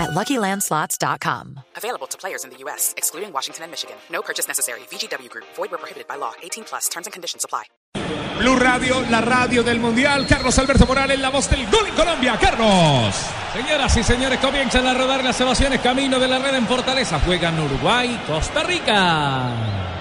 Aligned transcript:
at 0.00 0.10
LuckyLandSlots.com. 0.10 1.60
Available 1.76 2.06
to 2.08 2.16
players 2.18 2.44
in 2.44 2.50
the 2.50 2.56
U.S., 2.64 2.94
excluding 2.96 3.32
Washington 3.32 3.64
and 3.64 3.70
Michigan. 3.70 3.96
No 4.10 4.22
purchase 4.22 4.48
necessary. 4.48 4.80
VGW 4.90 5.28
Group. 5.28 5.44
Void 5.56 5.70
where 5.70 5.78
prohibited 5.78 6.08
by 6.08 6.16
law. 6.16 6.32
18 6.42 6.64
plus. 6.64 6.88
Terms 6.88 7.06
and 7.06 7.12
conditions 7.12 7.44
apply. 7.44 7.64
Blue 8.40 8.56
Radio, 8.56 9.02
la 9.10 9.20
radio 9.20 9.62
del 9.62 9.78
Mundial. 9.80 10.26
Carlos 10.26 10.58
Alberto 10.58 10.86
Morales, 10.86 11.20
la 11.20 11.28
voz 11.28 11.50
del 11.50 11.70
gol 11.70 11.86
en 11.86 11.94
Colombia. 11.94 12.38
Carlos. 12.40 13.14
Señoras 13.52 13.94
y 13.98 14.02
señores, 14.02 14.40
comienzan 14.40 14.86
a 14.86 14.94
rodar 14.94 15.22
las 15.22 15.38
ovaciones 15.42 15.80
camino 15.80 16.18
de 16.18 16.26
la 16.26 16.38
red 16.38 16.54
en 16.54 16.66
Fortaleza. 16.66 17.20
Juegan 17.20 17.60
Uruguay, 17.60 18.18
Costa 18.26 18.62
Rica. 18.62 19.99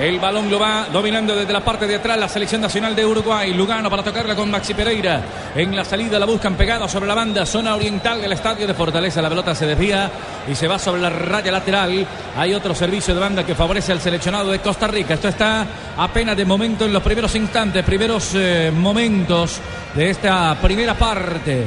El 0.00 0.18
balón 0.18 0.50
lo 0.50 0.58
va 0.58 0.86
dominando 0.90 1.36
desde 1.36 1.52
la 1.52 1.62
parte 1.62 1.86
de 1.86 1.96
atrás 1.96 2.18
la 2.18 2.26
selección 2.26 2.62
nacional 2.62 2.96
de 2.96 3.04
Uruguay. 3.04 3.52
Lugano 3.52 3.90
para 3.90 4.02
tocarla 4.02 4.34
con 4.34 4.50
Maxi 4.50 4.72
Pereira. 4.72 5.20
En 5.54 5.76
la 5.76 5.84
salida 5.84 6.18
la 6.18 6.24
buscan 6.24 6.54
pegada 6.54 6.88
sobre 6.88 7.06
la 7.06 7.14
banda, 7.14 7.44
zona 7.44 7.76
oriental 7.76 8.18
del 8.22 8.32
estadio 8.32 8.66
de 8.66 8.72
Fortaleza. 8.72 9.20
La 9.20 9.28
pelota 9.28 9.54
se 9.54 9.66
desvía 9.66 10.10
y 10.50 10.54
se 10.54 10.66
va 10.66 10.78
sobre 10.78 11.02
la 11.02 11.10
raya 11.10 11.52
lateral. 11.52 12.06
Hay 12.34 12.54
otro 12.54 12.74
servicio 12.74 13.14
de 13.14 13.20
banda 13.20 13.44
que 13.44 13.54
favorece 13.54 13.92
al 13.92 14.00
seleccionado 14.00 14.50
de 14.50 14.60
Costa 14.60 14.86
Rica. 14.86 15.12
Esto 15.12 15.28
está 15.28 15.66
apenas 15.98 16.34
de 16.34 16.46
momento 16.46 16.86
en 16.86 16.94
los 16.94 17.02
primeros 17.02 17.34
instantes, 17.34 17.84
primeros 17.84 18.30
eh, 18.34 18.72
momentos 18.74 19.60
de 19.94 20.08
esta 20.08 20.56
primera 20.62 20.94
parte. 20.94 21.66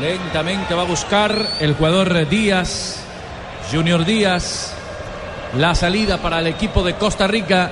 Lentamente 0.00 0.74
va 0.74 0.82
a 0.82 0.86
buscar 0.86 1.38
el 1.60 1.74
jugador 1.74 2.26
Díaz, 2.30 3.02
Junior 3.70 4.06
Díaz. 4.06 4.77
La 5.56 5.74
salida 5.74 6.18
para 6.18 6.40
el 6.40 6.46
equipo 6.46 6.82
de 6.82 6.94
Costa 6.94 7.26
Rica 7.26 7.70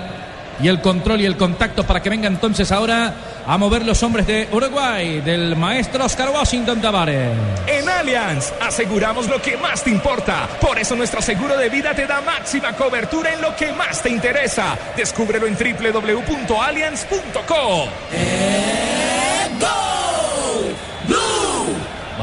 y 0.62 0.69
el 0.69 0.80
control 0.80 1.20
y 1.20 1.27
el 1.27 1.36
contacto 1.36 1.84
para 1.84 2.02
que 2.02 2.08
venga 2.08 2.28
entonces 2.28 2.72
ahora 2.72 3.12
a 3.46 3.58
mover 3.58 3.84
los 3.84 4.02
hombres 4.02 4.27
de 4.27 4.48
Uruguay, 4.50 5.20
del 5.20 5.55
maestro 5.56 6.02
Oscar 6.04 6.30
Washington 6.30 6.80
Tavares. 6.80 7.30
En 7.66 7.86
Allianz 7.88 8.52
aseguramos 8.60 9.28
lo 9.28 9.41
que 9.41 9.56
más 9.56 9.84
te 9.84 9.91
importa. 9.91 10.48
Por 10.60 10.77
eso 10.78 10.97
nuestro 10.97 11.22
seguro 11.22 11.56
de 11.56 11.69
vida 11.69 11.94
te 11.94 12.06
da 12.06 12.20
máxima 12.22 12.72
cobertura 12.72 13.32
en 13.32 13.42
lo 13.42 13.54
que 13.54 13.70
más 13.72 14.02
te 14.02 14.10
interesa. 14.10 14.77
Descúbrelo 14.97 15.47
en 15.47 15.56
www.allianz.co. 15.56 17.88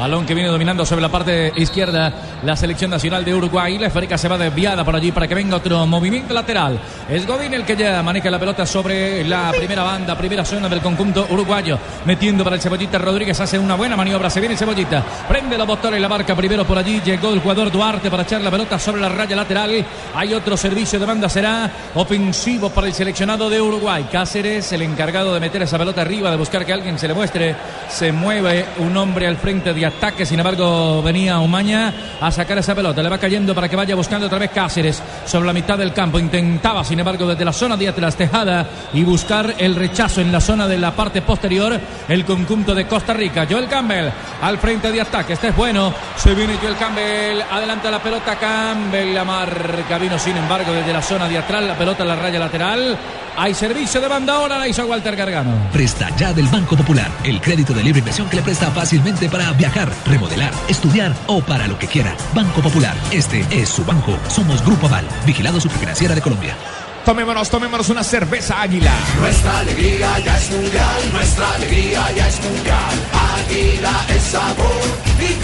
Balón 0.04 0.26
que 0.26 0.34
viene 0.34 0.50
dominando 0.50 0.84
sobre 0.84 1.00
la 1.00 1.08
parte 1.08 1.50
izquierda 1.56 2.12
la 2.42 2.54
selección 2.54 2.90
nacional 2.90 3.24
de 3.24 3.34
Uruguay. 3.34 3.78
La 3.78 3.86
esférica 3.86 4.18
se 4.18 4.28
va 4.28 4.36
desviada 4.36 4.84
por 4.84 4.94
allí 4.94 5.12
para 5.12 5.26
que 5.26 5.34
venga 5.34 5.56
otro 5.56 5.86
movimiento 5.86 6.34
lateral. 6.34 6.78
Es 7.08 7.26
Godín 7.26 7.54
el 7.54 7.64
que 7.64 7.74
ya 7.74 8.02
maneja 8.02 8.30
la 8.30 8.38
pelota 8.38 8.66
sobre 8.66 9.24
la 9.24 9.50
primera 9.56 9.82
banda, 9.82 10.14
primera 10.14 10.44
zona 10.44 10.68
del 10.68 10.82
conjunto 10.82 11.26
uruguayo. 11.30 11.78
Metiendo 12.04 12.44
para 12.44 12.56
el 12.56 12.60
Cebollita 12.60 12.98
Rodríguez. 12.98 13.40
Hace 13.40 13.58
una 13.58 13.76
buena 13.76 13.96
maniobra. 13.96 14.28
Se 14.28 14.40
viene 14.40 14.58
Cebollita. 14.58 15.02
Prende 15.26 15.56
los 15.56 15.66
botones 15.66 15.98
y 15.98 16.02
la 16.02 16.08
marca 16.10 16.36
primero 16.36 16.66
por 16.66 16.76
allí. 16.76 17.00
Llegó 17.02 17.32
el 17.32 17.40
jugador 17.40 17.72
Duarte 17.72 18.10
para 18.10 18.24
echar 18.24 18.42
la 18.42 18.50
pelota 18.50 18.78
sobre 18.78 19.00
la 19.00 19.08
raya 19.08 19.34
lateral. 19.34 19.86
Hay 20.14 20.34
otro 20.34 20.58
servicio 20.58 21.00
de 21.00 21.06
banda. 21.06 21.30
Será 21.30 21.70
ofensivo 21.94 22.68
para 22.68 22.88
el 22.88 22.92
seleccionado 22.92 23.48
de 23.48 23.58
Uruguay. 23.58 24.06
Cáceres, 24.12 24.70
el 24.72 24.82
encargado 24.82 25.32
de 25.32 25.40
meter 25.40 25.62
esa 25.62 25.78
pelota 25.78 26.02
arriba, 26.02 26.30
de 26.30 26.36
buscar 26.36 26.66
que 26.66 26.74
alguien 26.74 26.98
se 26.98 27.08
le 27.08 27.14
muestre. 27.14 27.56
Se 27.88 28.12
mueve 28.12 28.66
un 28.80 28.94
hombre 28.98 29.26
al 29.26 29.38
frente 29.38 29.72
de 29.72 29.93
ataque. 29.94 30.26
Sin 30.26 30.38
embargo, 30.38 31.02
venía 31.02 31.38
Umaña 31.38 31.92
a 32.20 32.30
sacar 32.30 32.58
esa 32.58 32.74
pelota. 32.74 33.02
Le 33.02 33.08
va 33.08 33.18
cayendo 33.18 33.54
para 33.54 33.68
que 33.68 33.76
vaya 33.76 33.94
buscando 33.94 34.26
otra 34.26 34.38
vez 34.38 34.50
Cáceres 34.50 35.02
sobre 35.24 35.46
la 35.46 35.52
mitad 35.52 35.78
del 35.78 35.92
campo. 35.92 36.18
Intentaba, 36.18 36.84
sin 36.84 36.98
embargo, 36.98 37.26
desde 37.26 37.44
la 37.44 37.52
zona 37.52 37.76
de 37.76 37.88
atrás 37.88 38.16
Tejada 38.16 38.66
y 38.92 39.02
buscar 39.02 39.54
el 39.58 39.74
rechazo 39.74 40.20
en 40.20 40.30
la 40.30 40.40
zona 40.40 40.68
de 40.68 40.78
la 40.78 40.92
parte 40.92 41.22
posterior. 41.22 41.78
El 42.08 42.24
conjunto 42.24 42.74
de 42.74 42.86
Costa 42.86 43.14
Rica. 43.14 43.46
Joel 43.48 43.68
Campbell 43.68 44.10
al 44.42 44.58
frente 44.58 44.92
de 44.92 45.00
ataque. 45.00 45.34
Este 45.34 45.48
es 45.48 45.56
bueno. 45.56 45.92
Se 46.16 46.34
viene 46.34 46.56
Joel 46.60 46.76
Campbell. 46.76 47.42
Adelanta 47.50 47.90
la 47.90 48.02
pelota. 48.02 48.36
Campbell 48.36 49.14
la 49.14 49.24
marca. 49.24 49.98
Vino, 49.98 50.18
sin 50.18 50.36
embargo, 50.36 50.72
desde 50.72 50.92
la 50.92 51.02
zona 51.02 51.28
de 51.28 51.38
atrás. 51.38 51.62
La 51.62 51.76
pelota 51.76 52.02
en 52.02 52.08
la 52.08 52.16
raya 52.16 52.38
lateral. 52.38 52.98
Hay 53.36 53.52
servicio 53.52 54.00
de 54.00 54.06
banda 54.06 54.34
ahora, 54.34 54.58
la 54.58 54.68
hizo 54.68 54.86
Walter 54.86 55.16
Gargano. 55.16 55.68
Presta 55.72 56.08
ya 56.16 56.32
del 56.32 56.46
Banco 56.46 56.76
Popular, 56.76 57.10
el 57.24 57.40
crédito 57.40 57.72
de 57.72 57.82
libre 57.82 57.98
inversión 57.98 58.28
que 58.28 58.36
le 58.36 58.42
presta 58.42 58.70
fácilmente 58.70 59.28
para 59.28 59.50
viajar, 59.52 59.83
remodelar, 60.06 60.52
estudiar 60.68 61.14
o 61.26 61.40
para 61.40 61.66
lo 61.66 61.78
que 61.78 61.86
quiera. 61.86 62.16
Banco 62.34 62.60
Popular, 62.60 62.96
este 63.10 63.46
es 63.50 63.68
su 63.68 63.84
banco. 63.84 64.18
Somos 64.28 64.64
Grupo 64.64 64.86
Aval, 64.86 65.06
vigilado 65.26 65.60
superfinanciera 65.60 66.14
de 66.14 66.22
Colombia. 66.22 66.56
Tomémonos, 67.04 67.50
tomémonos 67.50 67.90
una 67.90 68.02
cerveza 68.02 68.62
águila. 68.62 68.92
Nuestra 69.20 69.58
alegría 69.58 70.18
ya 70.20 70.38
es 70.38 70.50
mundial, 70.50 71.12
nuestra 71.12 71.54
alegría 71.54 72.12
ya 72.12 72.28
es 72.28 72.40
mundial. 72.42 72.94
Águila 73.36 74.06
es 74.08 74.22
sabor 74.22 74.82
y 75.20 75.43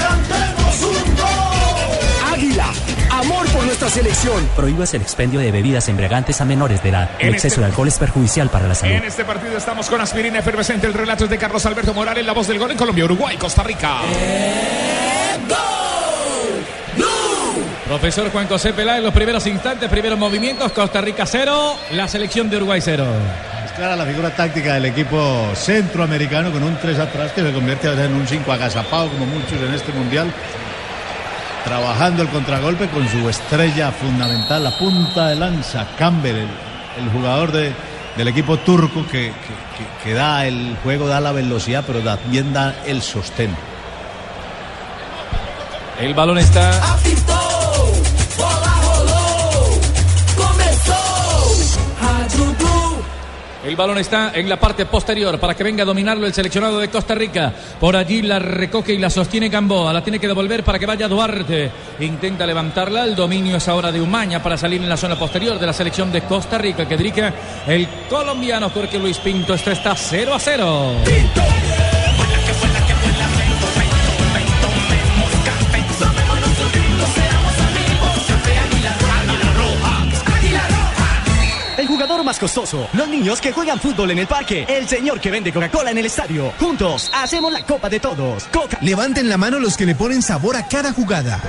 selección. 4.30 4.56
Prohíbas 4.56 4.94
el 4.94 5.02
expendio 5.02 5.40
de 5.40 5.50
bebidas 5.50 5.88
embriagantes 5.88 6.40
a 6.40 6.44
menores 6.44 6.82
de 6.82 6.88
edad. 6.90 7.10
El 7.18 7.28
En 7.28 7.34
exceso 7.34 7.54
este- 7.54 7.60
de 7.60 7.66
alcohol 7.66 7.88
es 7.88 7.98
perjudicial 7.98 8.48
para 8.50 8.68
la 8.68 8.74
salud. 8.74 8.94
En 8.94 9.04
este 9.04 9.24
partido 9.24 9.56
estamos 9.56 9.88
con 9.88 10.00
aspirina 10.00 10.38
efervescente. 10.38 10.86
El 10.86 10.94
relato 10.94 11.24
es 11.24 11.30
de 11.30 11.38
Carlos 11.38 11.64
Alberto 11.66 11.94
Morales, 11.94 12.24
la 12.24 12.32
voz 12.32 12.46
del 12.48 12.58
gol 12.58 12.70
en 12.70 12.76
Colombia, 12.76 13.04
Uruguay, 13.04 13.36
Costa 13.36 13.62
Rica. 13.62 13.98
Profesor 17.86 18.30
Juan 18.30 18.46
José 18.46 18.72
Peláez, 18.72 19.02
los 19.02 19.12
primeros 19.12 19.44
instantes, 19.48 19.88
primeros 19.88 20.16
movimientos. 20.18 20.70
Costa 20.70 21.00
Rica 21.00 21.26
cero, 21.26 21.74
la 21.92 22.06
selección 22.06 22.48
de 22.48 22.56
Uruguay 22.58 22.80
cero. 22.80 23.04
Es 23.66 23.72
clara 23.72 23.96
la 23.96 24.04
figura 24.06 24.30
táctica 24.30 24.74
del 24.74 24.84
equipo 24.86 25.48
centroamericano 25.54 26.52
con 26.52 26.62
un 26.62 26.76
3 26.78 26.98
atrás 27.00 27.32
que 27.32 27.42
se 27.42 27.52
convierte 27.52 27.88
en 27.88 28.14
un 28.14 28.26
5 28.28 28.52
agazapado 28.52 29.08
como 29.08 29.26
muchos 29.26 29.52
en 29.60 29.74
este 29.74 29.92
mundial. 29.92 30.32
Trabajando 31.64 32.22
el 32.22 32.28
contragolpe 32.28 32.88
con 32.88 33.06
su 33.08 33.28
estrella 33.28 33.92
fundamental, 33.92 34.64
la 34.64 34.76
punta 34.78 35.28
de 35.28 35.36
lanza, 35.36 35.86
Campbell, 35.98 36.36
el, 36.36 36.48
el 37.04 37.10
jugador 37.12 37.52
de- 37.52 37.72
del 38.16 38.28
equipo 38.28 38.56
turco 38.58 39.04
que, 39.06 39.28
que- 39.28 39.32
que- 39.32 40.04
que 40.04 40.14
da 40.14 40.46
el 40.46 40.76
juego, 40.82 41.06
da 41.06 41.20
la 41.20 41.32
velocidad, 41.32 41.84
pero 41.86 42.00
también 42.00 42.52
da 42.52 42.74
el 42.86 43.02
sostén. 43.02 43.54
El 46.00 46.14
balón 46.14 46.38
está 46.38 46.70
El 53.70 53.76
balón 53.76 53.98
está 53.98 54.32
en 54.34 54.48
la 54.48 54.58
parte 54.58 54.84
posterior 54.84 55.38
para 55.38 55.54
que 55.54 55.62
venga 55.62 55.84
a 55.84 55.86
dominarlo 55.86 56.26
el 56.26 56.34
seleccionado 56.34 56.80
de 56.80 56.88
Costa 56.88 57.14
Rica. 57.14 57.54
Por 57.78 57.94
allí 57.94 58.20
la 58.20 58.40
recoge 58.40 58.94
y 58.94 58.98
la 58.98 59.08
sostiene 59.08 59.48
Gamboa. 59.48 59.92
La 59.92 60.02
tiene 60.02 60.18
que 60.18 60.26
devolver 60.26 60.64
para 60.64 60.76
que 60.76 60.86
vaya 60.86 61.06
Duarte. 61.06 61.70
Intenta 62.00 62.44
levantarla. 62.46 63.04
El 63.04 63.14
dominio 63.14 63.58
es 63.58 63.68
ahora 63.68 63.92
de 63.92 64.00
Umaña 64.00 64.42
para 64.42 64.56
salir 64.56 64.82
en 64.82 64.88
la 64.88 64.96
zona 64.96 65.16
posterior 65.16 65.56
de 65.56 65.66
la 65.66 65.72
selección 65.72 66.10
de 66.10 66.22
Costa 66.22 66.58
Rica 66.58 66.88
que 66.88 66.96
dirige 66.96 67.32
el 67.68 67.86
colombiano 68.08 68.70
Jorge 68.70 68.98
Luis 68.98 69.18
Pinto. 69.18 69.54
Esto 69.54 69.70
está 69.70 69.94
0 69.94 70.34
a 70.34 70.40
0. 70.40 70.92
El 71.06 71.59
más 82.30 82.38
costoso. 82.38 82.88
Los 82.92 83.08
niños 83.08 83.40
que 83.40 83.50
juegan 83.50 83.80
fútbol 83.80 84.12
en 84.12 84.20
el 84.20 84.28
parque. 84.28 84.64
El 84.68 84.86
señor 84.86 85.20
que 85.20 85.32
vende 85.32 85.52
Coca-Cola 85.52 85.90
en 85.90 85.98
el 85.98 86.06
estadio. 86.06 86.52
Juntos 86.60 87.10
hacemos 87.12 87.52
la 87.52 87.66
copa 87.66 87.88
de 87.88 87.98
todos. 87.98 88.44
Coca. 88.52 88.78
Levanten 88.82 89.28
la 89.28 89.36
mano 89.36 89.58
los 89.58 89.76
que 89.76 89.84
le 89.84 89.96
ponen 89.96 90.22
sabor 90.22 90.54
a 90.54 90.64
cada 90.68 90.92
jugada. 90.92 91.40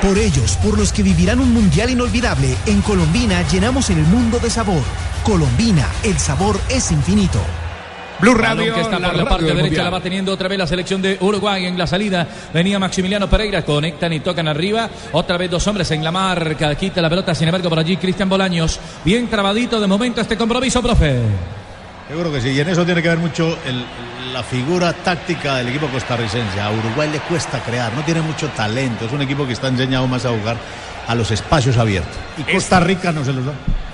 Por 0.00 0.16
ellos, 0.16 0.56
por 0.62 0.78
los 0.78 0.90
que 0.90 1.02
vivirán 1.02 1.38
un 1.38 1.52
mundial 1.52 1.90
inolvidable, 1.90 2.56
en 2.64 2.80
Colombina 2.80 3.42
llenamos 3.48 3.90
el 3.90 3.98
mundo 4.04 4.38
de 4.38 4.48
sabor. 4.48 4.82
Colombina, 5.22 5.86
el 6.02 6.18
sabor 6.18 6.58
es 6.70 6.90
infinito. 6.90 7.40
Blue 8.20 8.34
Balón 8.34 8.58
Radio, 8.58 8.74
que 8.74 8.80
está 8.80 8.98
la 8.98 9.08
por 9.08 9.16
la 9.16 9.24
parte 9.28 9.44
derecha, 9.44 9.62
Mundial. 9.62 9.84
la 9.84 9.90
va 9.90 10.00
teniendo 10.00 10.32
otra 10.32 10.48
vez 10.48 10.58
la 10.58 10.66
selección 10.66 11.00
de 11.00 11.16
Uruguay 11.20 11.66
en 11.66 11.78
la 11.78 11.86
salida. 11.86 12.26
Venía 12.52 12.78
Maximiliano 12.78 13.28
Pereira, 13.30 13.62
conectan 13.62 14.12
y 14.12 14.20
tocan 14.20 14.48
arriba. 14.48 14.88
Otra 15.12 15.36
vez 15.36 15.50
dos 15.50 15.66
hombres 15.66 15.90
en 15.92 16.02
la 16.02 16.10
marca, 16.10 16.74
quita 16.74 17.00
la 17.00 17.08
pelota, 17.08 17.34
sin 17.34 17.48
embargo, 17.48 17.68
por 17.68 17.78
allí 17.78 17.96
Cristian 17.96 18.28
Bolaños. 18.28 18.80
Bien 19.04 19.28
trabadito 19.28 19.80
de 19.80 19.86
momento 19.86 20.20
este 20.20 20.36
compromiso, 20.36 20.82
profe. 20.82 21.20
Creo 22.08 22.32
que 22.32 22.40
sí, 22.40 22.48
y 22.50 22.60
en 22.60 22.68
eso 22.70 22.84
tiene 22.86 23.02
que 23.02 23.08
ver 23.08 23.18
mucho 23.18 23.56
el- 23.66 23.84
la 24.32 24.42
figura 24.42 24.92
táctica 24.94 25.56
del 25.56 25.68
equipo 25.68 25.86
costarricense. 25.88 26.60
A 26.60 26.70
Uruguay 26.70 27.08
le 27.12 27.18
cuesta 27.20 27.60
crear, 27.60 27.92
no 27.92 28.02
tiene 28.02 28.22
mucho 28.22 28.48
talento, 28.48 29.04
es 29.04 29.12
un 29.12 29.20
equipo 29.22 29.46
que 29.46 29.52
está 29.52 29.68
enseñado 29.68 30.06
más 30.06 30.24
a 30.24 30.30
jugar 30.30 30.56
a 31.06 31.14
los 31.14 31.30
espacios 31.30 31.76
abiertos. 31.76 32.14
Y 32.38 32.50
Costa 32.52 32.80
Rica 32.80 33.12
no 33.12 33.24
se 33.24 33.32
los 33.32 33.44
da. 33.46 33.52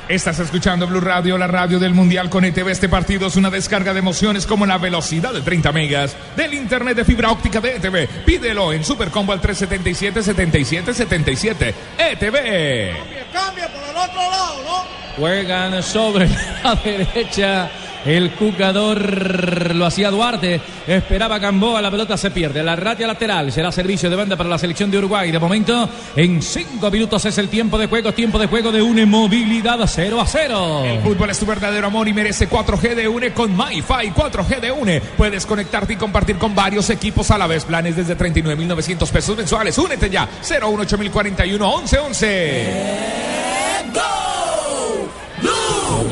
Estás 0.09 0.39
escuchando 0.39 0.87
Blue 0.87 1.01
Radio, 1.01 1.37
la 1.39 1.47
radio 1.47 1.79
del 1.79 1.95
Mundial 1.95 2.29
con 2.29 2.45
ETV. 2.45 2.69
Este 2.69 2.91
partido 2.91 3.29
es 3.29 3.37
una 3.37 3.49
descarga 3.49 3.95
de 3.95 4.01
emociones 4.01 4.47
como 4.47 4.67
la 4.67 4.77
velocidad 4.77 5.33
de 5.33 5.41
30 5.41 5.73
megas 5.73 6.15
del 6.37 6.53
internet 6.53 6.99
de 6.99 7.07
fibra 7.07 7.31
óptica 7.31 7.59
de 7.59 7.77
ETV. 7.77 8.07
Pídelo 8.27 8.75
en 8.75 8.85
Supercombo 8.85 9.33
al 9.33 9.41
377-7777. 9.41 11.75
ETV. 11.99 12.93
Cambia 13.33 13.67
por 13.69 13.83
el 13.83 13.97
otro 13.97 14.21
lado, 14.31 14.63
¿no? 14.67 14.85
Juegan 15.17 15.83
sobre 15.83 16.29
la 16.63 16.75
derecha. 16.75 17.71
El 18.05 18.31
jugador 18.33 19.75
lo 19.75 19.87
hacía 19.87 20.11
Duarte. 20.11 20.61
Esperaba 20.87 21.39
Gamboa. 21.39 21.81
La 21.81 21.91
pelota 21.91 22.17
se 22.17 22.31
pierde. 22.31 22.63
La 22.63 22.77
raya 22.77 23.07
lateral 23.07 23.51
será 23.51 23.73
servicio 23.73 24.11
de 24.11 24.17
banda 24.17 24.37
para 24.37 24.51
la 24.51 24.59
selección 24.59 24.91
de 24.91 24.99
Uruguay. 24.99 25.31
De 25.31 25.39
momento, 25.39 25.89
en 26.15 26.43
cinco 26.43 26.91
minutos 26.91 27.25
es 27.25 27.39
el 27.39 27.49
tiempo 27.49 27.79
de 27.79 27.87
juego. 27.87 28.13
Tiempo 28.13 28.39
de 28.39 28.47
juego 28.47 28.71
de 28.71 28.83
una 28.83 29.07
movilidad 29.07 29.79
0 29.87 30.21
a 30.21 30.27
0. 30.27 30.85
El 30.85 31.01
fútbol 31.01 31.31
es 31.31 31.39
tu 31.39 31.47
verdadero 31.47 31.87
amor 31.87 32.07
y 32.09 32.13
merece 32.13 32.49
4G 32.49 32.95
de 32.95 33.09
UNE 33.09 33.33
con 33.33 33.57
MyFi 33.57 34.13
4G 34.15 34.61
de 34.61 34.73
UNE. 34.73 35.01
Puedes 35.17 35.47
conectarte 35.47 35.95
y 35.95 35.97
compartir 35.97 36.37
con 36.37 36.55
varios 36.55 36.91
equipos 36.91 37.31
a 37.31 37.39
la 37.39 37.47
vez. 37.47 37.65
Planes 37.65 37.97
desde 37.97 38.19
39.900 38.19 39.11
pesos 39.11 39.37
mensuales. 39.37 39.79
Únete 39.79 40.11
ya. 40.11 40.29
018 40.43 40.99
1111. 40.99 43.25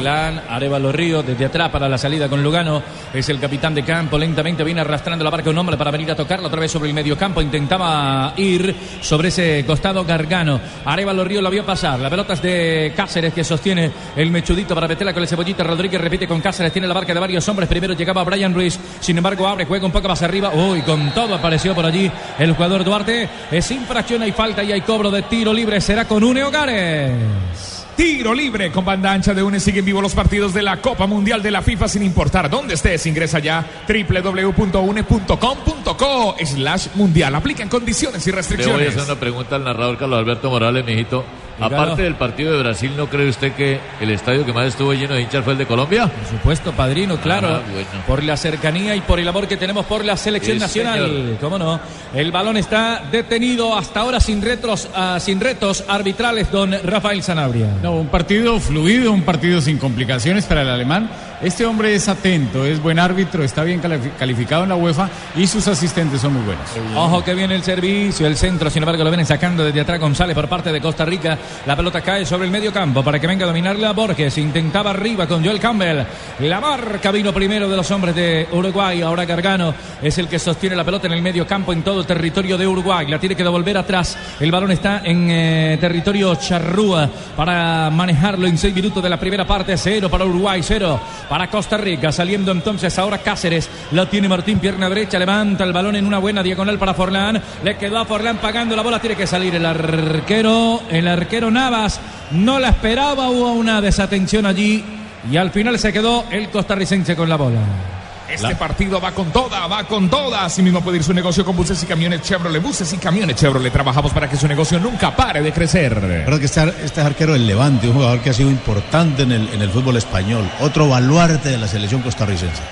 Orlán, 0.03 0.43
Arevalo 0.49 0.91
Río, 0.91 1.23
desde 1.23 1.45
atrás 1.45 1.71
para 1.71 1.89
la 1.89 1.97
salida 1.97 2.29
con 2.29 2.43
Lugano, 2.43 2.83
es 3.15 3.29
el 3.29 3.39
capitán 3.39 3.73
de 3.73 3.85
campo, 3.85 4.19
lentamente 4.19 4.65
viene 4.65 4.81
arrastrando 4.81 5.23
la 5.23 5.31
barca 5.31 5.49
un 5.49 5.59
hombre 5.59 5.77
para 5.77 5.93
venir 5.93 6.11
a 6.11 6.17
tocarla 6.17 6.49
otra 6.49 6.59
vez 6.59 6.73
sobre 6.73 6.89
el 6.89 6.95
medio 6.95 7.17
campo, 7.17 7.41
intentaba 7.41 8.35
ir 8.37 8.75
sobre 9.01 9.29
ese 9.29 9.65
costado 9.65 10.05
Gargano, 10.05 10.61
Arevalo 10.85 11.23
Río 11.23 11.41
lo 11.41 11.51
vio 11.51 11.65
pasar, 11.65 12.01
la 12.01 12.11
pelota 12.11 12.33
es 12.33 12.43
de 12.43 12.93
Cáceres 12.97 13.33
que 13.33 13.45
sostiene 13.45 13.93
el 14.17 14.33
mechudito 14.33 14.75
para 14.75 14.89
meterla 14.89 15.15
con 15.15 15.23
el 15.23 15.29
cebollita, 15.29 15.63
Rodríguez. 15.63 16.01
Repite 16.01 16.27
con 16.27 16.41
Cáceres, 16.41 16.73
tiene 16.73 16.89
la 16.89 16.95
barca 16.95 17.15
de 17.15 17.21
varios 17.21 17.49
hombres, 17.49 17.69
primero 17.69 17.95
llegaba 17.95 18.25
Brian 18.25 18.53
Ruiz, 18.53 18.81
sin 18.99 19.17
embargo 19.17 19.47
abre, 19.47 19.67
juega 19.67 19.87
un 19.87 19.93
poco 19.93 20.09
más 20.09 20.21
arriba, 20.23 20.51
uy, 20.53 20.83
con 20.83 21.13
todo 21.13 21.37
apareció 21.37 21.77
por 21.77 21.87
allí 21.87 22.11
el 22.41 22.55
jugador 22.55 22.83
Duarte, 22.83 23.29
es 23.53 23.71
infracción, 23.71 24.23
hay 24.23 24.33
falta 24.33 24.65
y 24.65 24.73
hay 24.73 24.81
cobro 24.81 25.13
de 25.13 25.23
tiro 25.23 25.53
libre, 25.53 25.81
será 25.81 26.09
con 26.09 26.25
Une 26.25 26.43
Hogares. 26.43 27.82
Tiro 27.97 28.35
libre 28.35 28.71
con 28.73 28.85
banda 28.85 29.13
ancha 29.13 29.35
de 29.35 29.43
UNE. 29.43 29.61
Siguen 29.61 29.85
vivos 29.85 30.03
los 30.03 30.15
partidos 30.15 30.53
de 30.55 30.63
la 30.63 30.81
Copa 30.81 31.07
Mundial 31.07 31.43
de 31.43 31.51
la 31.51 31.63
FIFA 31.63 31.89
sin 31.89 32.03
importar 32.03 32.49
dónde 32.51 32.75
estés. 32.75 33.07
Ingresa 33.07 33.39
ya 33.39 33.65
www.une.com.co 33.87 36.37
slash 36.45 36.87
mundial. 36.95 37.35
Aplican 37.35 37.69
condiciones 37.69 38.27
y 38.27 38.31
Le 38.31 38.33
voy 38.33 38.39
a 38.39 38.43
restricciones. 38.43 38.97
hacer 38.97 39.11
una 39.13 39.21
pregunta 39.21 39.57
al 39.57 39.65
narrador 39.65 39.99
Carlos 39.99 40.19
Alberto 40.19 40.51
Morales, 40.51 40.85
mijito. 40.85 41.25
Aparte 41.61 42.03
del 42.03 42.15
partido 42.15 42.53
de 42.53 42.63
Brasil, 42.63 42.93
¿no 42.97 43.07
cree 43.09 43.29
usted 43.29 43.53
que 43.53 43.79
el 44.01 44.11
estadio 44.11 44.45
que 44.45 44.53
más 44.53 44.67
estuvo 44.69 44.93
lleno 44.95 45.15
de 45.15 45.23
hinchas 45.23 45.45
fue 45.45 45.53
el 45.53 45.59
de 45.59 45.67
Colombia? 45.67 46.07
Por 46.09 46.27
supuesto, 46.39 46.73
padrino, 46.73 47.17
claro. 47.19 47.49
Ah, 47.57 47.61
bueno. 47.73 47.89
Por 48.07 48.23
la 48.25 48.37
cercanía 48.37 48.97
y 48.97 49.01
por 49.01 49.19
el 49.21 49.29
amor 49.29 49.47
que 49.47 49.57
tenemos 49.57 49.85
por 49.87 50.05
la 50.05 50.17
selección 50.17 50.57
Sí, 50.57 50.61
nacional. 50.61 51.07
señor. 51.07 51.37
¿Cómo 51.41 51.59
no? 51.59 51.79
El 52.15 52.33
balón 52.33 52.57
está 52.57 53.03
detenido 53.11 53.77
hasta 53.77 54.01
ahora 54.01 54.21
sin 54.21 54.43
retos, 54.43 54.89
ah, 54.95 55.19
sin 55.21 55.41
retos 55.41 55.85
arbitrales, 55.89 56.51
don 56.51 56.73
Rafael 56.85 57.23
Sanabria. 57.23 57.69
No, 57.83 57.93
un 57.93 58.09
partido 58.09 58.59
fluido, 58.59 59.13
un 59.13 59.23
partido 59.23 59.61
sin 59.61 59.79
complicaciones 59.79 60.45
para 60.47 60.63
el 60.63 60.69
alemán. 60.71 61.11
Este 61.43 61.67
hombre 61.67 61.95
es 61.95 62.09
atento, 62.09 62.65
es 62.65 62.81
buen 62.81 62.99
árbitro, 63.01 63.43
está 63.43 63.65
bien 63.65 63.83
califi- 63.83 64.13
calificado 64.19 64.63
en 64.63 64.69
la 64.69 64.77
UEFA 64.77 65.09
y 65.37 65.47
sus 65.47 65.67
asistentes 65.67 66.21
son 66.21 66.35
muy 66.35 66.43
buenos. 66.45 66.65
Ojo 66.97 67.25
que 67.25 67.35
viene 67.35 67.55
el 67.57 67.65
servicio, 67.65 68.27
el 68.29 68.37
centro, 68.37 68.71
sin 68.71 68.83
embargo 68.83 69.03
lo 69.03 69.11
vienen 69.11 69.27
sacando 69.27 69.65
desde 69.65 69.81
atrás 69.81 69.99
González 69.99 70.35
por 70.37 70.49
parte 70.49 70.71
de 70.73 70.81
Costa 70.81 71.05
Rica. 71.05 71.37
La 71.67 71.75
pelota 71.75 72.01
cae 72.01 72.25
sobre 72.25 72.45
el 72.47 72.53
medio 72.53 72.73
campo 72.73 73.03
para 73.03 73.19
que 73.19 73.27
venga 73.27 73.45
a 73.45 73.49
dominarla 73.49 73.93
Borges. 73.93 74.39
Intentaba 74.39 74.91
arriba 74.91 75.27
con 75.27 75.45
Joel 75.45 75.59
Campbell. 75.59 76.05
La 76.41 76.61
marca 76.61 77.11
vino 77.11 77.33
primero 77.33 77.69
de 77.69 77.77
los 77.77 77.91
hombres 77.91 78.15
de 78.15 78.47
Uruguay. 78.53 79.03
Ahora 79.03 79.25
Gargano 79.25 79.75
es 80.01 80.17
el 80.19 80.29
que 80.29 80.39
sostiene 80.39 80.77
la 80.77 80.85
pelota 80.85 81.09
en 81.09 81.15
el 81.15 81.23
medio 81.23 81.45
campo 81.47 81.73
en 81.73 81.83
todo 81.83 82.01
el 82.01 82.07
territorio 82.07 82.57
de 82.57 82.69
Uruguay. 82.69 83.07
La 83.09 83.19
tiene 83.19 83.35
que 83.35 83.43
devolver 83.43 83.77
atrás. 83.79 84.17
El 84.39 84.53
balón 84.53 84.71
está 84.71 85.03
en 85.05 85.29
eh, 85.29 85.79
territorio 85.81 86.37
charrúa 86.37 87.11
para 87.37 87.91
manejarlo 87.91 88.47
en 88.47 88.57
seis 88.57 88.75
minutos 88.75 89.03
de 89.03 89.09
la 89.09 89.19
primera 89.19 89.45
parte. 89.45 89.77
Cero 89.77 90.09
para 90.09 90.25
Uruguay, 90.25 90.61
cero 90.63 91.01
para 91.33 91.49
Costa 91.49 91.79
Rica. 91.79 92.13
Saliendo 92.13 92.53
entonces 92.53 92.99
ahora 92.99 93.17
Cáceres. 93.17 93.67
La 93.93 94.05
tiene 94.05 94.29
Martín, 94.29 94.59
pierna 94.59 94.91
derecha. 94.91 95.19
Levanta 95.19 95.65
el 95.65 95.73
balón 95.73 95.97
en 95.97 96.05
una 96.05 96.19
buena 96.19 96.43
diagonal 96.43 96.79
para 96.79 96.93
Forlán. 96.93 97.41
Le 97.65 97.79
quedó 97.79 97.97
a 97.97 98.05
Forlán 98.05 98.37
pagando 98.37 98.77
la 98.77 98.83
bola. 98.83 99.01
Tiene 99.01 99.17
que 99.17 99.27
salir 99.27 99.55
el 99.55 99.65
arquero. 99.65 100.83
El 100.91 101.09
arquero 101.09 101.51
Navas 101.51 102.01
no 102.33 102.59
la 102.59 102.69
esperaba. 102.69 103.31
Hubo 103.31 103.53
una 103.53 103.81
desatención 103.81 104.45
allí. 104.45 104.85
Y 105.31 105.39
al 105.39 105.51
final 105.51 105.79
se 105.79 105.91
quedó 105.91 106.27
el 106.31 106.51
costarricense 106.51 107.17
con 107.17 107.31
la 107.31 107.37
bola. 107.37 108.02
Este 108.35 108.57
partido 108.57 109.01
va 109.01 109.13
con 109.13 109.31
toda, 109.31 109.67
va 109.67 109.85
con 109.85 110.09
toda. 110.09 110.45
Así 110.45 110.63
mismo 110.63 110.81
puede 110.81 110.99
ir 110.99 111.05
su 111.05 111.13
negocio 111.13 111.45
con 111.45 111.57
buses 111.57 111.83
y 111.83 111.87
camiones 111.87 112.23
Chevrolet. 112.23 112.63
Buses 112.63 112.93
y 112.93 112.99
camiones 112.99 113.37
Chevrolet. 113.37 113.73
Trabajamos 113.73 114.13
para 114.13 114.29
que 114.29 114.37
su 114.37 114.49
negocio 114.49 114.79
nunca 114.79 115.15
pare 115.15 115.43
de 115.43 115.53
crecer. 115.53 116.23
Creo 116.25 116.39
que 116.39 116.47
este, 116.47 116.63
este 116.85 117.01
es 117.01 117.07
arquero 117.07 117.35
del 117.35 117.47
Levante, 117.47 117.89
un 117.89 117.95
jugador 117.95 118.21
que 118.21 118.31
ha 118.31 118.35
sido 118.35 118.51
importante 118.51 119.23
en 119.23 119.33
el, 119.33 119.49
en 119.49 119.63
el 119.63 119.71
fútbol 119.71 119.97
español. 119.97 120.49
Otro 120.61 120.89
baluarte 120.89 121.51
de 121.51 121.59
la 121.59 121.69
selección 121.69 122.03
costarricense. 122.03 122.63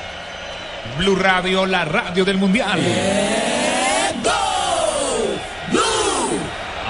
Blue 0.99 1.17
Radio, 1.17 1.67
la 1.67 1.85
radio 1.85 2.25
del 2.25 2.39
Mundial. 2.39 2.81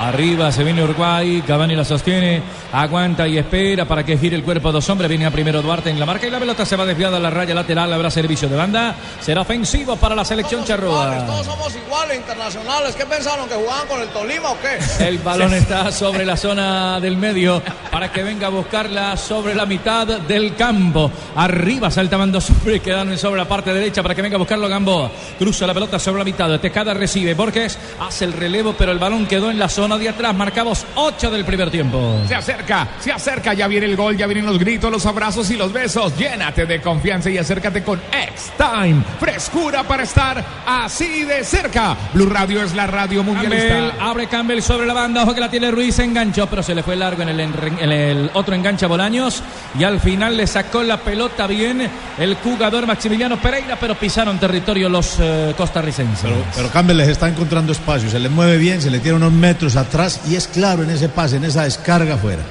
Arriba 0.01 0.51
se 0.51 0.65
viene 0.65 0.83
Uruguay, 0.83 1.43
Cavani 1.47 1.77
la 1.77 1.85
sostiene, 1.85 2.43
aguanta 2.73 3.27
y 3.27 3.39
espera 3.39 3.85
para 3.85 4.05
que 4.05 4.17
gire 4.17 4.37
el 4.37 4.43
cuerpo 4.43 4.69
de 4.69 4.75
dos 4.75 4.89
hombres. 4.91 5.09
Viene 5.09 5.27
a 5.27 5.31
primero 5.31 5.63
Duarte 5.63 5.91
en 5.91 5.99
la 5.99 6.07
marca 6.07 6.27
y 6.27 6.31
la 6.31 6.39
pelota 6.39 6.65
se 6.65 6.77
va 6.77 6.87
desviada 6.87 7.17
a 7.17 7.21
la 7.21 7.31
raya 7.31 7.55
lateral. 7.55 7.93
Habrá 7.93 8.11
servicio 8.11 8.49
de 8.49 8.57
banda. 8.57 8.95
Será 9.21 9.43
ofensivo 9.43 9.97
para 9.97 10.15
la 10.15 10.25
selección 10.25 10.65
charrúa. 10.65 11.25
Todos 11.27 11.47
somos 11.47 11.75
iguales 11.75 12.19
internacionales. 12.19 12.95
¿Qué 12.97 13.07
pensaron? 13.07 13.49
¿Que 13.49 13.55
jugaban 13.55 13.87
con 13.89 14.01
el 14.01 14.09
Tolima 14.09 14.51
o 14.51 14.57
qué? 14.61 15.07
El 15.07 15.19
balón 15.19 15.55
está 15.55 15.91
sobre 15.93 16.25
la 16.25 16.37
zona 16.37 17.01
del 17.01 17.17
medio 17.17 17.63
para 17.91 18.13
que 18.13 18.23
venga 18.23 18.47
a 18.47 18.51
buscarla 18.51 19.17
sobre 19.17 19.55
la 19.55 19.67
mitad 19.67 20.07
del 20.07 20.55
campo. 20.55 21.11
Arriba 21.37 21.91
salta 21.91 22.19
Mando 22.19 22.41
sobre, 22.41 22.81
quedando 22.81 23.17
sobre 23.17 23.41
la 23.41 23.49
parte 23.49 23.73
derecha 23.73 24.03
para 24.03 24.15
que 24.15 24.23
venga 24.23 24.37
a 24.37 24.39
buscarlo 24.39 24.69
Gamboa. 24.69 25.11
Cruza 25.39 25.67
la 25.67 25.75
pelota 25.75 25.99
sobre 25.99 26.19
la 26.19 26.25
mitad. 26.25 26.61
Tejada 26.61 26.95
recibe. 26.95 27.35
Borges 27.35 27.79
hace 28.01 28.25
el 28.27 28.33
relevo, 28.33 28.75
pero 28.77 28.93
el 28.93 28.99
balón 28.99 29.27
quedó 29.27 29.51
en 29.51 29.59
la 29.59 29.69
zona 29.69 29.97
de 29.97 30.09
atrás. 30.09 30.35
Marcamos 30.35 30.85
8 30.95 31.31
del 31.31 31.45
primer 31.45 31.71
tiempo. 31.71 32.17
Se 32.29 32.35
acerca, 32.61 32.89
se 33.01 33.13
acerca, 33.13 33.55
ya 33.55 33.67
viene 33.67 33.87
el 33.87 33.97
gol, 33.97 34.17
ya 34.17 34.27
vienen 34.27 34.47
los 34.47 34.59
gritos, 34.59 34.91
los 34.91 35.05
abrazos 35.07 35.51
y 35.51 35.57
los 35.57 35.73
besos. 35.73 36.17
Llénate 36.17 36.67
de 36.67 36.81
confianza 36.81 37.31
y 37.31 37.39
acércate 37.39 37.83
con 37.83 37.99
X-Time. 38.13 39.03
Frescura 39.19 39.83
para 39.85 40.03
estar 40.03 40.45
así 40.67 41.25
de 41.25 41.45
cerca. 41.45 41.97
Blue 42.13 42.27
Radio 42.27 42.63
es 42.63 42.75
la 42.75 42.87
radio 42.87 43.25
Campbell, 43.25 43.35
mundialista. 43.43 43.95
abre 44.05 44.27
Campbell 44.27 44.61
sobre 44.63 44.87
la 44.87 44.93
banda, 44.95 45.23
ojo 45.23 45.35
que 45.35 45.41
la 45.41 45.51
tiene 45.51 45.71
Ruiz, 45.71 45.99
enganchó, 45.99 46.47
pero 46.49 46.63
se 46.63 46.75
le 46.75 46.83
fue 46.83 46.97
largo 46.97 47.23
en 47.23 47.29
el, 47.31 47.41
enre- 47.41 47.79
en 47.81 47.91
el 47.93 48.31
otro 48.35 48.55
engancha 48.55 48.87
Bolaños 48.87 49.43
y 49.79 49.85
al 49.85 50.01
final 50.01 50.37
le 50.37 50.47
sacó 50.47 50.83
la 50.83 50.99
pelota 50.99 51.47
bien 51.47 51.89
el 52.19 52.35
jugador 52.37 52.87
Maximiliano 52.87 53.39
Pereira, 53.41 53.77
pero 53.81 53.95
pisaron 53.95 54.39
territorio 54.39 54.89
los 54.89 55.17
eh, 55.19 55.55
costarricenses. 55.57 56.21
Pero, 56.23 56.37
pero 56.55 56.69
Campbell 56.71 56.97
les 56.99 57.09
está 57.09 57.29
encontrando 57.29 57.73
espacio, 57.73 58.11
se 58.11 58.19
le 58.19 58.29
mueve 58.29 58.59
bien, 58.59 58.83
se 58.83 58.91
le 58.91 58.99
tira 59.01 59.15
unos 59.17 59.33
metros 59.33 59.77
atrás 59.77 60.21
y 60.29 60.37
es 60.37 60.47
claro 60.49 60.83
en 60.83 60.91
ese 60.91 61.09
pase, 61.09 61.37
en 61.37 61.45
esa 61.45 61.65
descarga 61.65 62.15
afuera. 62.15 62.43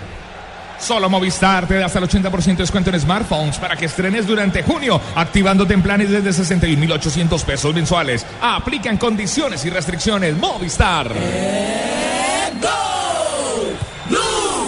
Solo 0.79 1.09
Movistar 1.09 1.67
te 1.67 1.75
da 1.75 1.85
hasta 1.85 1.99
el 1.99 2.05
80% 2.05 2.45
de 2.45 2.55
descuento 2.55 2.89
en 2.89 2.99
smartphones 2.99 3.57
para 3.57 3.75
que 3.75 3.85
estrenes 3.85 4.25
durante 4.25 4.63
junio, 4.63 4.99
activándote 5.15 5.73
en 5.73 5.81
planes 5.81 6.09
desde 6.09 6.29
61.800 6.31 7.43
pesos 7.43 7.73
mensuales. 7.73 8.25
Aplican 8.41 8.97
condiciones 8.97 9.63
y 9.65 9.69
restricciones. 9.69 10.37
Movistar. 10.37 11.11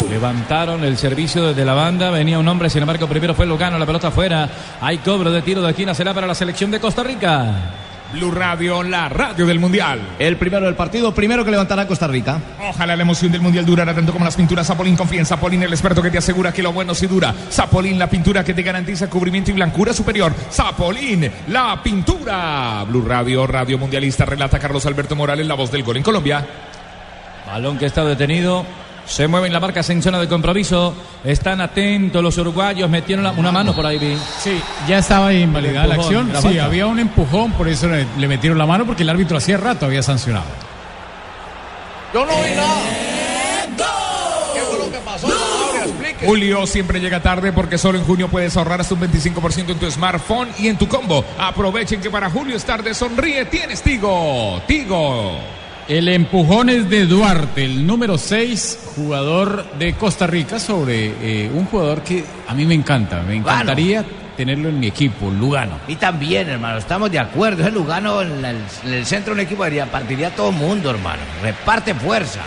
Levantaron 0.10 0.84
el 0.84 0.98
servicio 0.98 1.48
desde 1.48 1.63
la 1.63 1.74
banda, 1.74 2.12
venía 2.12 2.38
un 2.38 2.48
hombre, 2.48 2.70
sin 2.70 2.82
embargo 2.82 3.08
primero 3.08 3.34
fue 3.34 3.46
Lugano, 3.46 3.80
la 3.80 3.86
pelota 3.86 4.10
afuera, 4.10 4.50
hay 4.82 4.98
cobro 4.98 5.32
de 5.32 5.41
tiro 5.41 5.62
de 5.62 5.70
esquina, 5.70 5.96
será 5.96 6.13
para 6.13 6.27
la 6.27 6.36
selección 6.36 6.70
de 6.70 6.82
Costa 6.82 7.01
Rica. 7.01 7.56
Blue 8.13 8.32
Radio, 8.32 8.84
la 8.84 9.08
radio 9.10 9.46
del 9.46 9.60
Mundial. 9.60 10.00
El 10.20 10.38
primero 10.38 10.65
del 10.65 10.75
partido, 10.75 11.13
primero 11.13 11.46
que 11.46 11.51
levantará 11.51 11.88
Costa 11.88 12.08
Rica. 12.08 12.39
Ojalá 12.70 12.96
la 12.96 13.01
emoción 13.03 13.32
del 13.32 13.41
Mundial 13.41 13.65
durara 13.65 13.94
tanto 13.94 14.12
como 14.12 14.25
las 14.25 14.36
pinturas 14.36 14.68
Zapolín. 14.68 14.96
Confía 14.96 15.20
en 15.20 15.25
Zapolín, 15.25 15.63
el 15.63 15.72
experto 15.72 16.01
que 16.01 16.12
te 16.12 16.18
asegura 16.18 16.51
que 16.51 16.62
lo 16.62 16.74
bueno 16.74 16.94
sí 16.94 17.08
dura. 17.08 17.34
Zapolín, 17.50 17.98
la 17.98 18.10
pintura 18.10 18.44
que 18.44 18.53
te 18.53 18.63
garantiza 18.63 19.10
cubrimiento 19.10 19.51
y 19.51 19.53
blancura 19.53 19.94
superior. 19.94 20.34
Zapolín, 20.51 21.32
la 21.48 21.82
pintura. 21.82 22.84
Blue 22.88 23.06
Radio, 23.08 23.48
radio 23.48 23.77
mundialista, 23.77 24.25
relata 24.25 24.60
Carlos 24.60 24.86
Alberto 24.86 25.15
Morales, 25.15 25.48
la 25.48 25.56
voz 25.56 25.72
del 25.72 25.84
gol 25.84 25.98
en 25.98 26.03
Colombia. 26.03 26.46
Balón 27.48 27.77
que 27.77 27.86
está 27.86 28.03
detenido. 28.03 28.65
Se 29.05 29.27
mueven 29.27 29.51
la 29.51 29.60
marca 29.60 29.81
en 29.88 30.01
zona 30.01 30.20
de 30.20 30.27
compromiso. 30.27 30.93
Están 31.24 31.60
atentos 31.60 32.24
los 32.24 32.38
uruguayos. 32.38 32.89
Metieron 32.89 33.24
la- 33.24 33.31
una 33.31 33.51
mano 33.51 33.75
por 33.75 33.86
ahí, 33.86 33.98
vi. 33.98 34.15
Sí, 34.39 34.62
ya 34.88 35.00
estaba 35.00 35.34
invalidada 35.34 35.88
la 35.88 35.96
acción. 35.96 36.31
la 36.31 36.41
Sí, 36.41 36.58
había 36.60 36.86
un 36.88 37.00
empujón, 37.00 37.51
por 37.53 37.67
eso 37.67 37.88
le, 37.88 38.05
le 38.17 38.27
metieron 38.27 38.58
la 38.58 38.65
mano, 38.65 38.86
porque 38.86 39.03
el 39.03 39.10
árbitro 39.10 39.38
hacía 39.38 39.58
rato 39.58 39.86
había 39.86 40.01
sancionado. 40.03 40.46
Yo 42.13 42.25
no 42.25 42.31
vi 42.41 42.55
nada. 42.55 42.81
¿Qué 44.53 44.60
fue 44.62 44.77
lo 44.79 44.91
que 44.91 44.98
pasó? 45.00 45.27
Julio 46.25 46.67
siempre 46.67 47.00
llega 47.00 47.20
tarde 47.22 47.51
porque 47.51 47.77
solo 47.79 47.98
en 47.98 48.03
junio 48.05 48.27
puedes 48.27 48.55
ahorrar 48.55 48.79
hasta 48.81 48.93
un 48.93 49.01
25% 49.01 49.72
en 49.72 49.79
tu 49.79 49.89
smartphone 49.89 50.50
y 50.60 50.67
en 50.67 50.77
tu 50.77 50.88
combo. 50.88 51.25
Aprovechen 51.39 52.00
que 52.00 52.12
para 52.12 52.29
Julio 52.29 52.55
es 52.55 52.63
tarde, 52.63 52.93
sonríe, 52.93 53.46
tienes 53.46 53.81
Tigo. 53.81 54.62
Tigo. 54.67 55.39
El 55.91 56.07
empujón 56.07 56.69
es 56.69 56.89
de 56.89 57.05
Duarte, 57.05 57.65
el 57.65 57.86
número 57.86 58.17
6, 58.17 58.93
jugador 58.95 59.74
de 59.77 59.91
Costa 59.95 60.25
Rica, 60.25 60.57
sobre 60.57 61.07
eh, 61.21 61.51
un 61.53 61.65
jugador 61.65 62.01
que 62.01 62.24
a 62.48 62.53
mí 62.53 62.65
me 62.65 62.75
encanta. 62.75 63.21
Me 63.24 63.36
encantaría 63.36 64.05
tenerlo 64.38 64.69
en 64.69 64.79
mi 64.79 64.88
equipo, 64.88 65.29
Lugano. 65.29 65.79
Y 65.89 65.98
también, 65.98 66.48
hermano, 66.48 66.77
estamos 66.77 67.12
de 67.12 67.19
acuerdo. 67.19 67.63
Ese 67.63 67.71
Lugano 67.71 68.21
en 68.21 68.45
el, 68.45 68.57
en 68.86 68.93
el 68.93 69.05
centro 69.05 69.36
de 69.36 69.41
un 69.41 69.45
equipo 69.45 69.65
partiría 69.91 70.33
todo 70.33 70.51
el 70.51 70.55
mundo, 70.55 70.91
hermano. 70.91 71.24
Reparte 71.41 71.93
fuerza. 71.93 72.39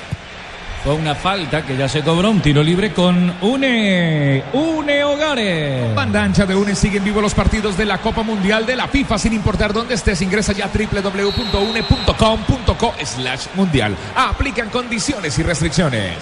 Fue 0.85 0.95
una 0.95 1.15
falta 1.15 1.65
que 1.65 1.79
ya 1.79 1.89
se 1.89 2.03
cobró. 2.03 2.31
Un 2.31 2.43
tiro 2.43 2.63
libre 2.63 2.93
con 2.93 3.33
Une. 3.41 4.45
Une 4.53 5.03
Hogares. 5.03 5.95
Banda 5.95 6.23
ancha 6.23 6.45
de 6.45 6.55
UNE 6.55 6.75
siguen 6.75 7.03
vivos 7.03 7.23
los 7.23 7.33
partidos 7.33 7.79
de 7.79 7.87
la 7.87 8.03
Copa 8.03 8.23
Mundial 8.23 8.67
de 8.67 8.77
la 8.77 8.87
FIFA 8.87 9.17
sin 9.17 9.33
importar 9.33 9.73
dónde 9.73 9.95
estés. 9.95 10.21
Ingresa 10.21 10.53
ya 10.53 10.67
a 10.67 10.69
www.une.com.co 10.69 12.95
slash 13.03 13.47
mundial. 13.55 13.97
Aplican 14.15 14.69
condiciones 14.69 15.39
y 15.39 15.43
restricciones. 15.43 16.19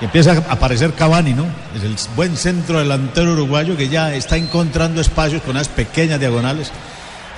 Y 0.00 0.06
empieza 0.06 0.32
a 0.32 0.38
aparecer 0.52 0.94
Cavani, 0.94 1.34
¿no? 1.34 1.46
Es 1.76 1.84
el 1.84 1.94
buen 2.16 2.36
centro 2.36 2.80
delantero 2.80 3.34
uruguayo 3.34 3.76
que 3.76 3.88
ya 3.88 4.12
está 4.12 4.36
encontrando 4.36 5.00
espacios 5.00 5.40
con 5.42 5.52
unas 5.52 5.68
pequeñas 5.68 6.18
diagonales. 6.18 6.72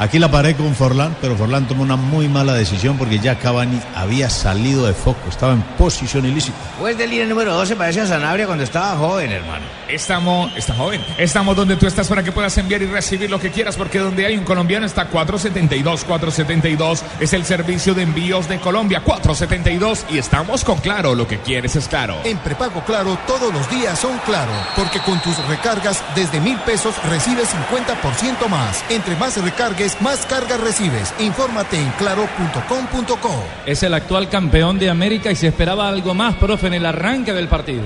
Aquí 0.00 0.19
la 0.19 0.30
paré 0.30 0.57
con 0.57 0.75
Forlán, 0.75 1.14
pero 1.21 1.37
Forlán 1.37 1.69
tomó 1.69 1.83
una 1.83 1.97
muy 1.97 2.26
mala 2.26 2.54
decisión 2.54 2.97
porque 2.97 3.19
ya 3.19 3.38
Cavani 3.38 3.78
había 3.95 4.30
salido 4.30 4.87
de 4.87 4.95
foco, 4.95 5.28
estaba 5.28 5.52
en 5.52 5.61
posición 5.76 6.25
ilícita. 6.25 6.57
Pues 6.78 6.97
de 6.97 7.07
línea 7.07 7.26
número 7.26 7.52
12 7.52 7.76
parece 7.76 8.00
a 8.00 8.07
Sanabria 8.07 8.47
cuando 8.47 8.64
estaba 8.64 8.97
joven, 8.97 9.30
hermano. 9.30 9.66
Estamos, 9.90 10.57
está 10.57 10.73
joven, 10.73 11.04
estamos 11.19 11.54
donde 11.54 11.76
tú 11.76 11.87
estás 11.87 12.09
para 12.09 12.23
que 12.23 12.33
puedas 12.33 12.57
enviar 12.57 12.80
y 12.80 12.87
recibir 12.87 13.28
lo 13.28 13.38
que 13.38 13.50
quieras, 13.50 13.76
porque 13.76 13.99
donde 13.99 14.25
hay 14.25 14.38
un 14.38 14.45
colombiano 14.45 14.87
está 14.87 15.04
472, 15.04 16.04
472 16.04 17.04
es 17.21 17.35
el 17.35 17.45
servicio 17.45 17.92
de 17.92 18.00
envíos 18.00 18.49
de 18.49 18.59
Colombia, 18.59 19.02
472 19.04 20.07
y 20.09 20.16
estamos 20.16 20.64
con 20.64 20.78
Claro, 20.78 21.14
lo 21.14 21.28
que 21.28 21.40
quieres 21.40 21.76
es 21.76 21.88
Claro. 21.88 22.16
En 22.25 22.38
prepago 22.38 22.83
Claro 22.87 23.19
todos 23.26 23.52
los 23.52 23.69
días 23.69 23.99
son 23.99 24.16
Claro, 24.25 24.52
porque 24.76 25.00
con 25.00 25.21
tus 25.21 25.37
recargas 25.47 26.02
desde 26.14 26.40
mil 26.40 26.57
pesos 26.61 26.95
recibes 27.04 27.50
50% 27.69 28.49
más. 28.49 28.83
Entre 28.88 29.14
más 29.16 29.37
recargues, 29.37 29.90
más 30.01 30.27
cargas 30.27 30.61
recibes. 30.61 31.15
Infórmate 31.19 31.81
en 31.81 31.91
claro.com.co. 31.93 33.45
Es 33.67 33.83
el 33.83 33.95
actual 33.95 34.29
campeón 34.29 34.79
de 34.79 34.91
América 34.91 35.31
y 35.31 35.37
se 35.37 35.49
esperaba 35.49 35.89
algo 35.89 36.15
más, 36.15 36.35
profe, 36.37 36.67
en 36.67 36.75
el 36.75 36.87
arranque 36.87 37.33
del 37.33 37.49
partido. 37.49 37.83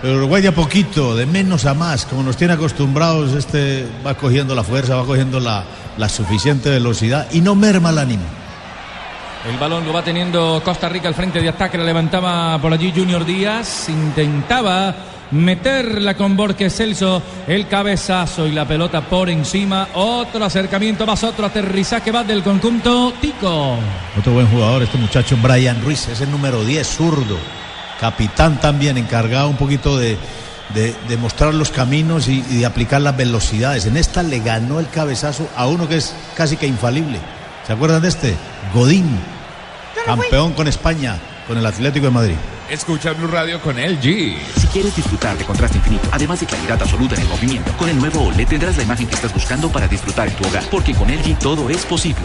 Pero 0.00 0.16
Uruguay 0.16 0.42
de 0.42 0.48
a 0.48 0.54
poquito, 0.54 1.14
de 1.14 1.26
menos 1.26 1.64
a 1.64 1.74
más, 1.74 2.06
como 2.06 2.22
nos 2.22 2.36
tiene 2.36 2.54
acostumbrados, 2.54 3.34
este 3.34 3.86
va 4.04 4.14
cogiendo 4.14 4.54
la 4.54 4.64
fuerza, 4.64 4.96
va 4.96 5.04
cogiendo 5.04 5.38
la, 5.38 5.64
la 5.96 6.08
suficiente 6.08 6.70
velocidad 6.70 7.28
y 7.32 7.40
no 7.40 7.54
merma 7.54 7.90
el 7.90 7.98
ánimo. 7.98 8.24
El 9.48 9.58
balón 9.58 9.84
lo 9.84 9.92
va 9.92 10.04
teniendo 10.04 10.62
Costa 10.64 10.88
Rica 10.88 11.08
al 11.08 11.14
frente 11.14 11.40
de 11.40 11.48
ataque. 11.48 11.76
La 11.76 11.84
levantaba 11.84 12.58
por 12.60 12.72
allí 12.72 12.92
Junior 12.94 13.24
Díaz. 13.24 13.88
Intentaba 13.88 14.94
meterla 15.32 16.14
con 16.14 16.36
Borges 16.36 16.76
Celso. 16.76 17.22
El 17.46 17.66
cabezazo 17.66 18.46
y 18.46 18.52
la 18.52 18.66
pelota 18.66 19.00
por 19.02 19.28
encima. 19.28 19.88
Otro 19.94 20.44
acercamiento 20.44 21.06
más, 21.06 21.24
otro 21.24 21.46
aterrizaje 21.46 22.10
va 22.10 22.24
del 22.24 22.42
conjunto 22.42 23.12
Tico. 23.20 23.76
Otro 24.18 24.32
buen 24.32 24.46
jugador, 24.48 24.82
este 24.82 24.98
muchacho 24.98 25.36
Brian 25.42 25.82
Ruiz, 25.82 26.08
es 26.08 26.20
el 26.20 26.30
número 26.30 26.64
10, 26.64 26.86
zurdo. 26.86 27.36
Capitán 28.00 28.60
también, 28.60 28.98
encargado 28.98 29.48
un 29.48 29.56
poquito 29.56 29.96
de, 29.96 30.16
de, 30.74 30.94
de 31.08 31.16
mostrar 31.16 31.54
los 31.54 31.70
caminos 31.70 32.28
y, 32.28 32.44
y 32.50 32.58
de 32.58 32.66
aplicar 32.66 33.00
las 33.00 33.16
velocidades. 33.16 33.86
En 33.86 33.96
esta 33.96 34.22
le 34.22 34.40
ganó 34.40 34.80
el 34.80 34.88
cabezazo 34.88 35.48
a 35.56 35.66
uno 35.66 35.88
que 35.88 35.96
es 35.96 36.14
casi 36.36 36.56
que 36.56 36.66
infalible. 36.66 37.18
¿Se 37.66 37.72
acuerdan 37.72 38.02
de 38.02 38.08
este? 38.08 38.34
Godín, 38.74 39.08
campeón 40.04 40.52
con 40.52 40.66
España, 40.66 41.18
con 41.46 41.56
el 41.56 41.64
Atlético 41.64 42.06
de 42.06 42.12
Madrid. 42.12 42.36
Escucha 42.72 43.12
Blue 43.12 43.26
Radio 43.26 43.60
con 43.60 43.76
LG. 43.76 44.00
Si 44.56 44.66
quieres 44.72 44.96
disfrutar 44.96 45.36
de 45.36 45.44
contraste 45.44 45.76
infinito, 45.76 46.08
además 46.10 46.40
de 46.40 46.46
claridad 46.46 46.80
absoluta 46.80 47.14
en 47.16 47.20
el 47.20 47.28
movimiento, 47.28 47.70
con 47.76 47.90
el 47.90 47.98
nuevo 47.98 48.22
OLED 48.22 48.48
tendrás 48.48 48.78
la 48.78 48.82
imagen 48.82 49.06
que 49.06 49.14
estás 49.14 49.34
buscando 49.34 49.70
para 49.70 49.86
disfrutar 49.86 50.28
en 50.28 50.34
tu 50.36 50.48
hogar, 50.48 50.64
porque 50.70 50.94
con 50.94 51.08
LG 51.08 51.38
todo 51.38 51.68
es 51.68 51.84
posible. 51.84 52.24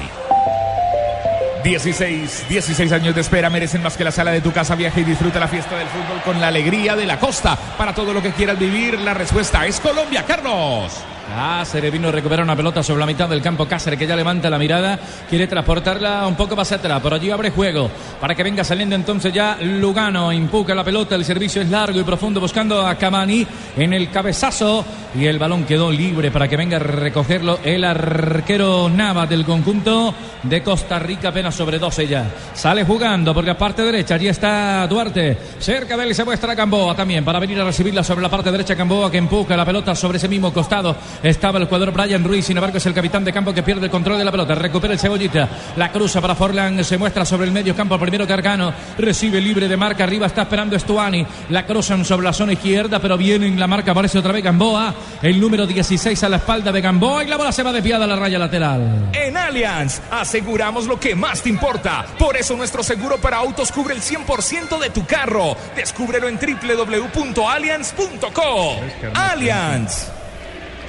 16, 1.65 2.45
16 2.47 2.91
años 2.93 3.13
de 3.13 3.19
espera 3.19 3.49
merecen 3.49 3.83
más 3.83 3.97
que 3.97 4.05
la 4.05 4.11
sala 4.13 4.31
de 4.31 4.39
tu 4.39 4.53
casa. 4.53 4.75
Viaja 4.75 5.01
y 5.01 5.03
disfruta 5.03 5.37
la 5.37 5.49
fiesta 5.49 5.77
del 5.77 5.89
fútbol 5.89 6.21
con 6.23 6.39
la 6.39 6.47
alegría 6.47 6.95
de 6.95 7.05
la 7.05 7.19
costa. 7.19 7.57
Para 7.77 7.93
todo 7.93 8.13
lo 8.13 8.23
que 8.23 8.31
quieras 8.31 8.57
vivir, 8.57 8.97
la 9.01 9.13
respuesta 9.13 9.65
es 9.65 9.81
Colombia, 9.81 10.23
Carlos. 10.25 10.93
Cáceres 11.27 11.91
vino 11.91 12.07
a 12.07 12.11
recuperar 12.11 12.43
una 12.43 12.55
pelota 12.55 12.81
sobre 12.81 13.01
la 13.01 13.05
mitad 13.05 13.27
del 13.27 13.41
campo. 13.41 13.67
Cáceres 13.67 13.99
que 13.99 14.07
ya 14.07 14.15
levanta 14.15 14.49
la 14.49 14.57
mirada, 14.57 14.97
quiere 15.29 15.45
transportarla 15.47 16.25
un 16.25 16.35
poco 16.35 16.55
más 16.55 16.71
atrás. 16.71 17.01
Por 17.01 17.13
allí 17.13 17.29
abre 17.29 17.51
juego 17.51 17.89
para 18.19 18.33
que 18.33 18.43
venga 18.43 18.63
saliendo 18.63 18.95
entonces 18.95 19.33
ya 19.33 19.57
Lugano. 19.61 20.31
Empuja 20.31 20.73
la 20.73 20.83
pelota, 20.83 21.15
el 21.15 21.25
servicio 21.25 21.61
es 21.61 21.69
largo 21.69 21.99
y 21.99 22.03
profundo 22.03 22.39
buscando 22.39 22.85
a 22.85 22.95
Camani 22.95 23.45
en 23.75 23.93
el 23.93 24.09
cabezazo. 24.09 24.85
Y 25.15 25.25
el 25.25 25.39
balón 25.39 25.65
quedó 25.65 25.91
libre 25.91 26.31
para 26.31 26.47
que 26.47 26.57
venga 26.57 26.77
a 26.77 26.79
recogerlo 26.79 27.59
el 27.63 27.83
arquero 27.83 28.89
Nava 28.89 29.25
del 29.25 29.45
conjunto 29.45 30.13
de 30.43 30.61
Costa 30.61 30.99
Rica, 30.99 31.29
apenas 31.29 31.55
sobre 31.55 31.79
12 31.79 32.07
ya. 32.07 32.25
Sale 32.53 32.83
jugando 32.83 33.33
por 33.33 33.43
la 33.43 33.57
parte 33.57 33.81
derecha, 33.81 34.15
allí 34.15 34.27
está 34.27 34.85
Duarte. 34.87 35.37
Cerca 35.59 35.97
de 35.97 36.03
él 36.03 36.15
se 36.15 36.23
muestra 36.23 36.55
Gamboa 36.55 36.95
también 36.95 37.25
para 37.25 37.39
venir 37.39 37.59
a 37.59 37.65
recibirla 37.65 38.03
sobre 38.03 38.21
la 38.21 38.29
parte 38.29 38.51
derecha. 38.51 38.75
Gamboa 38.75 39.11
que 39.11 39.17
empuja 39.17 39.57
la 39.57 39.65
pelota 39.65 39.95
sobre 39.95 40.17
ese 40.17 40.27
mismo 40.27 40.53
costado. 40.53 40.95
Estaba 41.23 41.59
el 41.59 41.65
jugador 41.65 41.91
Brian 41.91 42.23
Ruiz, 42.23 42.45
sin 42.45 42.57
embargo 42.57 42.77
es 42.77 42.85
el 42.85 42.93
capitán 42.93 43.23
de 43.23 43.33
campo 43.33 43.53
que 43.53 43.63
pierde 43.63 43.85
el 43.85 43.91
control 43.91 44.17
de 44.17 44.25
la 44.25 44.31
pelota. 44.31 44.55
Recupera 44.55 44.93
el 44.93 44.99
cebollita, 44.99 45.47
la 45.75 45.91
cruza 45.91 46.21
para 46.21 46.35
Forlán, 46.35 46.83
se 46.83 46.97
muestra 46.97 47.25
sobre 47.25 47.45
el 47.45 47.51
medio 47.51 47.75
campo. 47.75 47.97
Primero 47.97 48.27
Carcano, 48.27 48.73
recibe 48.97 49.41
libre 49.41 49.67
de 49.67 49.77
marca. 49.77 50.03
Arriba 50.03 50.27
está 50.27 50.43
esperando 50.43 50.75
Estuani, 50.75 51.25
la 51.49 51.65
cruzan 51.65 52.05
sobre 52.05 52.25
la 52.25 52.33
zona 52.33 52.53
izquierda, 52.53 52.99
pero 52.99 53.17
viene 53.17 53.47
en 53.47 53.59
la 53.59 53.67
marca, 53.67 53.91
aparece 53.91 54.19
otra 54.19 54.31
vez 54.31 54.43
Gamboa. 54.43 54.93
El 55.21 55.39
número 55.39 55.65
16 55.65 56.23
a 56.23 56.29
la 56.29 56.37
espalda 56.37 56.71
de 56.71 56.81
Gamboa 56.81 57.23
y 57.23 57.27
la 57.27 57.37
bola 57.37 57.51
se 57.51 57.63
va 57.63 57.73
desviada 57.73 58.05
a 58.05 58.07
la 58.07 58.15
raya 58.15 58.39
lateral. 58.39 59.09
En 59.13 59.35
Allianz 59.35 60.01
aseguramos 60.11 60.85
lo 60.85 60.99
que 60.99 61.15
más 61.15 61.41
te 61.41 61.49
importa. 61.49 62.05
Por 62.17 62.37
eso 62.37 62.55
nuestro 62.55 62.83
seguro 62.83 63.17
para 63.17 63.37
autos 63.37 63.71
cubre 63.71 63.95
el 63.95 64.01
100% 64.01 64.79
de 64.79 64.89
tu 64.89 65.05
carro. 65.05 65.55
Descúbrelo 65.75 66.27
en 66.27 66.37
www.allianz.co. 66.37 68.75
Allianz. 69.13 70.16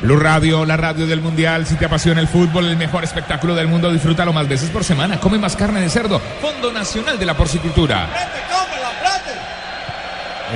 Blue 0.00 0.16
Radio, 0.16 0.64
la 0.64 0.76
radio 0.76 1.06
del 1.06 1.20
mundial. 1.20 1.66
Si 1.66 1.74
te 1.74 1.84
apasiona 1.86 2.20
el 2.20 2.28
fútbol, 2.28 2.66
el 2.66 2.76
mejor 2.76 3.02
espectáculo 3.04 3.54
del 3.54 3.66
mundo, 3.66 3.90
disfrútalo 3.92 4.32
más 4.32 4.48
veces 4.48 4.70
por 4.70 4.84
semana. 4.84 5.18
Come 5.18 5.38
más 5.38 5.56
carne 5.56 5.80
de 5.80 5.90
cerdo. 5.90 6.20
Fondo 6.40 6.72
Nacional 6.72 7.18
de 7.18 7.26
la 7.26 7.36
Porcicultura. 7.36 8.08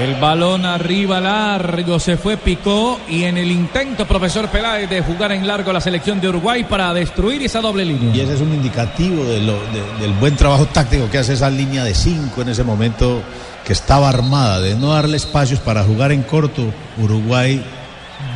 El 0.00 0.14
balón 0.14 0.64
arriba 0.64 1.20
largo 1.20 1.98
se 2.00 2.16
fue, 2.16 2.38
picó 2.38 2.98
y 3.10 3.24
en 3.24 3.36
el 3.36 3.50
intento, 3.50 4.06
profesor 4.06 4.48
Peláez, 4.48 4.88
de 4.88 5.02
jugar 5.02 5.32
en 5.32 5.46
largo 5.46 5.70
la 5.70 5.82
selección 5.82 6.18
de 6.18 6.30
Uruguay 6.30 6.64
para 6.64 6.94
destruir 6.94 7.42
esa 7.42 7.60
doble 7.60 7.84
línea. 7.84 8.14
Y 8.16 8.20
ese 8.20 8.32
es 8.34 8.40
un 8.40 8.54
indicativo 8.54 9.22
de 9.24 9.40
lo- 9.42 9.60
de- 9.70 10.00
del 10.00 10.12
buen 10.14 10.34
trabajo 10.34 10.64
táctico 10.64 11.10
que 11.10 11.18
hace 11.18 11.34
esa 11.34 11.50
línea 11.50 11.84
de 11.84 11.94
cinco 11.94 12.40
en 12.40 12.48
ese 12.48 12.64
momento 12.64 13.22
que 13.66 13.74
estaba 13.74 14.08
armada, 14.08 14.60
de 14.60 14.76
no 14.76 14.94
darle 14.94 15.18
espacios 15.18 15.60
para 15.60 15.84
jugar 15.84 16.10
en 16.10 16.22
corto. 16.22 16.72
Uruguay 16.96 17.62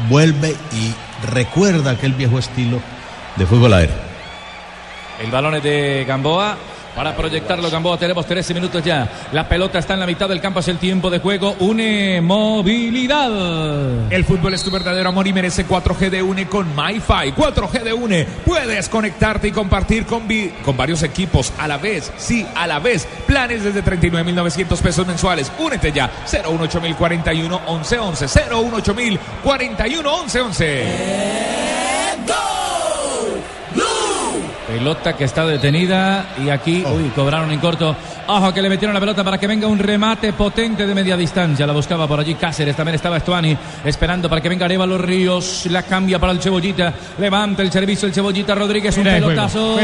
vuelve 0.09 0.57
y 0.73 0.95
recuerda 1.27 1.93
aquel 1.93 2.13
viejo 2.13 2.39
estilo 2.39 2.81
de 3.37 3.47
fútbol 3.47 3.75
aéreo. 3.75 3.97
El 5.23 5.31
balón 5.31 5.55
es 5.55 5.63
de 5.63 6.05
Gamboa. 6.07 6.57
Para 6.97 7.15
proyectarlo, 7.15 7.71
Gamboa, 7.71 7.99
tenemos 7.99 8.25
13 8.25 8.55
minutos 8.55 8.83
ya. 8.83 9.29
La 9.31 9.47
pelota 9.47 9.79
está 9.79 9.93
en 9.93 10.01
la 10.01 10.07
mitad 10.07 10.31
del 10.31 10.41
campo, 10.41 10.61
es 10.61 10.69
el 10.69 10.79
tiempo 10.79 11.11
de 11.11 11.19
juego. 11.19 11.55
Une 11.61 12.23
movilidad. 12.23 14.11
El 14.11 14.25
fútbol 14.25 14.55
es 14.55 14.63
tu 14.63 14.71
verdadero 14.71 15.11
amor 15.11 15.27
y 15.27 15.35
merece 15.35 15.67
4G 15.67 16.09
de 16.09 16.23
UNE 16.23 16.47
con 16.49 16.75
MyFi. 16.75 17.35
4G 17.37 17.83
de 17.83 17.93
UNE. 17.93 18.27
Puedes 18.47 18.89
conectarte 18.89 19.49
y 19.49 19.53
compartir 19.53 20.07
con, 20.07 20.23
con 20.65 20.75
varios 20.75 21.03
equipos 21.03 21.53
a 21.59 21.69
la 21.69 21.77
vez. 21.77 22.11
Sí, 22.17 22.47
a 22.55 22.67
la 22.67 22.79
vez. 22.79 23.07
Planes 23.27 23.63
desde 23.63 23.85
39.900 23.85 24.81
pesos 24.81 25.07
mensuales. 25.07 25.53
Únete 25.59 25.93
ya. 25.93 26.11
018041 26.25 27.61
1111. 27.61 28.27
018041 28.27 29.21
1111. 30.25 31.67
Pelota 34.79 35.17
que 35.17 35.25
está 35.25 35.47
detenida 35.47 36.35
y 36.45 36.51
aquí, 36.51 36.85
uy, 36.87 37.11
cobraron 37.15 37.51
en 37.51 37.59
corto. 37.61 37.97
Ojo 38.27 38.53
que 38.53 38.61
le 38.61 38.69
metieron 38.69 38.93
la 38.93 39.01
pelota 39.01 39.25
para 39.25 39.39
que 39.39 39.47
venga 39.47 39.67
un 39.67 39.79
remate 39.79 40.35
potente 40.35 40.87
de 40.87 40.95
media 40.95 41.17
distancia. 41.17 41.67
La 41.67 41.73
buscaba 41.73 42.07
por 42.07 42.21
allí 42.21 42.35
Cáceres, 42.35 42.77
también 42.77 42.97
estaba 42.97 43.17
Estuani 43.17 43.57
esperando 43.87 44.29
para 44.29 44.43
que 44.43 44.51
venga 44.51 44.67
Arevalo 44.67 44.99
Ríos. 44.99 45.65
La 45.71 45.83
cambia 45.85 46.19
para 46.19 46.33
el 46.33 46.43
Cebollita. 46.43 46.93
Levanta 47.19 47.63
el 47.63 47.73
servicio 47.73 48.07
el 48.07 48.13
Cebollita 48.13 48.55
Rodríguez. 48.55 48.99
Un 48.99 49.05
pelotazo. 49.05 49.79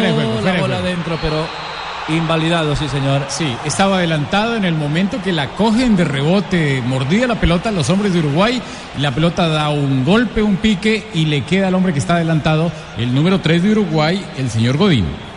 la 0.44 0.60
bola 0.60 0.76
adentro, 0.76 1.18
pero 1.22 1.71
invalidado, 2.08 2.76
sí, 2.76 2.88
señor. 2.88 3.22
Sí, 3.28 3.56
estaba 3.64 3.98
adelantado 3.98 4.56
en 4.56 4.64
el 4.64 4.74
momento 4.74 5.22
que 5.22 5.32
la 5.32 5.48
cogen 5.50 5.96
de 5.96 6.04
rebote, 6.04 6.82
mordida 6.86 7.26
la 7.26 7.40
pelota 7.40 7.70
los 7.70 7.90
hombres 7.90 8.12
de 8.12 8.20
Uruguay, 8.20 8.60
la 8.98 9.12
pelota 9.12 9.48
da 9.48 9.70
un 9.70 10.04
golpe, 10.04 10.42
un 10.42 10.56
pique 10.56 11.06
y 11.14 11.26
le 11.26 11.44
queda 11.44 11.68
al 11.68 11.74
hombre 11.74 11.92
que 11.92 11.98
está 11.98 12.16
adelantado, 12.16 12.70
el 12.98 13.14
número 13.14 13.40
3 13.40 13.62
de 13.62 13.72
Uruguay, 13.72 14.24
el 14.38 14.50
señor 14.50 14.76
Godín. 14.76 15.31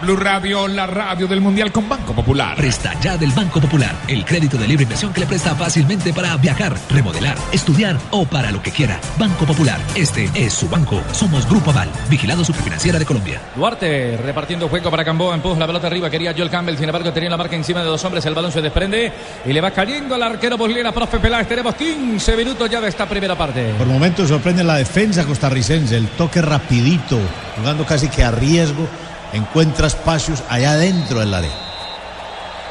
Blue 0.00 0.14
Radio, 0.14 0.68
la 0.68 0.86
radio 0.86 1.26
del 1.26 1.40
Mundial 1.40 1.72
con 1.72 1.88
Banco 1.88 2.14
Popular. 2.14 2.56
Presta 2.56 2.94
ya 3.00 3.16
del 3.16 3.32
Banco 3.32 3.60
Popular, 3.60 3.96
el 4.06 4.24
crédito 4.24 4.56
de 4.56 4.68
libre 4.68 4.84
inversión 4.84 5.12
que 5.12 5.20
le 5.20 5.26
presta 5.26 5.56
fácilmente 5.56 6.12
para 6.12 6.36
viajar, 6.36 6.76
remodelar, 6.88 7.36
estudiar 7.50 7.98
o 8.12 8.24
para 8.24 8.52
lo 8.52 8.62
que 8.62 8.70
quiera. 8.70 9.00
Banco 9.18 9.44
Popular, 9.44 9.80
este 9.96 10.30
es 10.36 10.52
su 10.52 10.68
banco. 10.68 11.02
Somos 11.10 11.48
Grupo 11.48 11.70
Aval, 11.70 11.90
vigilado 12.08 12.44
superfinanciera 12.44 12.98
de 13.00 13.04
Colombia. 13.04 13.40
Duarte 13.56 14.16
repartiendo 14.18 14.68
juego 14.68 14.88
para 14.88 15.02
Gamboa, 15.02 15.34
empuja 15.34 15.58
la 15.58 15.66
pelota 15.66 15.88
arriba, 15.88 16.08
quería 16.08 16.32
Joel 16.32 16.50
Campbell, 16.50 16.76
sin 16.76 16.88
embargo 16.88 17.12
tenía 17.12 17.30
la 17.30 17.36
marca 17.36 17.56
encima 17.56 17.80
de 17.80 17.86
dos 17.86 18.04
hombres, 18.04 18.24
el 18.24 18.34
balón 18.34 18.52
se 18.52 18.62
desprende 18.62 19.12
y 19.44 19.52
le 19.52 19.60
va 19.60 19.72
cayendo 19.72 20.14
al 20.14 20.22
arquero 20.22 20.56
Boslera, 20.56 20.92
profe 20.92 21.18
Peláez, 21.18 21.48
tenemos 21.48 21.74
15 21.74 22.36
minutos 22.36 22.70
ya 22.70 22.80
de 22.80 22.88
esta 22.88 23.06
primera 23.08 23.36
parte. 23.36 23.74
Por 23.76 23.88
momentos 23.88 24.28
sorprende 24.28 24.62
la 24.62 24.76
defensa 24.76 25.24
costarricense, 25.24 25.96
el 25.96 26.06
toque 26.06 26.40
rapidito, 26.40 27.18
jugando 27.56 27.84
casi 27.84 28.08
que 28.08 28.22
a 28.22 28.30
riesgo, 28.30 28.86
encuentra 29.32 29.86
espacios 29.86 30.42
allá 30.48 30.76
dentro 30.76 31.20
del 31.20 31.34
área. 31.34 31.50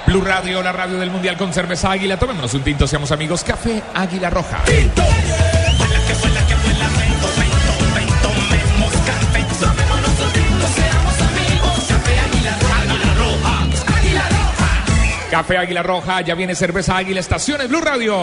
Blue 0.06 0.22
Radio, 0.22 0.64
la 0.64 0.72
radio 0.72 0.98
del 0.98 1.12
Mundial 1.12 1.38
con 1.38 1.52
cerveza 1.52 1.92
Águila. 1.92 2.18
Tomémonos 2.18 2.54
un 2.54 2.64
tinto, 2.64 2.88
seamos 2.88 3.12
amigos. 3.12 3.44
Café 3.44 3.84
Águila 3.94 4.30
Roja. 4.30 4.64
Café 15.30 15.58
Águila 15.58 15.84
Roja, 15.84 16.22
ya 16.22 16.36
viene 16.36 16.56
cerveza 16.56 16.96
Águila, 16.96 17.20
estaciones 17.20 17.68
Blue 17.68 17.82
Radio. 17.82 18.16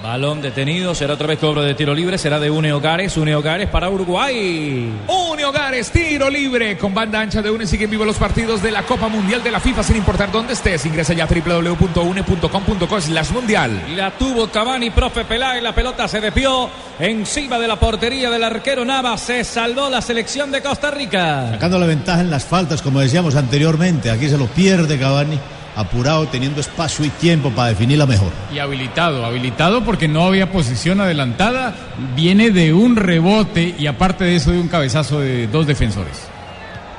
Balón 0.00 0.40
detenido, 0.40 0.94
será 0.94 1.14
otra 1.14 1.26
vez 1.26 1.40
cobro 1.40 1.62
de 1.62 1.74
tiro 1.74 1.92
libre, 1.92 2.18
será 2.18 2.38
de 2.38 2.48
Une 2.48 2.72
Hogares, 2.72 3.16
Une 3.16 3.34
Hogares 3.34 3.68
para 3.68 3.90
Uruguay. 3.90 4.92
Une 5.08 5.44
Hogares, 5.44 5.90
tiro 5.90 6.30
libre. 6.30 6.78
Con 6.78 6.94
banda 6.94 7.20
ancha 7.20 7.42
de 7.42 7.50
Une 7.50 7.66
siguen 7.66 7.90
vivos 7.90 8.06
los 8.06 8.16
partidos 8.16 8.62
de 8.62 8.70
la 8.70 8.84
Copa 8.84 9.08
Mundial 9.08 9.42
de 9.42 9.50
la 9.50 9.58
FIFA 9.58 9.82
sin 9.82 9.96
importar 9.96 10.30
dónde 10.30 10.52
estés. 10.52 10.86
Ingresa 10.86 11.14
ya 11.14 11.24
a 11.24 11.26
www.une.com.co 11.26 13.00
slash 13.00 13.30
mundial. 13.32 13.82
La 13.96 14.12
tuvo 14.12 14.48
Cavani, 14.48 14.90
profe 14.90 15.24
Peláez, 15.24 15.60
la 15.62 15.74
pelota 15.74 16.06
se 16.06 16.20
despió 16.20 16.70
encima 17.00 17.58
de 17.58 17.66
la 17.66 17.74
portería 17.80 18.30
del 18.30 18.44
arquero 18.44 18.84
Navas, 18.84 19.20
se 19.20 19.42
salvó 19.42 19.90
la 19.90 20.00
selección 20.00 20.52
de 20.52 20.62
Costa 20.62 20.92
Rica. 20.92 21.48
Sacando 21.50 21.78
la 21.78 21.86
ventaja 21.86 22.20
en 22.20 22.30
las 22.30 22.44
faltas, 22.44 22.82
como 22.82 23.00
decíamos 23.00 23.34
anteriormente, 23.34 24.10
aquí 24.12 24.28
se 24.28 24.38
lo 24.38 24.46
pierde 24.46 24.96
Cavani, 24.98 25.38
apurado, 25.80 26.26
teniendo 26.26 26.60
espacio 26.60 27.04
y 27.04 27.10
tiempo 27.10 27.50
para 27.50 27.70
definirla 27.70 28.06
mejor. 28.06 28.30
Y 28.54 28.58
habilitado, 28.58 29.24
habilitado 29.24 29.84
porque 29.84 30.08
no 30.08 30.22
había 30.22 30.50
posición 30.52 31.00
adelantada, 31.00 31.74
viene 32.14 32.50
de 32.50 32.72
un 32.72 32.96
rebote 32.96 33.74
y 33.78 33.86
aparte 33.86 34.24
de 34.24 34.36
eso 34.36 34.52
de 34.52 34.60
un 34.60 34.68
cabezazo 34.68 35.20
de 35.20 35.46
dos 35.46 35.66
defensores. 35.66 36.30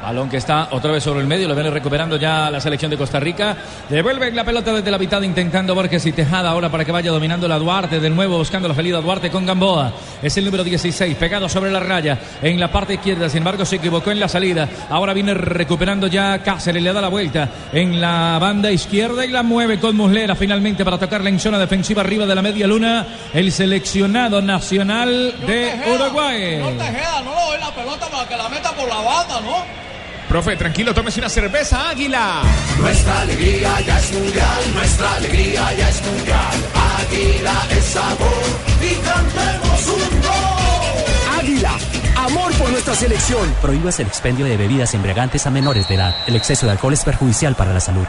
Balón 0.02 0.30
que 0.30 0.38
está 0.38 0.70
otra 0.72 0.92
vez 0.92 1.04
sobre 1.04 1.22
el 1.22 1.28
medio, 1.28 1.48
lo 1.48 1.54
viene 1.54 1.70
recuperando 1.70 2.18
ya 2.18 2.50
la 2.50 2.60
selección 2.60 2.90
de 2.90 2.98
Costa 2.98 3.20
Rica. 3.20 3.56
Devuelve 3.88 4.32
la 4.32 4.44
pelota 4.44 4.74
desde 4.74 4.90
la 4.90 4.98
mitad 4.98 5.22
intentando 5.22 5.76
Borges 5.76 6.06
y 6.08 6.12
Tejada 6.12 6.50
ahora 6.50 6.70
para 6.70 6.84
que 6.84 6.92
vaya 6.92 7.12
dominando 7.12 7.48
la 7.48 7.60
Duarte. 7.60 8.00
De 8.00 8.10
nuevo 8.10 8.38
buscando 8.38 8.68
la 8.68 8.74
salida 8.74 9.00
Duarte 9.00 9.30
con 9.30 9.46
Gamboa. 9.46 9.94
Es 10.24 10.36
el 10.38 10.46
número 10.46 10.64
16, 10.64 11.16
pegado 11.18 11.48
sobre 11.48 11.72
la 11.72 11.80
raya 11.80 12.18
en 12.42 12.60
la 12.60 12.72
parte 12.72 12.96
izquierda. 12.96 13.30
Sin 13.30 13.40
embargo, 13.40 13.64
se 13.64 13.76
equivocó 13.76 14.10
en 14.10 14.20
la 14.20 14.28
salida. 14.28 14.68
Ahora 14.90 15.14
viene 15.14 15.36
recuperando 15.36 16.08
ya 16.08 16.40
Cáceres, 16.40 16.82
le 16.82 16.92
da 16.92 17.02
la 17.02 17.10
vuelta 17.10 17.50
en 17.72 18.02
la 18.02 18.40
banda 18.40 18.72
izquierda 18.72 19.24
y 19.24 19.30
la 19.30 19.44
mueve 19.44 19.80
con 19.80 19.96
Muslera 19.96 20.36
finalmente 20.36 20.84
para 20.84 20.98
tocarla 20.98 21.30
en 21.30 21.40
zona 21.40 21.60
defensiva 21.60 22.02
arriba 22.02 22.26
de 22.26 22.36
la 22.36 22.42
media 22.42 22.66
luna. 22.66 23.06
El 23.34 23.52
seleccionado 23.52 24.42
nacional 24.42 25.36
de 25.46 25.80
Uruguay. 25.94 26.62
Tejeda, 26.78 27.22
no 27.24 27.36
le 27.36 27.52
doy 27.52 27.60
la 27.60 27.76
pelota 27.76 28.08
para 28.08 28.28
que 28.28 28.36
la 28.36 28.50
meta 28.50 28.72
por 28.72 28.90
la 28.90 29.02
banda, 29.02 29.42
¿no? 29.42 29.91
Profe, 30.32 30.56
tranquilo, 30.56 30.94
tómese 30.94 31.20
una 31.20 31.28
cerveza 31.28 31.90
Águila. 31.90 32.42
Nuestra 32.80 33.20
alegría 33.20 33.82
ya 33.82 34.00
es 34.00 34.14
mundial, 34.14 34.74
nuestra 34.74 35.14
alegría 35.16 35.74
ya 35.74 35.90
es 35.90 36.02
mundial. 36.06 36.54
Águila 37.02 37.68
es 37.70 37.84
sabor 37.84 38.44
y 38.82 38.96
cantemos 39.04 39.88
un 39.88 40.22
gol. 40.22 41.38
Águila, 41.38 41.72
amor 42.16 42.54
por 42.54 42.70
nuestra 42.70 42.96
selección. 42.96 43.54
Prohíbas 43.62 44.00
el 44.00 44.08
expendio 44.08 44.46
de 44.46 44.56
bebidas 44.56 44.94
embriagantes 44.94 45.46
a 45.48 45.50
menores 45.50 45.90
de 45.90 45.96
edad. 45.96 46.16
El 46.26 46.38
exceso 46.38 46.66
de 46.66 46.72
alcohol 46.72 46.94
es 46.94 47.04
perjudicial 47.04 47.56
para 47.56 47.74
la 47.74 47.82
salud. 47.82 48.08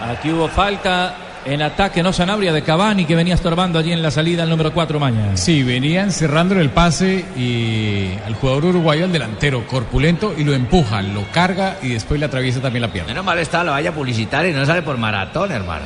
Aquí 0.00 0.32
hubo 0.32 0.48
falta 0.48 1.14
en 1.44 1.62
ataque 1.62 2.02
no 2.02 2.12
Sanabria 2.12 2.52
de 2.52 2.62
Cavani 2.62 3.04
que 3.04 3.16
venía 3.16 3.34
estorbando 3.34 3.78
allí 3.78 3.92
en 3.92 4.02
la 4.02 4.10
salida 4.10 4.44
el 4.44 4.50
número 4.50 4.72
4 4.72 5.00
mañana. 5.00 5.36
Sí, 5.36 5.62
venían 5.62 6.12
cerrando 6.12 6.58
el 6.58 6.70
pase 6.70 7.24
y 7.36 8.10
al 8.24 8.34
jugador 8.34 8.66
uruguayo, 8.66 9.04
al 9.04 9.12
delantero, 9.12 9.66
corpulento, 9.66 10.34
y 10.36 10.44
lo 10.44 10.54
empuja, 10.54 11.02
lo 11.02 11.24
carga 11.32 11.78
y 11.82 11.88
después 11.88 12.20
le 12.20 12.26
atraviesa 12.26 12.60
también 12.60 12.82
la 12.82 12.92
pierna. 12.92 13.08
Menos 13.08 13.24
mal 13.24 13.38
está 13.38 13.64
la 13.64 13.72
valla 13.72 13.92
publicitaria 13.92 14.50
y 14.50 14.54
no 14.54 14.64
sale 14.64 14.82
por 14.82 14.96
maratón, 14.98 15.52
hermano. 15.52 15.84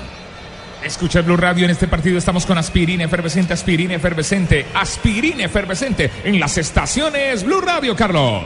Escucha 0.84 1.22
Blue 1.22 1.36
Radio 1.36 1.64
en 1.64 1.70
este 1.70 1.88
partido. 1.88 2.18
Estamos 2.18 2.46
con 2.46 2.58
aspirina 2.58 3.04
efervescente, 3.04 3.52
aspirina 3.54 3.94
efervescente, 3.94 4.66
aspirina 4.74 5.44
efervescente 5.44 6.10
en 6.24 6.38
las 6.38 6.58
estaciones 6.58 7.44
Blue 7.44 7.60
Radio, 7.60 7.96
Carlos. 7.96 8.44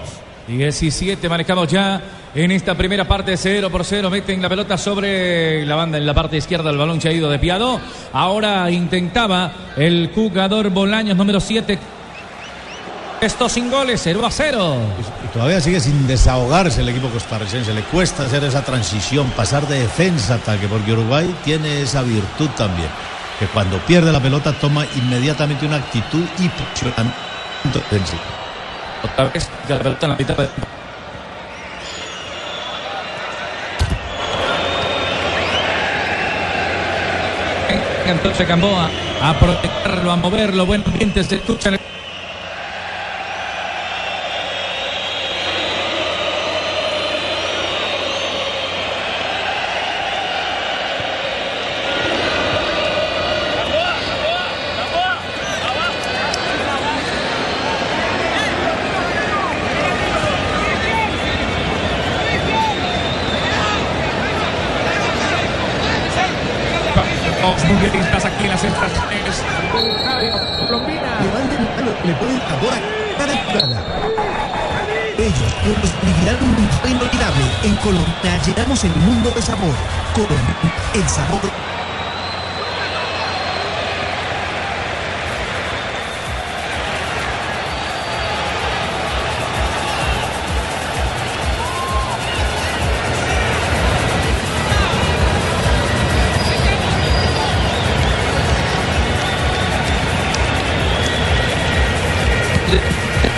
17 0.58 1.28
manejados 1.28 1.68
ya 1.68 2.00
en 2.34 2.50
esta 2.50 2.74
primera 2.74 3.06
parte 3.06 3.36
0 3.36 3.70
por 3.70 3.84
0 3.84 4.10
meten 4.10 4.42
la 4.42 4.48
pelota 4.48 4.76
sobre 4.76 5.64
la 5.64 5.76
banda 5.76 5.98
en 5.98 6.06
la 6.06 6.14
parte 6.14 6.36
izquierda 6.36 6.70
el 6.70 6.76
balón 6.76 7.00
se 7.00 7.08
ha 7.08 7.12
ido 7.12 7.30
ahora 8.12 8.70
intentaba 8.70 9.52
el 9.76 10.10
jugador 10.14 10.70
Bolaños 10.70 11.16
número 11.16 11.40
7 11.40 11.78
esto 13.20 13.50
sin 13.50 13.70
goles 13.70 14.00
0 14.02 14.24
a 14.24 14.30
0 14.30 14.76
Y 15.24 15.28
todavía 15.34 15.60
sigue 15.60 15.78
sin 15.78 16.06
desahogarse 16.06 16.80
el 16.80 16.88
equipo 16.88 17.08
costarricense. 17.08 17.74
Le 17.74 17.82
cuesta 17.82 18.24
hacer 18.24 18.42
esa 18.44 18.64
transición, 18.64 19.28
pasar 19.32 19.68
de 19.68 19.80
defensa 19.80 20.36
ataque, 20.36 20.66
porque 20.68 20.92
Uruguay 20.92 21.34
tiene 21.44 21.82
esa 21.82 22.00
virtud 22.00 22.48
también, 22.56 22.88
que 23.38 23.46
cuando 23.48 23.76
pierde 23.80 24.10
la 24.10 24.20
pelota 24.20 24.52
toma 24.58 24.86
inmediatamente 24.96 25.66
una 25.66 25.76
actitud 25.76 26.24
y 26.38 26.48
posicionamiento. 26.48 27.20
Otra 29.02 29.24
vez 29.32 29.48
la 29.68 29.78
pelota 29.78 30.06
en 30.06 30.12
la 30.12 30.16
mitad 30.18 30.36
de- 30.36 30.48
entonces 38.06 38.46
Gamboa 38.48 38.88
a 39.22 39.34
protegerlo, 39.38 40.10
a 40.10 40.16
moverlo, 40.16 40.66
buen 40.66 40.82
ambiente 40.86 41.22
se 41.22 41.36
escucha 41.36 41.68
en 41.68 41.74
el 41.74 41.80
El 78.82 78.96
mundo 78.96 79.30
de 79.30 79.42
sabor. 79.42 79.74
Colombia, 80.14 80.56
el 80.94 81.06
sabor 81.06 81.70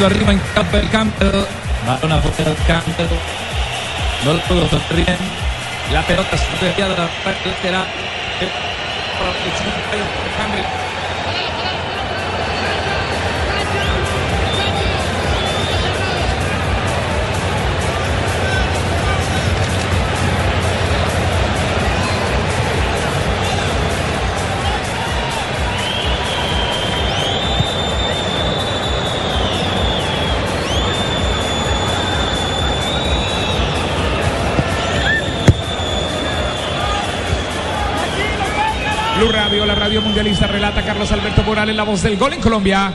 arriba 0.06 0.32
en 0.32 0.38
campo 0.54 0.76
el 0.76 0.90
campo 0.90 1.24
Balón 1.86 2.12
afuera 2.12 2.50
del 2.50 2.66
campo. 2.66 3.41
No 4.24 4.34
lo 4.34 4.40
pudo 4.42 4.68
sostener. 4.68 5.18
La 5.92 6.02
pelota 6.02 6.36
se 6.36 6.64
desviada 6.64 6.94
de 6.94 7.00
la 7.00 7.08
parte 7.24 7.48
lateral. 7.48 7.86
La 39.74 39.78
radio 39.78 40.02
mundialista, 40.02 40.46
relata 40.46 40.82
Carlos 40.82 41.10
Alberto 41.12 41.42
Morales, 41.44 41.74
la 41.74 41.84
voz 41.84 42.02
del 42.02 42.18
gol 42.18 42.34
en 42.34 42.42
Colombia. 42.42 42.92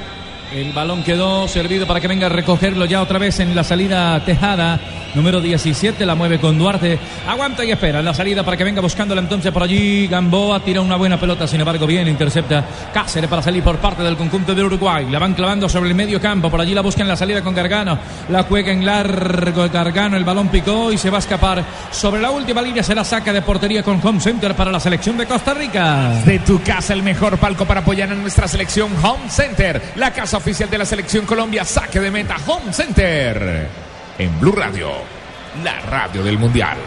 El 0.54 0.74
balón 0.74 1.02
quedó 1.02 1.48
servido 1.48 1.88
para 1.88 2.00
que 2.00 2.08
venga 2.08 2.28
a 2.28 2.30
recogerlo 2.30 2.86
ya 2.86 3.02
otra 3.02 3.18
vez 3.18 3.40
en 3.40 3.56
la 3.56 3.64
salida 3.64 4.24
Tejada. 4.24 4.80
Número 5.18 5.42
17 5.42 6.06
la 6.06 6.14
mueve 6.14 6.40
con 6.40 6.60
Duarte. 6.60 7.00
Aguanta 7.28 7.66
y 7.66 7.72
espera 7.72 7.98
en 8.00 8.06
la 8.06 8.14
salida 8.14 8.44
para 8.44 8.56
que 8.56 8.64
venga 8.64 8.82
buscándola 8.82 9.20
entonces 9.20 9.52
por 9.52 9.64
allí. 9.64 10.06
Gamboa 10.06 10.60
tira 10.60 10.80
una 10.80 10.96
buena 10.96 11.20
pelota, 11.20 11.48
sin 11.48 11.60
embargo, 11.60 11.88
bien 11.88 12.08
intercepta 12.08 12.64
Cáceres 12.94 13.28
para 13.28 13.42
salir 13.42 13.64
por 13.64 13.78
parte 13.78 14.04
del 14.04 14.16
conjunto 14.16 14.54
de 14.54 14.64
Uruguay. 14.64 15.08
La 15.10 15.18
van 15.18 15.34
clavando 15.34 15.68
sobre 15.68 15.90
el 15.90 15.96
medio 15.96 16.22
campo. 16.22 16.52
Por 16.52 16.62
allí 16.62 16.76
la 16.76 16.82
busca 16.82 17.02
en 17.02 17.08
la 17.08 17.16
salida 17.16 17.42
con 17.42 17.56
Gargano. 17.56 17.98
La 18.30 18.44
juega 18.44 18.72
en 18.72 18.86
largo 18.86 19.68
Gargano. 19.70 20.18
El 20.18 20.24
balón 20.24 20.50
picó 20.50 20.92
y 20.92 21.00
se 21.00 21.10
va 21.10 21.18
a 21.18 21.20
escapar. 21.20 21.66
Sobre 21.90 22.22
la 22.22 22.30
última 22.30 22.62
línea 22.62 22.84
se 22.84 22.94
la 22.94 23.04
saca 23.04 23.34
de 23.34 23.42
portería 23.42 23.82
con 23.82 24.00
Home 24.06 24.20
Center 24.20 24.54
para 24.54 24.72
la 24.72 24.80
selección 24.80 25.18
de 25.18 25.26
Costa 25.26 25.56
Rica. 25.56 26.22
De 26.26 26.38
tu 26.40 26.62
casa, 26.62 26.94
el 26.94 27.02
mejor 27.02 27.40
palco 27.40 27.66
para 27.66 27.80
apoyar 27.80 28.12
a 28.12 28.16
nuestra 28.16 28.48
selección 28.48 28.92
Home 29.04 29.32
Center. 29.32 29.82
La 29.96 30.14
casa 30.14 30.38
oficial 30.38 30.70
de 30.70 30.78
la 30.78 30.86
selección 30.86 31.26
Colombia. 31.26 31.66
Saque 31.66 32.00
de 32.00 32.12
meta 32.12 32.36
Home 32.46 32.72
Center. 32.72 33.87
En 34.20 34.40
Blue 34.40 34.56
Radio, 34.56 34.90
la 35.64 35.80
radio 35.82 36.24
del 36.24 36.40
Mundial. 36.40 36.78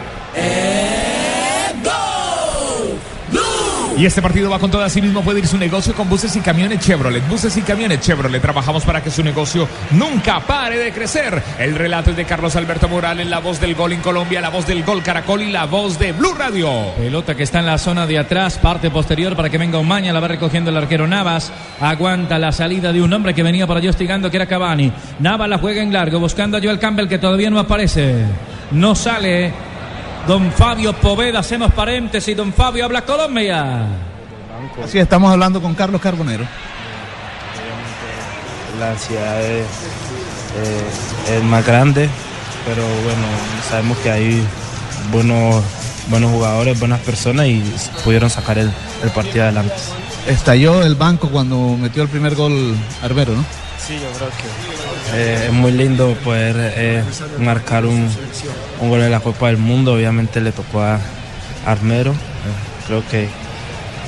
Y 3.97 4.05
este 4.05 4.21
partido 4.21 4.49
va 4.49 4.57
con 4.57 4.71
todo. 4.71 4.83
Así 4.83 5.01
mismo 5.01 5.21
puede 5.21 5.39
ir 5.39 5.47
su 5.47 5.57
negocio 5.57 5.93
con 5.93 6.09
buses 6.09 6.35
y 6.35 6.39
camiones 6.39 6.79
Chevrolet. 6.79 7.27
Buses 7.27 7.55
y 7.57 7.61
camiones 7.61 7.99
Chevrolet. 7.99 8.41
Trabajamos 8.41 8.83
para 8.83 9.03
que 9.03 9.11
su 9.11 9.23
negocio 9.23 9.67
nunca 9.91 10.39
pare 10.39 10.77
de 10.77 10.91
crecer. 10.91 11.41
El 11.59 11.75
relato 11.75 12.11
es 12.11 12.15
de 12.15 12.25
Carlos 12.25 12.55
Alberto 12.55 12.87
Morales, 12.87 13.27
la 13.27 13.39
voz 13.39 13.59
del 13.59 13.75
gol 13.75 13.93
en 13.93 14.01
Colombia, 14.01 14.41
la 14.41 14.49
voz 14.49 14.65
del 14.65 14.83
gol 14.83 15.03
Caracol 15.03 15.43
y 15.43 15.51
la 15.51 15.65
voz 15.65 15.99
de 15.99 16.13
Blue 16.13 16.33
Radio. 16.33 16.93
Pelota 16.97 17.35
que 17.35 17.43
está 17.43 17.59
en 17.59 17.65
la 17.65 17.77
zona 17.77 18.07
de 18.07 18.17
atrás, 18.17 18.57
parte 18.57 18.89
posterior 18.89 19.35
para 19.35 19.49
que 19.49 19.57
venga 19.57 19.77
Umaña, 19.77 20.13
la 20.13 20.19
va 20.19 20.29
recogiendo 20.29 20.71
el 20.71 20.77
arquero 20.77 21.05
Navas. 21.07 21.51
Aguanta 21.79 22.39
la 22.39 22.51
salida 22.51 22.91
de 22.91 23.01
un 23.01 23.11
hombre 23.13 23.33
que 23.33 23.43
venía 23.43 23.67
por 23.67 23.77
allí 23.77 23.87
hostigando, 23.87 24.31
que 24.31 24.37
era 24.37 24.47
Cavani. 24.47 24.91
Navas 25.19 25.49
la 25.49 25.57
juega 25.57 25.81
en 25.81 25.93
largo, 25.93 26.19
buscando 26.19 26.57
a 26.57 26.61
Joel 26.61 26.79
Campbell, 26.79 27.07
que 27.07 27.19
todavía 27.19 27.49
no 27.49 27.59
aparece. 27.59 28.25
No 28.71 28.95
sale. 28.95 29.70
Don 30.27 30.51
Fabio 30.51 30.93
Poveda, 30.93 31.39
hacemos 31.39 31.71
paréntesis. 31.73 32.35
Don 32.37 32.53
Fabio 32.53 32.85
habla 32.85 33.03
Colombia. 33.03 33.85
Así 34.83 34.99
estamos 34.99 35.31
hablando 35.31 35.61
con 35.61 35.73
Carlos 35.73 35.99
Carbonero. 35.99 36.45
La 38.79 38.91
ansiedad 38.91 39.41
es, 39.41 39.65
eh, 40.55 41.35
es 41.37 41.43
más 41.43 41.65
grande, 41.65 42.09
pero 42.65 42.81
bueno, 42.81 43.21
sabemos 43.69 43.97
que 43.99 44.11
hay 44.11 44.43
buenos, 45.11 45.63
buenos 46.07 46.31
jugadores, 46.31 46.79
buenas 46.79 46.99
personas 47.01 47.47
y 47.47 47.61
pudieron 48.03 48.29
sacar 48.29 48.57
el, 48.57 48.71
el 49.03 49.09
partido 49.11 49.43
adelante. 49.43 49.75
Estalló 50.27 50.83
el 50.83 50.95
banco 50.95 51.29
cuando 51.29 51.77
metió 51.77 52.03
el 52.03 52.09
primer 52.09 52.35
gol 52.35 52.75
Arbero, 53.03 53.33
¿no? 53.33 53.43
Sí, 53.85 53.95
yo 53.95 54.11
creo 54.17 54.29
que 54.29 54.80
eh, 55.13 55.45
es 55.47 55.53
muy 55.53 55.71
lindo 55.71 56.13
poder 56.23 56.55
eh, 56.75 57.03
marcar 57.39 57.85
un, 57.85 58.09
un 58.79 58.89
gol 58.89 59.01
en 59.01 59.11
la 59.11 59.19
Copa 59.19 59.47
del 59.47 59.57
Mundo. 59.57 59.93
Obviamente 59.93 60.41
le 60.41 60.51
tocó 60.51 60.81
a 60.81 60.99
Armero. 61.65 62.11
Eh, 62.11 62.15
creo 62.87 63.03
que, 63.09 63.27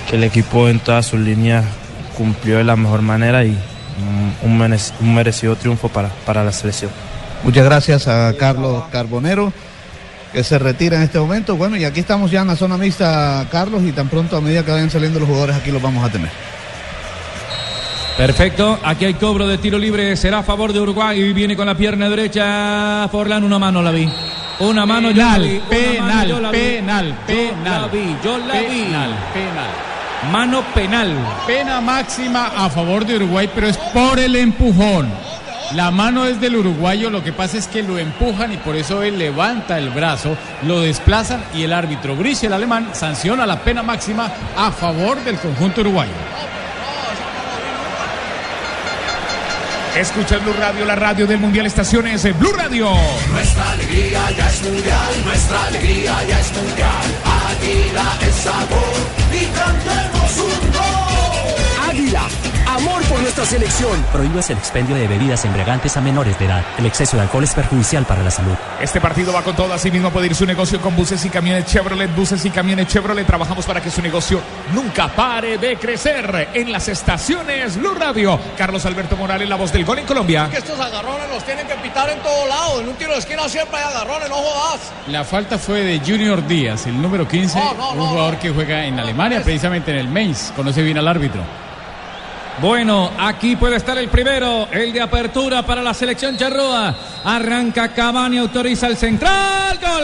que 0.10 0.16
el 0.16 0.24
equipo 0.24 0.70
en 0.70 0.80
todas 0.80 1.06
sus 1.06 1.20
líneas 1.20 1.66
cumplió 2.18 2.58
de 2.58 2.64
la 2.64 2.76
mejor 2.76 3.02
manera 3.02 3.44
y 3.44 3.58
un 4.42 5.14
merecido 5.14 5.56
triunfo 5.56 5.88
para, 5.90 6.10
para 6.26 6.44
la 6.44 6.52
selección. 6.52 6.92
Muchas 7.44 7.66
gracias 7.66 8.08
a 8.08 8.34
Carlos 8.40 8.86
Carbonero, 8.92 9.52
que 10.32 10.44
se 10.44 10.58
retira 10.58 10.98
en 10.98 11.04
este 11.04 11.20
momento. 11.20 11.56
Bueno, 11.56 11.78
y 11.78 11.86
aquí 11.86 12.00
estamos 12.00 12.32
ya 12.32 12.42
en 12.42 12.48
la 12.48 12.56
zona 12.56 12.78
mixta, 12.78 13.46
Carlos, 13.52 13.84
y 13.84 13.92
tan 13.92 14.08
pronto 14.08 14.38
a 14.38 14.42
medida 14.42 14.64
que 14.64 14.72
vayan 14.72 14.90
saliendo 14.90 15.20
los 15.20 15.28
jugadores, 15.28 15.56
aquí 15.56 15.72
los 15.72 15.82
vamos 15.82 16.04
a 16.06 16.10
tener. 16.10 16.30
Perfecto, 18.18 18.80
aquí 18.84 19.06
hay 19.06 19.16
cobro 19.16 19.48
de 19.48 19.58
tiro 19.58 19.80
libre, 19.80 20.16
será 20.16 20.40
a 20.40 20.44
favor 20.44 20.72
de 20.72 20.80
Uruguay 20.80 21.20
y 21.20 21.34
viene 21.34 21.56
con 21.56 21.66
la 21.66 21.76
pierna 21.76 22.10
derecha. 22.10 23.08
Forlán, 23.12 23.44
una 23.44 23.58
mano 23.58 23.82
la 23.82 23.90
vi. 23.90 24.08
Una 24.60 24.86
mano. 24.86 25.10
Penal, 25.10 25.42
una 25.42 26.02
mano 26.02 26.28
yo 26.28 26.40
la 26.40 26.52
vi. 26.52 26.58
penal, 26.58 27.16
penal. 27.26 27.82
la 27.82 27.88
vi, 27.88 28.16
yo 28.24 28.38
la 28.38 28.54
vi. 28.54 28.84
Penal, 28.84 29.16
penal. 29.34 29.70
Mano 30.32 30.64
penal. 30.76 31.12
Pena 31.48 31.82
máxima 31.82 32.52
a 32.56 32.70
favor 32.70 33.04
de 33.04 33.16
Uruguay, 33.16 33.50
pero 33.54 33.68
es 33.68 33.78
por 33.78 34.20
el 34.20 34.36
empujón. 34.36 35.10
La 35.74 35.90
mano 35.90 36.26
es 36.26 36.40
del 36.40 36.56
uruguayo, 36.58 37.10
lo 37.10 37.24
que 37.24 37.34
pasa 37.34 37.58
es 37.58 37.68
que 37.68 37.82
lo 37.82 37.98
empujan 37.98 38.54
y 38.54 38.58
por 38.58 38.76
eso 38.76 39.02
él 39.02 39.18
levanta 39.18 39.80
el 39.80 39.90
brazo, 39.90 40.38
lo 40.68 40.82
desplazan 40.82 41.44
y 41.56 41.64
el 41.64 41.74
árbitro 41.74 42.16
Brice, 42.16 42.46
el 42.46 42.54
alemán, 42.54 42.90
sanciona 42.94 43.48
la 43.48 43.60
pena 43.60 43.82
máxima 43.82 44.32
a 44.56 44.72
favor 44.72 45.18
del 45.24 45.40
conjunto 45.40 45.82
uruguayo. 45.82 46.12
Escucha 49.96 50.40
Blue 50.40 50.54
Radio, 50.54 50.86
la 50.86 50.96
radio 50.96 51.28
del 51.28 51.40
Mundial 51.40 51.68
Estaciones. 51.68 52.24
Blue 52.40 52.52
Radio. 52.54 52.90
Nuestra 53.32 53.72
alegría 53.72 54.32
ya 54.32 54.50
es 54.50 54.64
mundial, 54.64 55.14
nuestra 55.24 55.66
alegría 55.66 56.24
ya 56.28 56.40
es 56.40 56.52
mundial. 56.52 57.06
Águila 57.52 58.18
es 58.28 58.36
sabor 58.36 58.94
y 59.32 59.46
cantemos 59.46 60.38
un 60.38 60.72
gol. 60.72 61.90
Águila, 61.90 62.28
amor 62.74 63.04
por 63.04 63.20
nuestra 63.22 63.46
selección. 63.46 64.04
Prohíbes 64.12 64.50
el 64.50 64.58
expendio 64.58 64.96
de 64.96 65.08
bebidas 65.08 65.46
embriagantes 65.46 65.96
a 65.96 66.02
menores 66.02 66.38
de 66.40 66.46
edad. 66.46 66.64
El 66.78 66.86
exceso 66.86 67.18
de 67.18 67.24
alcohol 67.24 67.44
es 67.44 67.54
perjudicial 67.54 68.06
para 68.06 68.24
la 68.24 68.32
salud. 68.32 68.56
Este 68.82 69.00
partido 69.00 69.32
va 69.32 69.44
con 69.44 69.56
todo. 69.56 69.74
Así 69.74 69.92
mismo 69.92 70.10
puede 70.12 70.28
ir 70.28 70.36
su 70.36 70.46
negocio 70.46 70.82
con 70.82 70.96
buses 70.96 71.24
y 71.26 71.30
camiones 71.30 71.66
Chevrolet. 71.66 72.14
Buses 72.16 72.44
y 72.46 72.50
camiones 72.50 72.88
Chevrolet. 72.88 73.26
Trabajamos 73.26 73.66
para 73.66 73.82
que 73.82 73.92
su 73.92 74.02
negocio 74.02 74.42
nunca 74.74 75.08
pare 75.08 75.58
de 75.58 75.78
crecer. 75.78 76.50
En 76.54 76.72
las 76.72 76.88
estaciones 76.88 77.78
Blue 77.78 77.94
Radio. 77.94 78.40
Carlos 78.58 78.86
Alberto 78.86 79.16
Morales, 79.16 79.48
la 79.48 79.56
voz 79.56 79.72
del 79.72 79.86
gol 79.86 80.00
en 80.00 80.06
Colombia. 80.06 80.48
Que 80.50 80.58
estos 80.58 80.80
agarrones 80.80 81.30
los 81.32 81.44
tienen 81.44 81.68
que 81.68 81.76
pitar 81.76 82.10
en 82.10 82.20
todo 82.20 82.48
lado. 82.48 82.82
En 82.82 82.90
un 82.90 82.96
tiro 82.96 83.14
de 83.14 83.20
esquina 83.20 83.48
siempre 83.48 83.78
hay 83.78 83.84
agarrones, 83.84 84.30
no 84.30 84.36
jodas. 84.36 84.92
La 85.08 85.24
falta 85.24 85.58
fue 85.58 85.82
de 85.82 86.00
Junior 86.00 86.46
Díaz, 86.48 86.88
el 86.88 87.02
número 87.02 87.28
15, 87.28 87.60
No, 87.60 87.74
no, 87.74 87.92
un 87.92 87.98
no, 87.98 88.06
jugador 88.08 88.38
que 88.38 88.50
juega 88.50 88.86
en 88.86 89.00
Alemania, 89.00 89.42
precisamente 89.44 89.92
en 89.92 89.98
el 89.98 90.08
Mainz, 90.08 90.52
conoce 90.56 90.82
bien 90.82 90.98
al 90.98 91.08
árbitro. 91.08 91.42
Bueno, 92.62 93.12
aquí 93.18 93.56
puede 93.56 93.78
estar 93.78 93.98
el 93.98 94.10
primero, 94.10 94.68
el 94.72 94.94
de 94.94 95.02
apertura 95.02 95.66
para 95.66 95.82
la 95.82 95.94
selección 95.94 96.38
charrúa. 96.38 96.96
Arranca 97.24 97.94
Cavani, 97.94 98.38
autoriza 98.38 98.88
el 98.88 98.98
central. 98.98 99.80
Gol. 99.82 100.04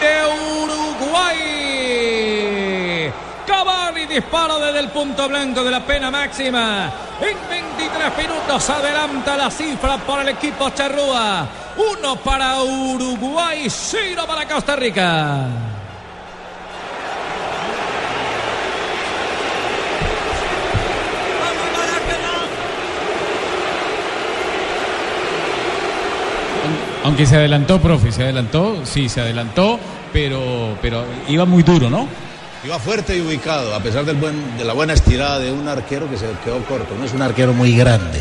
de 0.00 0.24
Uruguay. 0.62 1.56
Dispara 4.16 4.56
desde 4.56 4.78
el 4.78 4.88
punto 4.88 5.28
blanco 5.28 5.62
de 5.62 5.70
la 5.70 5.84
pena 5.84 6.10
máxima. 6.10 6.90
En 7.20 7.36
23 7.50 8.16
minutos 8.16 8.70
adelanta 8.70 9.36
la 9.36 9.50
cifra 9.50 9.98
para 9.98 10.22
el 10.22 10.30
equipo 10.30 10.70
charrúa. 10.70 11.46
Uno 11.76 12.16
para 12.16 12.62
Uruguay, 12.62 13.66
cero 13.68 14.22
para 14.26 14.48
Costa 14.48 14.74
Rica. 14.74 15.48
Aunque 27.04 27.26
se 27.26 27.36
adelantó, 27.36 27.82
profe, 27.82 28.10
se 28.10 28.22
adelantó, 28.22 28.80
sí, 28.86 29.10
se 29.10 29.20
adelantó, 29.20 29.78
pero, 30.10 30.78
pero 30.80 31.04
iba 31.28 31.44
muy 31.44 31.62
duro, 31.62 31.90
¿no? 31.90 32.25
Iba 32.66 32.80
fuerte 32.80 33.16
y 33.16 33.20
ubicado, 33.20 33.76
a 33.76 33.80
pesar 33.80 34.04
de 34.04 34.64
la 34.64 34.72
buena 34.72 34.92
estirada 34.92 35.38
de 35.38 35.52
un 35.52 35.68
arquero 35.68 36.10
que 36.10 36.16
se 36.16 36.26
quedó 36.44 36.64
corto. 36.64 36.96
No 36.98 37.04
es 37.04 37.12
un 37.12 37.22
arquero 37.22 37.52
muy 37.52 37.76
grande. 37.76 38.20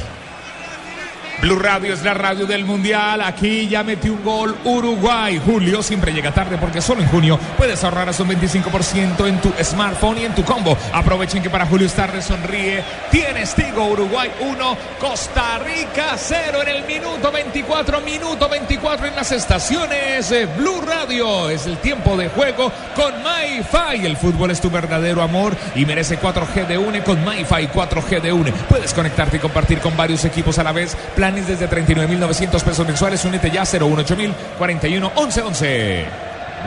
Blue 1.46 1.60
Radio 1.60 1.94
es 1.94 2.02
la 2.02 2.16
radio 2.16 2.48
del 2.48 2.66
Mundial. 2.66 3.22
Aquí 3.22 3.68
ya 3.68 3.84
metió 3.84 4.14
un 4.14 4.24
gol 4.24 4.58
Uruguay. 4.64 5.40
Julio 5.46 5.84
siempre 5.84 6.12
llega 6.12 6.34
tarde 6.34 6.58
porque 6.58 6.82
solo 6.82 7.02
en 7.02 7.08
junio 7.08 7.38
puedes 7.56 7.84
ahorrar 7.84 8.10
hasta 8.10 8.24
un 8.24 8.30
25% 8.30 9.28
en 9.28 9.40
tu 9.40 9.54
smartphone 9.64 10.18
y 10.18 10.26
en 10.26 10.34
tu 10.34 10.44
combo. 10.44 10.76
Aprovechen 10.92 11.44
que 11.44 11.52
para 11.52 11.68
Julio 11.68 11.86
es 11.86 11.94
tarde 11.94 12.24
sonríe. 12.24 12.84
Tienes 13.12 13.54
Tigo 13.54 13.86
Uruguay 13.86 14.32
1, 14.40 14.78
Costa 15.00 15.60
Rica 15.60 16.16
0 16.18 16.64
en 16.64 16.68
el 16.68 16.84
minuto 16.86 17.32
24, 17.32 18.02
minuto 18.02 18.50
24 18.50 19.06
en 19.06 19.16
las 19.16 19.32
estaciones. 19.32 20.34
Blue 20.58 20.82
Radio 20.82 21.52
es 21.52 21.68
el 21.68 21.78
tiempo 21.78 22.18
de 22.18 22.30
juego 22.30 22.72
con 22.96 23.14
MyFi. 23.22 24.04
El 24.04 24.18
fútbol 24.18 24.50
es 24.50 24.60
tu 24.60 24.72
verdadero 24.72 25.22
amor 25.22 25.56
y 25.76 25.86
merece 25.86 26.20
4G 26.20 26.66
de 26.66 26.80
UNE 26.80 27.04
con 27.04 27.24
MyFi 27.24 27.68
4G 27.68 28.20
de 28.20 28.34
UNE. 28.34 28.52
Puedes 28.68 28.96
conectarte 28.96 29.38
y 29.38 29.40
compartir 29.40 29.78
con 29.78 29.96
varios 29.96 30.26
equipos 30.26 30.58
a 30.58 30.64
la 30.64 30.72
vez. 30.72 30.98
Planes 31.36 31.60
desde 31.60 31.70
39.900 31.70 32.64
pesos 32.64 32.88
mensuales. 32.88 33.26
Únete 33.26 33.52
ya 33.52 33.66
018000 33.66 34.34
41 34.58 35.12
11 35.16 35.42
11. 35.42 36.06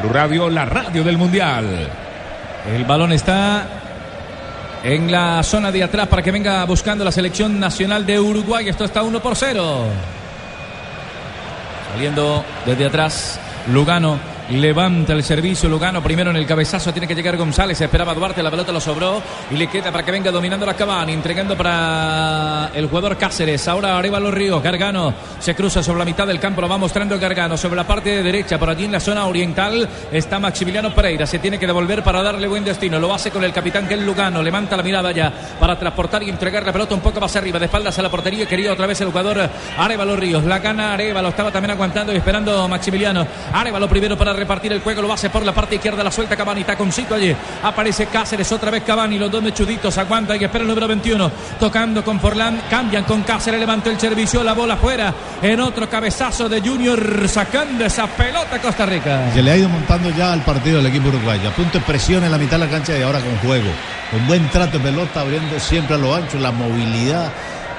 Blue 0.02 0.12
Radio, 0.12 0.50
la 0.50 0.66
radio 0.66 1.02
del 1.02 1.16
Mundial. 1.16 1.88
El 2.70 2.84
balón 2.84 3.12
está 3.12 3.66
en 4.84 5.10
la 5.10 5.42
zona 5.42 5.72
de 5.72 5.82
atrás 5.82 6.06
para 6.08 6.22
que 6.22 6.30
venga 6.30 6.62
buscando 6.66 7.02
la 7.02 7.10
selección 7.10 7.58
nacional 7.58 8.04
de 8.04 8.20
Uruguay. 8.20 8.68
Esto 8.68 8.84
está 8.84 9.02
1 9.02 9.20
por 9.20 9.36
0. 9.36 9.84
Saliendo 11.94 12.44
desde 12.66 12.84
atrás, 12.84 13.40
Lugano. 13.72 14.18
Levanta 14.50 15.12
el 15.12 15.22
servicio 15.22 15.68
Lugano 15.68 16.02
primero 16.02 16.30
en 16.30 16.36
el 16.36 16.46
cabezazo. 16.46 16.90
Tiene 16.90 17.06
que 17.06 17.14
llegar 17.14 17.36
González. 17.36 17.78
Esperaba 17.82 18.14
Duarte. 18.14 18.42
La 18.42 18.50
pelota 18.50 18.72
lo 18.72 18.80
sobró. 18.80 19.22
Y 19.50 19.56
le 19.56 19.66
queda 19.66 19.92
para 19.92 20.02
que 20.02 20.10
venga 20.10 20.30
dominando 20.30 20.64
la 20.64 20.72
Cavani. 20.72 21.12
Entregando 21.12 21.54
para 21.54 22.70
el 22.74 22.86
jugador 22.86 23.18
Cáceres. 23.18 23.68
Ahora 23.68 23.98
arriba 23.98 24.18
los 24.18 24.32
ríos. 24.32 24.62
Gargano 24.62 25.12
se 25.38 25.54
cruza 25.54 25.82
sobre 25.82 25.98
la 25.98 26.06
mitad 26.06 26.26
del 26.26 26.40
campo. 26.40 26.62
Lo 26.62 26.68
va 26.68 26.78
mostrando 26.78 27.18
Gargano. 27.18 27.58
Sobre 27.58 27.76
la 27.76 27.86
parte 27.86 28.08
de 28.08 28.22
derecha. 28.22 28.58
Por 28.58 28.70
allí 28.70 28.86
en 28.86 28.92
la 28.92 29.00
zona 29.00 29.26
oriental 29.26 29.86
está 30.10 30.38
Maximiliano 30.38 30.94
Pereira. 30.94 31.26
Se 31.26 31.40
tiene 31.40 31.58
que 31.58 31.66
devolver 31.66 32.02
para 32.02 32.22
darle 32.22 32.48
buen 32.48 32.64
destino. 32.64 32.98
Lo 32.98 33.12
hace 33.12 33.30
con 33.30 33.44
el 33.44 33.52
capitán 33.52 33.86
que 33.86 33.94
es 33.94 34.00
Lugano. 34.00 34.42
Levanta 34.42 34.78
la 34.78 34.82
mirada 34.82 35.12
ya 35.12 35.30
para 35.60 35.78
transportar 35.78 36.22
y 36.22 36.30
entregar 36.30 36.64
la 36.64 36.72
pelota 36.72 36.94
un 36.94 37.02
poco 37.02 37.20
más 37.20 37.36
arriba. 37.36 37.58
De 37.58 37.66
espaldas 37.66 37.98
a 37.98 38.02
la 38.02 38.10
portería. 38.10 38.46
Quería 38.46 38.72
otra 38.72 38.86
vez 38.86 38.98
el 39.02 39.08
jugador 39.08 39.46
Arevalo 39.76 40.16
Ríos. 40.16 40.42
La 40.44 40.58
gana 40.58 40.94
Arevalo. 40.94 41.28
Estaba 41.28 41.52
también 41.52 41.72
aguantando 41.72 42.14
y 42.14 42.16
esperando 42.16 42.66
Maximiliano. 42.66 43.26
Arevalo 43.52 43.86
primero 43.86 44.16
para 44.16 44.37
repartir 44.38 44.72
el 44.72 44.80
juego, 44.80 45.02
lo 45.02 45.12
hace 45.12 45.30
por 45.30 45.44
la 45.44 45.52
parte 45.52 45.76
izquierda, 45.76 46.02
la 46.02 46.10
suelta 46.10 46.36
Cavani, 46.36 46.64
taconcito 46.64 47.14
allí, 47.14 47.34
aparece 47.62 48.06
Cáceres, 48.06 48.50
otra 48.52 48.70
vez 48.70 48.82
Cavani, 48.84 49.18
los 49.18 49.30
dos 49.30 49.42
mechuditos 49.42 49.96
aguantan 49.98 50.40
y 50.40 50.44
espera 50.44 50.62
el 50.62 50.68
número 50.68 50.88
21, 50.88 51.30
tocando 51.58 52.04
con 52.04 52.20
Forlán, 52.20 52.62
cambian 52.70 53.04
con 53.04 53.22
Cáceres, 53.22 53.60
levantó 53.60 53.90
el 53.90 53.98
servicio, 53.98 54.42
la 54.42 54.54
bola 54.54 54.74
afuera, 54.74 55.12
en 55.42 55.60
otro 55.60 55.88
cabezazo 55.88 56.48
de 56.48 56.60
Junior, 56.60 57.28
sacando 57.28 57.84
esa 57.84 58.06
pelota 58.06 58.60
Costa 58.60 58.86
Rica. 58.86 59.30
Se 59.32 59.42
le 59.42 59.50
ha 59.50 59.56
ido 59.56 59.68
montando 59.68 60.10
ya 60.10 60.32
al 60.32 60.42
partido 60.42 60.78
del 60.78 60.86
equipo 60.86 61.08
uruguayo, 61.08 61.48
a 61.48 61.52
punto 61.52 61.78
de 61.78 61.84
presión 61.84 62.24
en 62.24 62.30
la 62.30 62.38
mitad 62.38 62.58
de 62.58 62.66
la 62.66 62.70
cancha 62.70 62.96
y 62.96 63.02
ahora 63.02 63.20
con 63.20 63.36
juego, 63.38 63.70
con 64.10 64.26
buen 64.26 64.48
trato 64.50 64.78
de 64.78 64.84
pelota, 64.84 65.20
abriendo 65.20 65.58
siempre 65.58 65.94
a 65.94 65.98
lo 65.98 66.14
ancho, 66.14 66.38
la 66.38 66.52
movilidad 66.52 67.32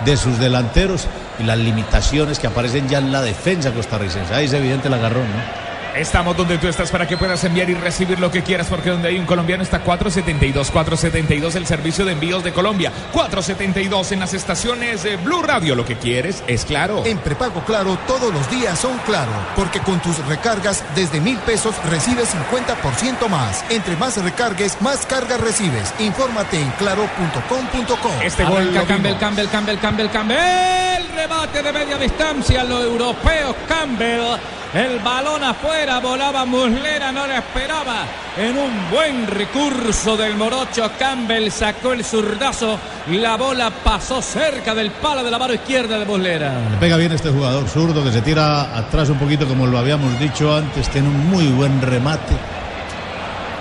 de 0.06 0.18
sus 0.18 0.40
delanteros 0.40 1.08
y 1.40 1.44
las 1.44 1.58
limitaciones 1.58 2.40
que 2.40 2.48
aparecen 2.48 2.88
ya 2.88 3.00
en 3.00 3.12
la 3.12 3.22
defensa 3.22 3.72
costarricense. 3.72 4.34
Ahí 4.34 4.46
es 4.46 4.54
evidente 4.54 4.88
el 4.88 4.94
agarrón, 4.94 5.28
¿no? 5.28 5.69
Estamos 5.96 6.38
donde 6.38 6.58
tú 6.58 6.68
estás 6.68 6.92
para 6.92 7.08
que 7.08 7.18
puedas 7.18 7.44
enviar 7.44 7.70
y 7.70 7.74
recibir 7.74 8.20
lo 8.20 8.32
que 8.32 8.44
quieras, 8.44 8.68
porque 8.68 8.90
donde 8.90 9.10
hay 9.10 9.20
un 9.20 9.26
colombiano 9.26 9.64
está 9.64 9.80
472, 9.82 10.72
472 10.72 11.56
el 11.56 11.66
servicio 11.66 12.06
de 12.06 12.14
envíos 12.14 12.44
de 12.44 12.54
Colombia, 12.54 12.92
472 13.12 14.12
en 14.12 14.20
las 14.20 14.34
estaciones 14.34 15.04
de 15.04 15.18
Blue 15.18 15.42
Radio. 15.42 15.76
Lo 15.76 15.86
que 15.86 15.98
quieres 15.98 16.44
es 16.48 16.66
claro. 16.66 17.04
En 17.06 17.18
prepago 17.18 17.64
claro, 17.66 17.98
todos 18.08 18.34
los 18.34 18.50
días 18.50 18.80
son 18.80 18.98
claro, 19.00 19.32
porque 19.56 19.80
con 19.80 20.00
tus 20.02 20.18
recargas 20.28 20.84
desde 20.96 21.20
mil 21.20 21.38
pesos 21.40 21.76
recibes 21.90 22.30
50% 22.34 23.28
más. 23.28 23.64
Entre 23.70 23.96
más 23.98 24.18
recargues, 24.24 24.82
más 24.82 25.06
cargas 25.06 25.42
recibes. 25.42 25.94
Infórmate 26.00 26.62
en 26.62 26.70
claro.com.co. 26.72 28.10
Este 28.24 28.44
gol 28.46 28.72
Campbell, 28.88 29.18
Campbell, 29.18 29.50
Campbell, 29.50 29.80
Campbell, 29.80 30.10
Campbell, 30.10 31.08
remate 31.16 31.64
de 31.64 31.74
media 31.74 31.98
distancia, 31.98 32.64
lo 32.64 32.82
europeo 32.82 33.56
Campbell. 33.68 34.38
El 34.74 35.00
balón 35.00 35.44
afuera, 35.44 35.79
volaba 36.02 36.46
Muslera, 36.46 37.12
no 37.12 37.26
lo 37.26 37.34
esperaba. 37.34 38.04
En 38.38 38.58
un 38.58 38.92
buen 38.92 39.26
recurso 39.28 40.18
del 40.18 40.36
Morocho, 40.36 40.92
Campbell 41.00 41.50
sacó 41.52 41.94
el 41.94 42.04
zurdazo. 42.04 42.78
La 43.12 43.38
bola 43.38 43.72
pasó 43.72 44.22
cerca 44.22 44.76
del 44.76 44.92
palo 44.92 45.24
de 45.24 45.32
la 45.32 45.40
mano 45.40 45.54
izquierda 45.54 45.98
de 45.98 46.06
Muslera. 46.06 46.54
Le 46.72 46.78
pega 46.78 46.98
bien 46.98 47.14
este 47.14 47.30
jugador 47.30 47.68
zurdo 47.68 48.04
que 48.04 48.12
se 48.12 48.22
tira 48.22 48.78
atrás 48.78 49.10
un 49.10 49.18
poquito, 49.18 49.48
como 49.48 49.68
lo 49.68 49.78
habíamos 49.78 50.20
dicho 50.20 50.54
antes. 50.54 50.90
Tiene 50.90 51.08
un 51.08 51.30
muy 51.30 51.48
buen 51.48 51.82
remate. 51.82 52.36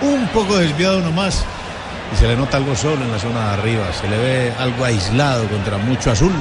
Un 0.03 0.27
poco 0.29 0.59
desviado 0.59 1.01
nomás. 1.01 1.45
Y 2.13 2.17
se 2.17 2.27
le 2.27 2.37
nota 2.37 2.57
algo 2.57 2.75
solo 2.75 3.03
en 3.05 3.13
la 3.13 3.19
zona 3.19 3.47
de 3.47 3.53
arriba. 3.55 3.93
Se 3.93 4.09
le 4.09 4.19
ve 4.19 4.53
algo 4.59 4.85
aislado 4.85 5.47
contra 5.47 5.79
mucho 5.79 6.11
azul. 6.11 6.33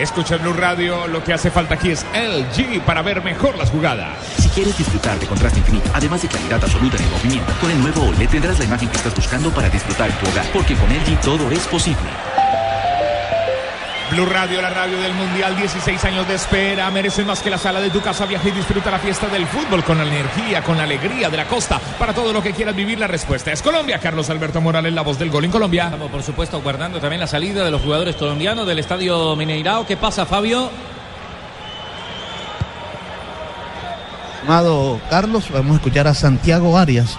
Escucha 0.00 0.38
Blue 0.38 0.54
Radio, 0.54 1.06
lo 1.08 1.22
que 1.22 1.34
hace 1.34 1.50
falta 1.50 1.74
aquí 1.74 1.90
es 1.90 2.06
LG 2.14 2.80
para 2.86 3.02
ver 3.02 3.22
mejor 3.22 3.58
las 3.58 3.68
jugadas. 3.68 4.16
Si 4.38 4.48
quieres 4.48 4.78
disfrutar 4.78 5.18
de 5.18 5.26
contraste 5.26 5.58
infinito, 5.58 5.90
además 5.92 6.22
de 6.22 6.28
claridad 6.28 6.64
absoluta 6.64 6.96
en 6.96 7.04
el 7.04 7.10
movimiento, 7.10 7.52
con 7.60 7.70
el 7.70 7.78
nuevo 7.82 8.04
OLED 8.04 8.30
tendrás 8.30 8.58
la 8.58 8.64
imagen 8.64 8.88
que 8.88 8.96
estás 8.96 9.14
buscando 9.14 9.50
para 9.50 9.68
disfrutar 9.68 10.10
tu 10.18 10.30
hogar, 10.30 10.46
porque 10.54 10.74
con 10.74 10.88
LG 10.88 11.20
todo 11.20 11.50
es 11.50 11.66
posible. 11.66 12.29
Blue 14.10 14.26
Radio, 14.26 14.60
la 14.60 14.70
radio 14.70 14.98
del 15.00 15.14
Mundial, 15.14 15.56
16 15.56 16.04
años 16.04 16.26
de 16.26 16.34
espera, 16.34 16.90
merecen 16.90 17.28
más 17.28 17.40
que 17.42 17.48
la 17.48 17.58
sala 17.58 17.80
de 17.80 17.90
tu 17.90 18.00
casa. 18.00 18.26
Viaja 18.26 18.48
y 18.48 18.50
disfruta 18.50 18.90
la 18.90 18.98
fiesta 18.98 19.28
del 19.28 19.46
fútbol 19.46 19.84
con 19.84 19.98
la 19.98 20.04
energía, 20.04 20.62
con 20.62 20.76
la 20.76 20.82
alegría 20.82 21.30
de 21.30 21.36
la 21.36 21.46
costa. 21.46 21.80
Para 21.96 22.12
todo 22.12 22.32
lo 22.32 22.42
que 22.42 22.52
quieras 22.52 22.74
vivir, 22.74 22.98
la 22.98 23.06
respuesta 23.06 23.52
es 23.52 23.62
Colombia. 23.62 24.00
Carlos 24.00 24.28
Alberto 24.28 24.60
Morales, 24.60 24.92
la 24.92 25.02
voz 25.02 25.16
del 25.16 25.30
gol 25.30 25.44
en 25.44 25.52
Colombia. 25.52 25.84
Estamos, 25.84 26.10
por 26.10 26.24
supuesto, 26.24 26.60
guardando 26.60 26.98
también 26.98 27.20
la 27.20 27.28
salida 27.28 27.64
de 27.64 27.70
los 27.70 27.82
jugadores 27.82 28.16
colombianos 28.16 28.66
del 28.66 28.80
estadio 28.80 29.36
Mineirao. 29.36 29.86
¿Qué 29.86 29.96
pasa, 29.96 30.26
Fabio? 30.26 30.70
Amado 34.42 35.00
Carlos, 35.08 35.50
vamos 35.52 35.74
a 35.74 35.76
escuchar 35.76 36.08
a 36.08 36.14
Santiago 36.14 36.76
Arias, 36.76 37.16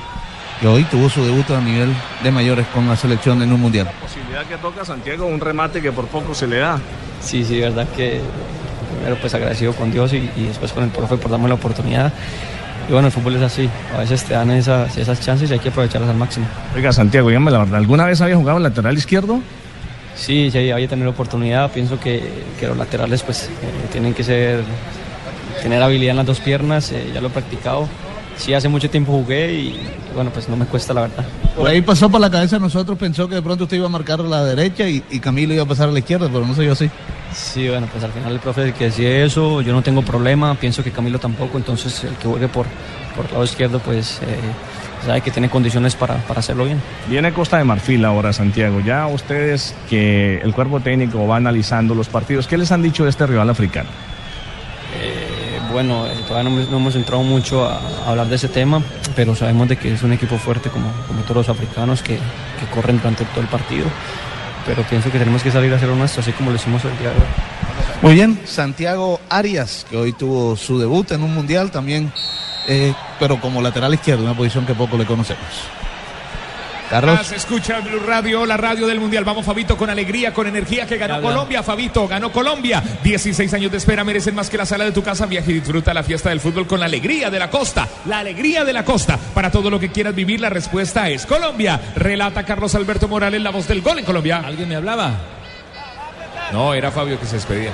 que 0.60 0.68
hoy 0.68 0.84
tuvo 0.86 1.10
su 1.10 1.24
debut 1.24 1.50
a 1.52 1.62
nivel 1.62 1.96
de 2.22 2.32
mayores 2.32 2.68
con 2.68 2.88
la 2.90 2.98
selección 2.98 3.42
en 3.42 3.54
un 3.54 3.62
mundial. 3.62 3.90
Posibilidad 4.32 4.46
que 4.46 4.58
toca 4.62 4.86
Santiago, 4.86 5.26
un 5.26 5.40
remate 5.40 5.82
que 5.82 5.92
por 5.92 6.08
poco 6.08 6.34
se 6.34 6.48
le 6.48 6.60
da. 6.60 6.80
Sí, 7.22 7.44
sí, 7.44 7.60
verdad 7.60 7.88
que 7.96 8.22
primero 8.96 9.20
pues 9.20 9.34
agradecido 9.34 9.74
con 9.74 9.92
Dios 9.92 10.14
y, 10.14 10.30
y 10.36 10.46
después 10.48 10.72
con 10.72 10.84
el 10.84 10.90
profe 10.90 11.18
por 11.18 11.30
darme 11.30 11.50
la 11.50 11.56
oportunidad. 11.56 12.14
Y 12.88 12.94
bueno, 12.94 13.08
el 13.08 13.14
fútbol 13.14 13.36
es 13.36 13.42
así, 13.42 13.70
a 13.94 14.00
veces 14.00 14.24
te 14.24 14.34
dan 14.34 14.50
esas, 14.52 14.98
esas 14.98 15.20
chances 15.20 15.50
y 15.50 15.54
hay 15.54 15.60
que 15.60 15.70
aprovecharlas 15.70 16.10
al 16.10 16.18
máximo. 16.18 16.46
Oiga, 16.76 16.92
Santiago, 16.92 17.28
dígame 17.28 17.52
la 17.52 17.60
verdad, 17.60 17.76
¿alguna 17.76 18.06
vez 18.06 18.22
había 18.22 18.36
jugado 18.36 18.60
lateral 18.60 18.98
izquierdo? 18.98 19.40
Sí, 20.16 20.50
sí, 20.52 20.72
había 20.72 20.88
tenido 20.88 21.06
la 21.06 21.12
oportunidad, 21.12 21.72
pienso 21.72 22.00
que, 22.00 22.24
que 22.60 22.68
los 22.68 22.78
laterales 22.78 23.24
pues 23.24 23.44
eh, 23.44 23.50
tienen 23.92 24.14
que 24.14 24.24
ser, 24.24 24.64
tener 25.62 25.82
habilidad 25.82 26.12
en 26.12 26.18
las 26.18 26.26
dos 26.26 26.40
piernas, 26.40 26.92
eh, 26.92 27.12
ya 27.14 27.22
lo 27.22 27.28
he 27.28 27.32
practicado. 27.32 27.88
Sí, 28.38 28.54
hace 28.54 28.68
mucho 28.68 28.90
tiempo 28.90 29.12
jugué 29.12 29.54
y, 29.54 29.80
bueno, 30.16 30.32
pues 30.32 30.50
no 30.50 30.56
me 30.56 30.66
cuesta 30.66 30.94
la 30.94 31.02
verdad. 31.02 31.26
Por 31.56 31.68
ahí 31.68 31.82
pasó 31.82 32.10
por 32.10 32.20
la 32.20 32.30
cabeza 32.30 32.56
de 32.56 32.62
nosotros, 32.62 32.98
pensó 32.98 33.28
que 33.28 33.36
de 33.36 33.42
pronto 33.42 33.66
usted 33.66 33.78
iba 33.78 33.86
a 33.86 33.90
marcar 33.90 34.20
a 34.20 34.24
la 34.24 34.44
derecha 34.44 34.88
y, 34.88 35.04
y 35.12 35.20
Camilo 35.20 35.54
iba 35.54 35.64
a 35.64 35.68
pasar 35.68 35.90
a 35.90 35.92
la 35.92 36.00
izquierda, 36.00 36.28
pero 36.32 36.46
no 36.46 36.56
se 36.56 36.64
dio 36.64 36.72
así. 36.72 36.90
Sí, 37.34 37.68
bueno, 37.70 37.88
pues 37.92 38.04
al 38.04 38.12
final 38.12 38.34
el 38.34 38.40
profe 38.40 38.64
el 38.64 38.74
que 38.74 38.86
decide 38.86 39.24
eso, 39.24 39.62
yo 39.62 39.74
no 39.74 39.82
tengo 39.82 40.02
problema, 40.02 40.56
pienso 40.56 40.84
que 40.84 40.92
Camilo 40.92 41.20
tampoco, 41.20 41.58
entonces 41.58 42.04
el 42.04 42.16
que 42.16 42.28
juegue 42.28 42.48
por, 42.48 42.66
por 43.16 43.26
el 43.26 43.32
lado 43.32 43.44
izquierdo 43.44 43.80
pues 43.80 44.20
eh, 44.22 44.38
sabe 45.06 45.22
que 45.22 45.32
tiene 45.32 45.50
condiciones 45.50 45.96
para, 45.96 46.16
para 46.16 46.40
hacerlo 46.42 46.66
bien. 46.66 46.82
Viene 47.10 47.32
Costa 47.32 47.58
de 47.58 47.64
Marfil 47.64 48.04
ahora, 48.04 48.34
Santiago. 48.34 48.82
Ya 48.82 49.08
ustedes 49.08 49.76
que 49.90 50.42
el 50.42 50.54
cuerpo 50.54 50.80
técnico 50.80 51.26
va 51.26 51.38
analizando 51.38 51.96
los 51.96 52.10
partidos, 52.10 52.48
¿qué 52.48 52.58
les 52.58 52.72
han 52.72 52.82
dicho 52.82 53.04
de 53.04 53.12
este 53.12 53.26
rival 53.28 53.50
africano? 53.50 53.90
Bueno, 55.72 56.06
eh, 56.06 56.12
todavía 56.28 56.50
no, 56.50 56.78
hemos- 56.78 56.96
entrado 56.96 57.24
mucho 57.24 57.66
a, 57.66 57.80
hablar 58.06 58.28
de 58.28 58.36
ese 58.36 58.50
tema, 58.50 58.82
pero 59.16 59.36
sabemos 59.36 59.70
de 59.70 59.78
que 59.78 59.94
es 59.94 60.04
un 60.04 60.12
equipo 60.12 60.38
fuerte 60.38 60.70
como, 60.70 60.88
todos 61.24 61.48
los 61.48 61.50
africanos 61.50 62.02
que, 62.02 62.16
que 62.16 62.66
corren 62.74 62.98
durante 62.98 63.24
todo 63.26 63.42
el 63.42 63.48
partido. 63.48 63.86
Pero 64.66 64.84
pienso 64.84 65.12
que 65.12 65.18
tenemos 65.18 65.42
que 65.42 65.52
salir 65.52 65.72
a 65.74 65.78
hacer 65.78 65.88
lo 65.88 65.96
nuestro, 65.96 66.22
así 66.22 66.32
como 66.34 66.52
lo 66.52 66.58
hicimos 66.58 66.84
el 66.86 66.98
día 66.98 67.10
de 67.10 67.16
hoy. 67.16 67.22
Muy 68.02 68.14
bien, 68.16 68.40
Santiago 68.46 69.20
Arias, 69.30 69.86
que 69.90 69.98
hoy 69.98 70.12
tuvo 70.14 70.56
su 70.56 70.78
debut 70.78 71.10
en 71.12 71.24
un 71.24 71.34
mundial 71.34 71.72
también, 71.72 72.12
eh, 72.68 72.94
pero 73.20 73.40
como 73.40 73.62
lateral 73.62 73.94
izquierdo, 73.94 74.24
una 74.24 74.36
posición 74.36 74.66
que 74.66 74.74
poco 74.74 74.98
le 74.98 75.06
conocemos. 75.06 75.46
Carlos. 76.92 77.18
Ah, 77.22 77.24
Se 77.24 77.38
escucha 77.38 77.80
Blue 77.80 78.02
Radio, 78.06 78.46
la 78.46 78.58
radio 78.58 78.86
del 78.86 79.00
Mundial. 79.00 79.24
Vamos, 79.24 79.46
Fabito, 79.46 79.78
con 79.78 79.90
alegría, 79.90 80.34
con 80.34 80.46
energía, 80.46 80.86
que 80.86 80.98
ganó 80.98 81.16
Habla. 81.16 81.30
Colombia, 81.30 81.64
Fabito, 81.64 82.06
ganó 82.06 82.34
Colombia. 82.34 82.84
16 83.02 83.54
años 83.54 83.72
de 83.72 83.78
espera 83.78 84.04
merecen 84.04 84.36
más 84.36 84.50
que 84.50 84.58
la 84.58 84.66
sala 84.66 84.84
de 84.84 84.92
tu 84.92 85.02
casa. 85.02 85.26
Viaja 85.26 85.50
y 85.50 85.54
disfruta 85.54 85.94
la 85.94 86.04
fiesta 86.04 86.30
del 86.30 86.42
fútbol 86.42 86.68
con 86.68 86.82
la 86.82 86.88
alegría 86.88 87.30
de 87.30 87.40
la 87.40 87.50
costa. 87.50 87.88
La 88.08 88.20
alegría 88.20 88.66
de 88.66 88.74
la 88.74 88.84
costa. 88.84 89.18
Para 89.34 89.50
todo 89.50 89.70
lo 89.70 89.80
que 89.80 89.90
quieras 89.90 90.14
vivir, 90.14 90.42
la 90.42 90.50
respuesta 90.50 91.08
es 91.10 91.26
Colombia. 91.26 91.80
Relata 91.96 92.44
Carlos 92.44 92.76
Alberto 92.76 93.08
Morales, 93.08 93.42
la 93.42 93.52
voz 93.52 93.70
del 93.70 93.82
gol 93.82 94.00
en 94.00 94.04
Colombia. 94.06 94.42
¿Alguien 94.46 94.68
me 94.68 94.76
hablaba? 94.76 95.14
No, 96.52 96.74
era 96.74 96.92
Fabio 96.92 97.18
que 97.18 97.26
se 97.26 97.36
despedía. 97.36 97.72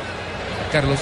Carlos. 0.72 1.00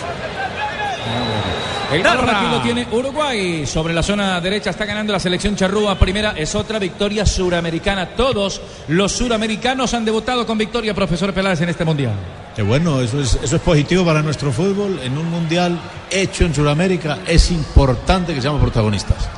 El 1.92 2.04
balón 2.04 2.30
aquí 2.30 2.46
lo 2.50 2.62
tiene 2.62 2.88
Uruguay. 2.92 3.66
Sobre 3.66 3.94
la 3.94 4.04
zona 4.04 4.40
derecha 4.42 4.70
está 4.70 4.86
ganando 4.86 5.14
la 5.14 5.20
selección 5.20 5.56
charrúa. 5.56 5.98
Primera 5.98 6.34
es 6.38 6.56
otra 6.56 6.80
victoria 6.80 7.26
suramericana. 7.26 8.10
Todos 8.16 8.62
los 8.88 9.12
suramericanos 9.12 9.94
han 9.94 10.06
debutado 10.06 10.46
con 10.46 10.58
victoria, 10.58 10.94
profesor 10.94 11.34
Peláez, 11.34 11.62
en 11.62 11.70
este 11.70 11.86
mundial. 11.86 12.14
Qué 12.56 12.62
bueno, 12.62 13.02
eso 13.02 13.22
es, 13.22 13.38
eso 13.44 13.56
es 13.58 13.62
positivo 13.62 14.06
para 14.06 14.22
nuestro 14.22 14.52
fútbol. 14.52 15.00
En 15.04 15.18
un 15.18 15.30
mundial 15.30 15.80
hecho 16.10 16.46
en 16.46 16.56
Sudamérica 16.56 17.20
es 17.28 17.52
importante 17.52 18.34
que 18.34 18.42
seamos 18.42 18.62
protagonistas. 18.62 19.30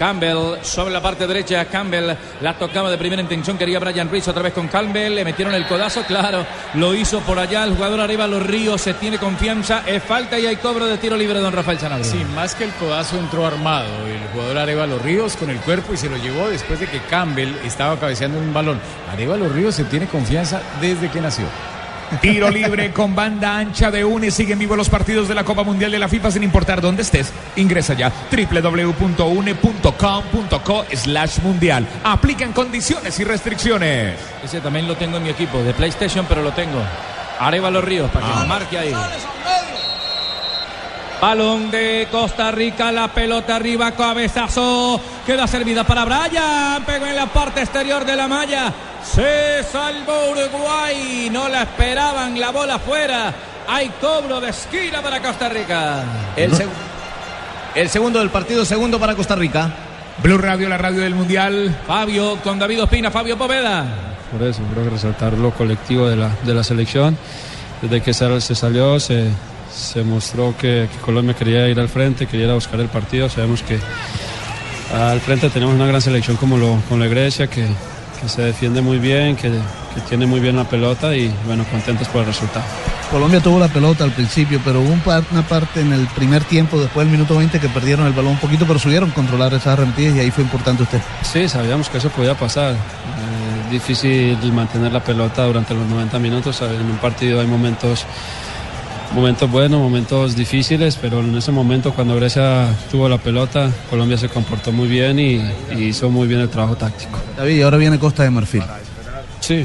Campbell 0.00 0.56
sobre 0.62 0.94
la 0.94 1.02
parte 1.02 1.26
derecha. 1.26 1.62
Campbell 1.66 2.16
la 2.40 2.54
tocaba 2.56 2.90
de 2.90 2.96
primera 2.96 3.20
intención. 3.20 3.58
Quería 3.58 3.78
Brian 3.78 4.08
Ruiz 4.08 4.26
otra 4.28 4.40
vez 4.42 4.54
con 4.54 4.66
Campbell. 4.68 5.14
Le 5.14 5.26
metieron 5.26 5.52
el 5.52 5.66
codazo. 5.66 6.04
Claro, 6.04 6.46
lo 6.72 6.94
hizo 6.94 7.20
por 7.20 7.38
allá. 7.38 7.64
El 7.64 7.74
jugador 7.74 8.00
arriba, 8.00 8.26
los 8.26 8.42
ríos, 8.42 8.80
se 8.80 8.94
tiene 8.94 9.18
confianza. 9.18 9.82
Es 9.86 10.02
falta 10.02 10.38
y 10.38 10.46
hay 10.46 10.56
cobro 10.56 10.86
de 10.86 10.96
tiro 10.96 11.18
libre, 11.18 11.40
don 11.40 11.52
Rafael 11.52 11.78
Sanabria. 11.78 12.10
Sí, 12.10 12.24
más 12.34 12.54
que 12.54 12.64
el 12.64 12.70
codazo 12.72 13.18
entró 13.18 13.46
armado. 13.46 13.90
El 14.06 14.26
jugador 14.32 14.56
Arevalo 14.56 14.98
Ríos 15.00 15.36
con 15.36 15.50
el 15.50 15.58
cuerpo 15.58 15.92
y 15.92 15.98
se 15.98 16.08
lo 16.08 16.16
llevó 16.16 16.48
después 16.48 16.80
de 16.80 16.86
que 16.86 17.00
Campbell 17.00 17.54
estaba 17.66 18.00
cabeceando 18.00 18.38
un 18.38 18.54
balón. 18.54 18.80
Arevalo 19.12 19.50
Ríos 19.50 19.74
se 19.74 19.84
tiene 19.84 20.06
confianza 20.06 20.62
desde 20.80 21.10
que 21.10 21.20
nació. 21.20 21.44
Tiro 22.20 22.50
libre 22.50 22.90
con 22.92 23.14
banda 23.14 23.56
ancha 23.58 23.90
de 23.90 24.04
UNE. 24.04 24.30
Siguen 24.30 24.58
vivos 24.58 24.76
los 24.76 24.88
partidos 24.90 25.28
de 25.28 25.34
la 25.34 25.44
Copa 25.44 25.62
Mundial 25.62 25.90
de 25.92 25.98
la 25.98 26.08
FIFA 26.08 26.30
sin 26.32 26.42
importar 26.42 26.80
dónde 26.80 27.02
estés. 27.02 27.32
Ingresa 27.56 27.94
ya 27.94 28.10
www.une.com.co 28.30 30.84
slash 30.92 31.38
mundial. 31.40 31.86
Aplican 32.04 32.52
condiciones 32.52 33.18
y 33.20 33.24
restricciones. 33.24 34.16
Ese 34.44 34.60
también 34.60 34.86
lo 34.88 34.96
tengo 34.96 35.16
en 35.18 35.22
mi 35.22 35.30
equipo 35.30 35.62
de 35.62 35.72
PlayStation, 35.72 36.26
pero 36.28 36.42
lo 36.42 36.52
tengo. 36.52 36.82
Arevalo 37.38 37.80
Ríos 37.80 38.10
para 38.10 38.26
que 38.26 38.32
Ah. 38.34 38.40
lo 38.40 38.46
marque 38.46 38.78
ahí. 38.78 38.92
Balón 41.20 41.70
de 41.70 42.08
Costa 42.10 42.50
Rica, 42.50 42.90
la 42.90 43.08
pelota 43.08 43.56
arriba, 43.56 43.92
cabezazo. 43.92 44.98
Queda 45.26 45.46
servida 45.46 45.84
para 45.84 46.04
Brian. 46.06 46.82
Pegó 46.86 47.06
en 47.06 47.16
la 47.16 47.26
parte 47.26 47.60
exterior 47.60 48.06
de 48.06 48.16
la 48.16 48.26
malla. 48.26 48.72
Se 49.04 49.62
salvó 49.70 50.30
Uruguay. 50.30 51.28
No 51.30 51.48
la 51.48 51.62
esperaban. 51.62 52.40
La 52.40 52.50
bola 52.50 52.78
fuera. 52.78 53.34
Hay 53.68 53.90
cobro 54.00 54.40
de 54.40 54.48
esquina 54.48 55.02
para 55.02 55.20
Costa 55.20 55.48
Rica. 55.50 56.02
El, 56.36 56.52
seg- 56.52 56.68
el 57.74 57.88
segundo 57.90 58.18
del 58.18 58.30
partido, 58.30 58.64
segundo 58.64 58.98
para 58.98 59.14
Costa 59.14 59.34
Rica. 59.36 59.70
Blue 60.22 60.38
Radio, 60.38 60.70
la 60.70 60.78
radio 60.78 61.02
del 61.02 61.14
Mundial. 61.14 61.76
Fabio 61.86 62.36
con 62.42 62.58
David 62.58 62.82
Ospina. 62.84 63.10
Fabio 63.10 63.36
Poveda. 63.36 63.84
Por 64.32 64.42
eso, 64.42 64.62
creo 64.72 64.84
que 64.84 64.90
resaltar 64.90 65.34
lo 65.34 65.50
colectivo 65.50 66.08
de 66.08 66.16
la, 66.16 66.30
de 66.44 66.54
la 66.54 66.64
selección. 66.64 67.18
Desde 67.82 68.00
que 68.00 68.14
se, 68.14 68.40
se 68.40 68.54
salió, 68.54 68.98
se, 69.00 69.28
se 69.72 70.02
mostró 70.02 70.54
que, 70.56 70.88
que 70.92 70.98
Colombia 71.04 71.34
quería 71.34 71.68
ir 71.68 71.78
al 71.80 71.88
frente, 71.88 72.26
quería 72.26 72.46
ir 72.46 72.50
a 72.52 72.54
buscar 72.54 72.80
el 72.80 72.88
partido. 72.88 73.28
Sabemos 73.28 73.62
que 73.62 73.78
al 74.94 75.20
frente 75.20 75.48
tenemos 75.50 75.74
una 75.74 75.86
gran 75.86 76.00
selección 76.00 76.36
como, 76.36 76.56
lo, 76.56 76.80
como 76.88 77.00
la 77.02 77.06
Grecia, 77.08 77.46
que, 77.48 77.66
que 78.20 78.28
se 78.28 78.42
defiende 78.42 78.80
muy 78.82 78.98
bien, 78.98 79.36
que, 79.36 79.48
que 79.50 80.00
tiene 80.08 80.26
muy 80.26 80.40
bien 80.40 80.56
la 80.56 80.64
pelota 80.64 81.14
y 81.14 81.32
bueno, 81.46 81.64
contentos 81.70 82.08
por 82.08 82.22
el 82.22 82.26
resultado. 82.26 82.64
Colombia 83.10 83.40
tuvo 83.40 83.58
la 83.58 83.66
pelota 83.68 84.04
al 84.04 84.12
principio, 84.12 84.60
pero 84.64 84.80
hubo 84.80 84.90
un 84.92 85.00
par- 85.00 85.24
una 85.32 85.42
parte 85.42 85.80
en 85.80 85.92
el 85.92 86.06
primer 86.08 86.44
tiempo, 86.44 86.78
después 86.80 87.04
del 87.06 87.12
minuto 87.12 87.36
20, 87.36 87.58
que 87.58 87.68
perdieron 87.68 88.06
el 88.06 88.12
balón 88.12 88.32
un 88.32 88.38
poquito, 88.38 88.64
pero 88.66 88.78
subieron 88.78 89.10
controlar 89.10 89.52
esas 89.52 89.68
arremetidas 89.78 90.14
y 90.16 90.20
ahí 90.20 90.30
fue 90.30 90.44
importante 90.44 90.84
usted. 90.84 91.00
Sí, 91.22 91.48
sabíamos 91.48 91.88
que 91.88 91.98
eso 91.98 92.08
podía 92.10 92.34
pasar. 92.36 92.72
Eh, 92.74 93.70
difícil 93.72 94.36
mantener 94.52 94.92
la 94.92 95.02
pelota 95.02 95.44
durante 95.44 95.74
los 95.74 95.86
90 95.88 96.18
minutos. 96.20 96.60
En 96.62 96.82
un 96.86 96.98
partido 96.98 97.40
hay 97.40 97.46
momentos, 97.48 98.06
momentos 99.12 99.50
buenos, 99.50 99.80
momentos 99.80 100.36
difíciles, 100.36 100.96
pero 101.00 101.20
en 101.20 101.36
ese 101.36 101.52
momento 101.52 101.92
cuando 101.92 102.16
Grecia 102.16 102.68
tuvo 102.90 103.08
la 103.08 103.18
pelota, 103.18 103.70
Colombia 103.88 104.16
se 104.16 104.28
comportó 104.28 104.72
muy 104.72 104.88
bien 104.88 105.18
y, 105.18 105.40
y 105.76 105.84
hizo 105.88 106.10
muy 106.10 106.28
bien 106.28 106.40
el 106.40 106.48
trabajo 106.48 106.76
táctico. 106.76 107.18
David, 107.36 107.56
y 107.56 107.62
ahora 107.62 107.76
viene 107.76 107.98
Costa 107.98 108.22
de 108.22 108.30
Marfil. 108.30 108.62
Sí, 109.40 109.64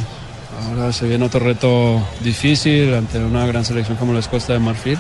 ahora 0.67 0.91
se 0.91 1.07
viene 1.07 1.25
otro 1.25 1.39
reto 1.39 2.01
difícil 2.21 2.93
ante 2.93 3.19
una 3.19 3.45
gran 3.45 3.63
selección 3.65 3.97
como 3.97 4.13
la 4.13 4.19
es 4.19 4.27
Costa 4.27 4.53
de 4.53 4.59
Marfil. 4.59 4.97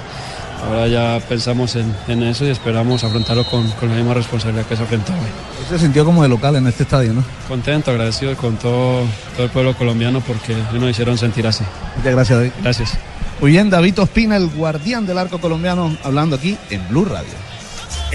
Ahora 0.67 0.87
ya 0.87 1.19
pensamos 1.27 1.75
en, 1.75 1.93
en 2.07 2.23
eso 2.23 2.45
y 2.45 2.49
esperamos 2.49 3.03
afrontarlo 3.03 3.43
con, 3.45 3.69
con 3.71 3.89
la 3.89 3.95
misma 3.95 4.15
responsabilidad 4.15 4.65
que 4.65 4.75
se 4.75 4.83
afrontó 4.83 5.13
hoy. 5.13 5.67
Se 5.69 5.77
sintió 5.77 6.05
como 6.05 6.23
de 6.23 6.29
local 6.29 6.55
en 6.55 6.65
este 6.65 6.83
estadio, 6.83 7.13
¿no? 7.13 7.23
Contento, 7.47 7.91
agradecido 7.91 8.35
con 8.35 8.55
todo, 8.57 9.03
todo 9.35 9.45
el 9.45 9.51
pueblo 9.51 9.75
colombiano 9.75 10.21
porque 10.21 10.55
nos 10.73 10.89
hicieron 10.89 11.17
sentir 11.17 11.45
así. 11.45 11.63
Muchas 11.97 12.13
gracias, 12.13 12.39
David. 12.39 12.51
Gracias. 12.63 12.97
Muy 13.41 13.51
bien, 13.51 13.69
David 13.69 13.99
Ospina, 13.99 14.37
el 14.37 14.47
guardián 14.47 15.05
del 15.05 15.17
arco 15.17 15.39
colombiano, 15.39 15.95
hablando 16.03 16.37
aquí 16.37 16.57
en 16.69 16.87
Blue 16.87 17.05
Radio. 17.05 17.54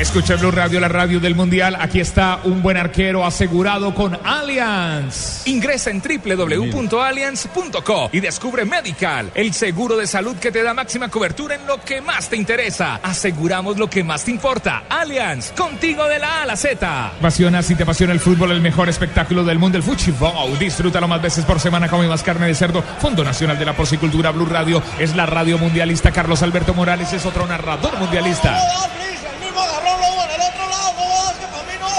Escucha 0.00 0.36
Blue 0.36 0.50
Radio, 0.50 0.80
la 0.80 0.88
radio 0.88 1.20
del 1.20 1.34
Mundial. 1.34 1.76
Aquí 1.78 2.00
está 2.00 2.40
un 2.44 2.62
buen 2.62 2.78
arquero 2.78 3.26
asegurado 3.26 3.94
con 3.94 4.18
Allianz. 4.24 5.46
Ingresa 5.46 5.90
en 5.90 6.00
www.allianz.co 6.00 8.08
y 8.10 8.20
descubre 8.20 8.64
Medical, 8.64 9.30
el 9.34 9.52
seguro 9.52 9.98
de 9.98 10.06
salud 10.06 10.36
que 10.36 10.50
te 10.50 10.62
da 10.62 10.72
máxima 10.72 11.10
cobertura 11.10 11.56
en 11.56 11.66
lo 11.66 11.78
que 11.82 12.00
más 12.00 12.30
te 12.30 12.36
interesa. 12.36 12.98
Aseguramos 13.02 13.76
lo 13.76 13.90
que 13.90 14.02
más 14.02 14.24
te 14.24 14.30
importa. 14.30 14.84
Allianz, 14.88 15.52
contigo 15.52 16.08
de 16.08 16.18
la 16.18 16.38
A 16.38 16.44
a 16.44 16.46
la 16.46 16.56
Z. 16.56 17.08
Apasiona, 17.18 17.62
si 17.62 17.74
te 17.74 17.82
apasiona 17.82 18.14
el 18.14 18.20
fútbol, 18.20 18.52
el 18.52 18.62
mejor 18.62 18.88
espectáculo 18.88 19.44
del 19.44 19.58
mundo, 19.58 19.76
el 19.76 19.82
Fuchibol. 19.82 20.58
Disfrútalo 20.58 21.08
más 21.08 21.20
veces 21.20 21.44
por 21.44 21.60
semana, 21.60 21.88
come 21.88 22.08
más 22.08 22.22
carne 22.22 22.46
de 22.46 22.54
cerdo. 22.54 22.82
Fondo 23.00 23.22
Nacional 23.22 23.58
de 23.58 23.66
la 23.66 23.76
Porcicultura 23.76 24.30
Blue 24.30 24.46
Radio 24.46 24.82
es 24.98 25.14
la 25.14 25.26
radio 25.26 25.58
mundialista. 25.58 26.10
Carlos 26.10 26.42
Alberto 26.42 26.72
Morales 26.72 27.12
es 27.12 27.26
otro 27.26 27.46
narrador 27.46 27.98
mundialista. 27.98 28.56
El 28.56 29.44
mismo 29.46 29.60
agarrón 29.60 30.00
luego 30.00 30.24
en 30.24 30.30
el 30.30 30.40
otro 30.40 30.66
lado, 30.68 30.92
no 30.96 31.02
jodas 31.04 31.34
que 31.34 31.46
para 31.46 31.62
mí 31.64 31.72
no. 31.80 31.90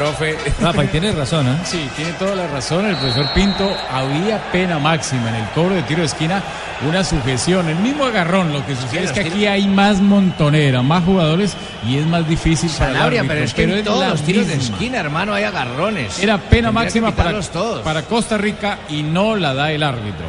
Profe. 0.00 0.34
Rafa, 0.62 0.84
y 0.84 0.86
tienes 0.86 1.14
razón, 1.14 1.46
¿eh? 1.46 1.58
Sí, 1.62 1.86
tiene 1.94 2.12
toda 2.14 2.34
la 2.34 2.46
razón 2.46 2.86
el 2.86 2.96
profesor 2.96 3.26
Pinto. 3.34 3.70
Había 3.92 4.38
pena 4.50 4.78
máxima 4.78 5.28
en 5.28 5.34
el 5.34 5.44
cobro 5.50 5.74
de 5.74 5.82
tiro 5.82 6.00
de 6.00 6.06
esquina, 6.06 6.42
una 6.88 7.04
sujeción, 7.04 7.68
el 7.68 7.76
mismo 7.76 8.06
agarrón. 8.06 8.50
Lo 8.50 8.64
que 8.64 8.74
sucede 8.76 9.04
es 9.04 9.12
que 9.12 9.20
aquí 9.20 9.44
hay 9.44 9.68
más 9.68 10.00
montonera, 10.00 10.80
más 10.80 11.04
jugadores 11.04 11.54
y 11.86 11.98
es 11.98 12.06
más 12.06 12.26
difícil 12.26 12.70
para 12.70 12.92
el 12.92 12.96
Sanabria, 12.96 13.20
árbitro, 13.20 13.34
pero 13.34 13.44
es 13.44 13.52
que 13.52 13.62
en 13.64 13.84
todos 13.84 14.08
los 14.08 14.22
tiros 14.22 14.46
de 14.46 14.54
esquina, 14.54 15.00
hermano, 15.00 15.34
hay 15.34 15.44
agarrones. 15.44 16.18
Era 16.18 16.38
pena 16.38 16.68
Tendría 16.68 16.72
máxima 16.72 17.10
para, 17.14 17.38
todos. 17.42 17.82
para 17.82 18.00
Costa 18.00 18.38
Rica 18.38 18.78
y 18.88 19.02
no 19.02 19.36
la 19.36 19.52
da 19.52 19.70
el 19.70 19.82
árbitro. 19.82 20.24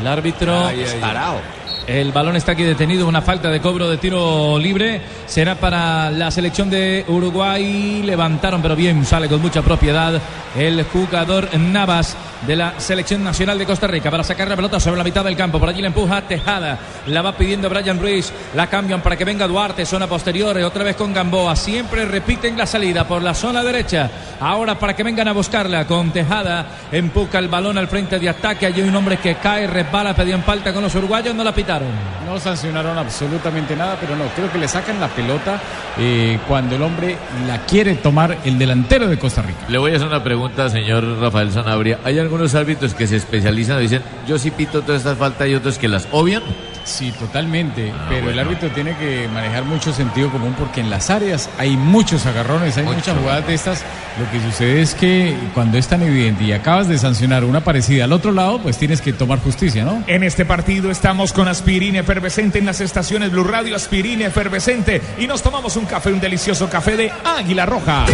El 0.00 0.06
árbitro 0.06 0.68
Ay, 0.68 0.86
ay, 0.86 1.00
ay. 1.02 1.59
El 1.86 2.12
balón 2.12 2.36
está 2.36 2.52
aquí 2.52 2.62
detenido, 2.62 3.08
una 3.08 3.22
falta 3.22 3.50
de 3.50 3.60
cobro 3.60 3.88
de 3.88 3.96
tiro 3.96 4.58
libre. 4.58 5.00
Será 5.26 5.56
para 5.56 6.10
la 6.10 6.30
selección 6.30 6.70
de 6.70 7.04
Uruguay. 7.08 8.02
Levantaron, 8.04 8.62
pero 8.62 8.76
bien, 8.76 9.04
sale 9.04 9.28
con 9.28 9.40
mucha 9.40 9.62
propiedad 9.62 10.20
el 10.56 10.82
jugador 10.84 11.48
Navas 11.58 12.16
de 12.46 12.56
la 12.56 12.80
selección 12.80 13.22
nacional 13.22 13.58
de 13.58 13.66
Costa 13.66 13.86
Rica 13.86 14.10
para 14.10 14.24
sacar 14.24 14.48
la 14.48 14.56
pelota 14.56 14.80
sobre 14.80 14.98
la 14.98 15.04
mitad 15.04 15.24
del 15.24 15.36
campo. 15.36 15.58
Por 15.58 15.68
allí 15.68 15.80
la 15.80 15.88
empuja 15.88 16.22
Tejada. 16.22 16.78
La 17.06 17.22
va 17.22 17.36
pidiendo 17.36 17.68
Brian 17.68 18.00
Ruiz. 18.00 18.32
La 18.54 18.68
cambian 18.68 19.02
para 19.02 19.16
que 19.16 19.24
venga 19.24 19.46
Duarte, 19.46 19.84
zona 19.84 20.06
posterior. 20.06 20.56
Otra 20.58 20.84
vez 20.84 20.96
con 20.96 21.12
Gamboa. 21.12 21.54
Siempre 21.56 22.04
repiten 22.04 22.56
la 22.56 22.66
salida 22.66 23.06
por 23.06 23.22
la 23.22 23.34
zona 23.34 23.62
derecha. 23.62 24.10
Ahora 24.40 24.78
para 24.78 24.96
que 24.96 25.02
vengan 25.02 25.28
a 25.28 25.32
buscarla 25.32 25.86
con 25.86 26.10
Tejada. 26.12 26.66
Empuja 26.90 27.38
el 27.38 27.48
balón 27.48 27.78
al 27.78 27.88
frente 27.88 28.18
de 28.18 28.28
ataque. 28.28 28.66
Hay 28.66 28.80
un 28.80 28.94
hombre 28.96 29.18
que 29.18 29.36
cae, 29.36 29.66
resbala, 29.66 30.14
pedían 30.14 30.42
falta 30.42 30.72
con 30.72 30.82
los 30.82 30.94
uruguayos. 30.94 31.34
No 31.34 31.44
la 31.44 31.54
pitaron. 31.60 31.88
No 32.24 32.38
sancionaron 32.38 32.96
absolutamente 32.96 33.76
nada, 33.76 33.98
pero 34.00 34.16
no, 34.16 34.24
creo 34.34 34.50
que 34.50 34.58
le 34.58 34.66
sacan 34.66 34.98
la 34.98 35.08
pelota 35.08 35.60
eh, 35.98 36.38
cuando 36.48 36.76
el 36.76 36.82
hombre 36.82 37.16
la 37.46 37.58
quiere 37.66 37.96
tomar 37.96 38.38
el 38.44 38.58
delantero 38.58 39.08
de 39.08 39.18
Costa 39.18 39.42
Rica. 39.42 39.58
Le 39.68 39.76
voy 39.76 39.92
a 39.92 39.96
hacer 39.96 40.08
una 40.08 40.24
pregunta, 40.24 40.70
señor 40.70 41.04
Rafael 41.20 41.52
Sanabria. 41.52 41.98
¿Hay 42.04 42.18
algunos 42.18 42.54
árbitros 42.54 42.94
que 42.94 43.06
se 43.06 43.16
especializan 43.16 43.78
y 43.78 43.82
dicen, 43.82 44.02
yo 44.26 44.38
sí 44.38 44.50
pito 44.50 44.80
todas 44.80 45.02
estas 45.02 45.18
faltas 45.18 45.48
y 45.48 45.54
otros 45.54 45.76
que 45.76 45.88
las 45.88 46.08
obvian? 46.12 46.42
Sí, 46.84 47.12
totalmente. 47.12 47.92
pero 48.08 48.30
el 48.30 48.38
árbitro 48.38 48.70
tiene 48.70 48.96
que 48.96 49.28
manejar 49.32 49.64
mucho 49.64 49.92
sentido 49.92 50.30
común 50.30 50.54
porque 50.58 50.80
en 50.80 50.90
las 50.90 51.10
áreas 51.10 51.48
hay 51.58 51.76
muchos 51.76 52.26
agarrones, 52.26 52.76
hay 52.76 52.84
muchas 52.84 53.16
jugadas 53.16 53.46
de 53.46 53.54
estas. 53.54 53.84
Lo 54.18 54.30
que 54.30 54.40
sucede 54.50 54.82
es 54.82 54.94
que 54.94 55.36
cuando 55.54 55.78
es 55.78 55.86
tan 55.86 56.02
evidente 56.02 56.44
y 56.44 56.52
acabas 56.52 56.88
de 56.88 56.98
sancionar 56.98 57.44
una 57.44 57.60
parecida 57.60 58.04
al 58.04 58.12
otro 58.12 58.32
lado, 58.32 58.60
pues 58.60 58.76
tienes 58.78 59.00
que 59.00 59.12
tomar 59.12 59.38
justicia, 59.40 59.84
¿no? 59.84 60.02
En 60.06 60.22
este 60.24 60.44
partido 60.44 60.90
estamos 60.90 61.32
con 61.32 61.48
aspirina 61.50 62.00
efervescente 62.00 62.58
en 62.58 62.66
las 62.66 62.80
estaciones 62.80 63.30
Blue 63.30 63.44
Radio, 63.44 63.76
aspirina 63.76 64.26
efervescente 64.26 65.00
y 65.18 65.26
nos 65.26 65.42
tomamos 65.42 65.76
un 65.76 65.84
café, 65.84 66.10
un 66.12 66.20
delicioso 66.20 66.68
café 66.68 66.96
de 66.96 67.12
Águila 67.24 67.66
Roja. 67.66 68.06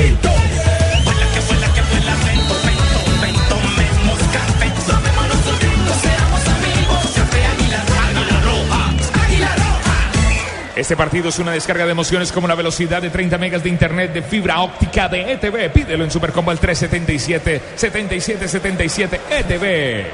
Este 10.77 10.95
partido 10.95 11.31
es 11.31 11.39
una 11.39 11.53
descarga 11.53 11.87
de 11.87 11.93
emociones 11.93 12.31
como 12.31 12.47
la 12.47 12.55
velocidad 12.55 13.01
de 13.01 13.09
30 13.09 13.39
megas 13.39 13.63
de 13.63 13.71
internet 13.71 14.13
de 14.13 14.23
fibra 14.23 14.61
óptica 14.61 15.09
de 15.09 15.33
ETV. 15.33 15.73
Pídelo 15.73 16.05
en 16.05 16.11
Supercombo 16.11 16.51
al 16.51 16.61
377 16.61 17.63
7777 17.75 19.21
ETV. 19.31 20.07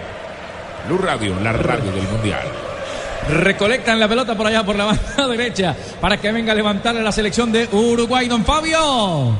Blue 0.87 0.99
Radio, 0.99 1.39
la 1.41 1.53
radio 1.53 1.91
del 1.91 2.09
Mundial. 2.09 2.72
Recolectan 3.31 4.01
la 4.01 4.09
pelota 4.09 4.37
por 4.37 4.47
allá 4.47 4.65
por 4.65 4.77
la 4.77 4.85
banda 5.17 5.29
derecha 5.29 5.77
para 6.01 6.17
que 6.17 6.33
venga 6.33 6.53
a 6.53 6.55
levantar 6.55 6.97
a 6.97 7.03
la 7.03 7.13
selección 7.13 7.53
de 7.53 7.69
Uruguay, 7.73 8.29
don 8.29 8.45
Fabio. 8.45 9.37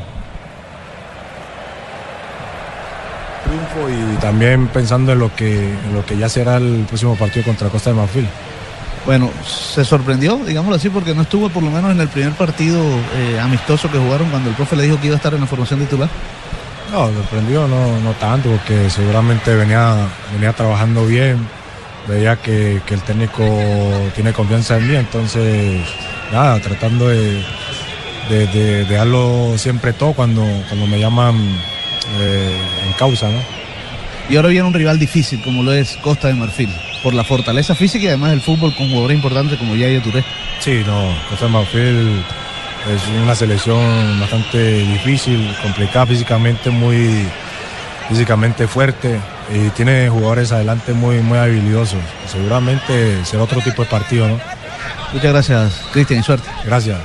triunfo 3.45 3.91
y 3.91 4.17
también 4.17 4.69
pensando 4.69 5.13
en 5.13 5.19
lo 5.19 5.35
que, 5.35 5.73
en 5.73 5.95
lo 5.95 6.05
que 6.05 6.17
ya 6.17 6.29
será 6.29 6.57
el 6.57 6.85
próximo 6.89 7.17
partido 7.17 7.45
contra 7.45 7.69
Costa 7.69 7.91
de 7.91 7.97
Marfil. 7.97 8.27
Bueno, 9.05 9.31
se 9.45 9.85
sorprendió, 9.85 10.37
digámoslo 10.37 10.77
así, 10.77 10.89
porque 10.89 11.13
no 11.15 11.23
estuvo 11.23 11.49
por 11.49 11.63
lo 11.63 11.71
menos 11.71 11.91
en 11.91 12.01
el 12.01 12.09
primer 12.09 12.33
partido 12.35 12.81
eh, 13.17 13.39
amistoso 13.41 13.91
que 13.91 13.99
jugaron 13.99 14.31
cuando 14.31 14.51
el 14.51 14.55
profe 14.55 14.77
le 14.77 14.85
dijo 14.85 15.01
que 15.01 15.09
iba 15.09 15.15
a 15.15 15.17
estar 15.17 15.35
en 15.35 15.41
la 15.41 15.47
formación 15.47 15.81
titular. 15.81 16.09
No, 16.93 17.09
sorprendió 17.13 17.67
no, 17.67 17.99
no 18.01 18.13
tanto, 18.13 18.51
porque 18.51 18.89
seguramente 18.91 19.55
venía, 19.57 19.97
venía 20.33 20.53
trabajando 20.53 21.05
bien, 21.07 21.49
veía 22.09 22.37
que, 22.37 22.81
que 22.87 22.95
el 22.95 23.03
técnico 23.03 23.45
tiene 24.15 24.33
confianza 24.33 24.77
en 24.79 24.89
mí, 24.89 24.97
entonces 24.97 25.81
nada, 26.33 26.59
tratando 26.61 27.09
de, 27.09 27.43
de, 28.29 28.47
de- 28.49 28.85
de 28.85 28.95
darlo 28.97 29.55
siempre 29.57 29.93
todo 29.93 30.13
cuando, 30.13 30.43
cuando 30.69 30.87
me 30.87 30.99
llaman 30.99 31.37
eh, 32.19 32.57
en 32.87 32.93
causa, 32.95 33.29
¿no? 33.29 33.39
Y 34.31 34.37
ahora 34.37 34.49
viene 34.49 34.67
un 34.67 34.75
rival 34.75 34.99
difícil 34.99 35.43
como 35.43 35.63
lo 35.63 35.73
es 35.73 35.97
Costa 36.01 36.29
de 36.29 36.35
Marfil, 36.35 36.71
por 37.03 37.13
la 37.15 37.25
fortaleza 37.25 37.75
física 37.75 38.05
y 38.05 38.09
además 38.09 38.33
el 38.33 38.41
fútbol 38.41 38.75
con 38.75 38.89
jugadores 38.89 39.17
importantes 39.17 39.59
como 39.59 39.75
Yaya 39.75 40.01
Touré. 40.03 40.25
Sí, 40.61 40.83
no, 40.87 41.15
Costa 41.29 41.47
de 41.47 41.53
Marfil 41.53 42.23
es 42.95 43.23
una 43.23 43.35
selección 43.35 44.19
bastante 44.21 44.59
difícil, 44.79 45.55
complicada 45.63 46.07
físicamente, 46.07 46.71
muy 46.71 47.27
físicamente 48.09 48.67
fuerte 48.67 49.19
y 49.51 49.69
tiene 49.71 50.09
jugadores 50.09 50.53
adelante 50.53 50.93
muy, 50.93 51.21
muy 51.21 51.39
habilidosos. 51.39 52.01
Seguramente 52.31 53.25
será 53.25 53.43
otro 53.45 53.61
tipo 53.61 53.83
de 53.83 53.89
partido, 53.89 54.29
¿no? 54.29 54.41
Muchas 55.13 55.33
gracias, 55.33 55.83
Cristian, 55.93 56.21
y 56.21 56.23
suerte. 56.23 56.49
Gracias. 56.65 56.99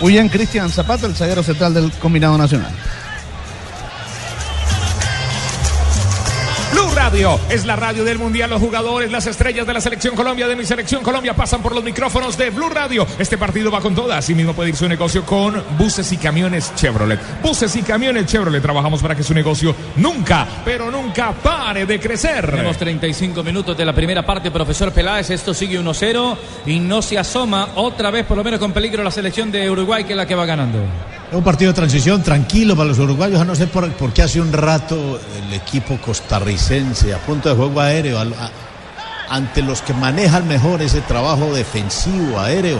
Muy 0.00 0.12
bien, 0.12 0.28
Cristian 0.28 0.70
Zapata, 0.70 1.06
el 1.06 1.14
zaguero 1.14 1.42
central 1.42 1.74
del 1.74 1.90
combinado 1.92 2.36
nacional. 2.36 2.72
Es 7.50 7.66
la 7.66 7.76
radio 7.76 8.02
del 8.02 8.18
mundial. 8.18 8.48
Los 8.48 8.62
jugadores, 8.62 9.12
las 9.12 9.26
estrellas 9.26 9.66
de 9.66 9.74
la 9.74 9.80
selección 9.82 10.16
Colombia, 10.16 10.48
de 10.48 10.56
mi 10.56 10.64
selección 10.64 11.02
Colombia, 11.02 11.34
pasan 11.34 11.60
por 11.60 11.74
los 11.74 11.84
micrófonos 11.84 12.38
de 12.38 12.48
Blue 12.48 12.70
Radio. 12.70 13.06
Este 13.18 13.36
partido 13.36 13.70
va 13.70 13.82
con 13.82 13.94
todas. 13.94 14.20
Así 14.20 14.34
mismo 14.34 14.54
puede 14.54 14.70
ir 14.70 14.76
su 14.76 14.88
negocio 14.88 15.22
con 15.22 15.62
buses 15.76 16.10
y 16.12 16.16
camiones 16.16 16.74
Chevrolet. 16.74 17.20
Buses 17.42 17.76
y 17.76 17.82
camiones 17.82 18.24
Chevrolet. 18.24 18.62
Trabajamos 18.62 19.02
para 19.02 19.14
que 19.14 19.22
su 19.22 19.34
negocio 19.34 19.76
nunca, 19.96 20.48
pero 20.64 20.90
nunca 20.90 21.32
pare 21.32 21.84
de 21.84 22.00
crecer. 22.00 22.50
Tenemos 22.50 22.78
35 22.78 23.42
minutos 23.42 23.76
de 23.76 23.84
la 23.84 23.92
primera 23.92 24.24
parte, 24.24 24.50
profesor 24.50 24.90
Peláez. 24.90 25.28
Esto 25.28 25.52
sigue 25.52 25.78
1-0 25.78 26.36
y 26.64 26.80
no 26.80 27.02
se 27.02 27.18
asoma 27.18 27.68
otra 27.74 28.10
vez, 28.10 28.24
por 28.24 28.38
lo 28.38 28.42
menos 28.42 28.58
con 28.58 28.72
peligro, 28.72 29.04
la 29.04 29.10
selección 29.10 29.52
de 29.52 29.70
Uruguay, 29.70 30.04
que 30.04 30.14
es 30.14 30.16
la 30.16 30.26
que 30.26 30.34
va 30.34 30.46
ganando. 30.46 30.78
Es 31.34 31.38
un 31.38 31.42
partido 31.42 31.72
de 31.72 31.74
transición 31.74 32.22
tranquilo 32.22 32.76
para 32.76 32.90
los 32.90 32.98
uruguayos, 33.00 33.40
a 33.40 33.44
no 33.44 33.56
sé 33.56 33.66
por, 33.66 33.90
por 33.94 34.12
qué 34.12 34.22
hace 34.22 34.40
un 34.40 34.52
rato 34.52 35.18
el 35.36 35.52
equipo 35.52 35.96
costarricense 35.98 37.12
a 37.12 37.18
punto 37.18 37.48
de 37.48 37.56
juego 37.56 37.80
aéreo, 37.80 38.20
a- 38.20 38.24
ante 39.28 39.60
los 39.60 39.82
que 39.82 39.92
manejan 39.94 40.46
mejor 40.46 40.80
ese 40.80 41.00
trabajo 41.00 41.52
defensivo 41.52 42.38
aéreo, 42.38 42.78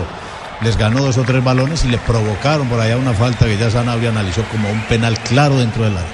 les 0.61 0.77
ganó 0.77 1.01
dos 1.01 1.17
o 1.17 1.23
tres 1.23 1.43
balones 1.43 1.83
y 1.83 1.89
le 1.89 1.97
provocaron 1.97 2.69
por 2.69 2.79
allá 2.79 2.95
una 2.95 3.13
falta 3.13 3.43
que 3.45 3.57
ya 3.57 3.69
Sanabria 3.69 4.07
analizó 4.11 4.41
como 4.49 4.69
un 4.71 4.79
penal 4.83 5.19
claro 5.19 5.57
dentro 5.59 5.83
del 5.83 5.97
área. 5.97 6.09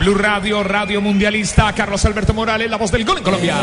Blue 0.00 0.14
Radio, 0.16 0.62
Radio 0.62 1.00
Mundialista. 1.00 1.72
Carlos 1.72 2.04
Alberto 2.04 2.34
Morales, 2.34 2.68
la 2.68 2.76
voz 2.76 2.90
del 2.92 3.06
gol 3.06 3.16
en 3.16 3.24
Colombia. 3.24 3.54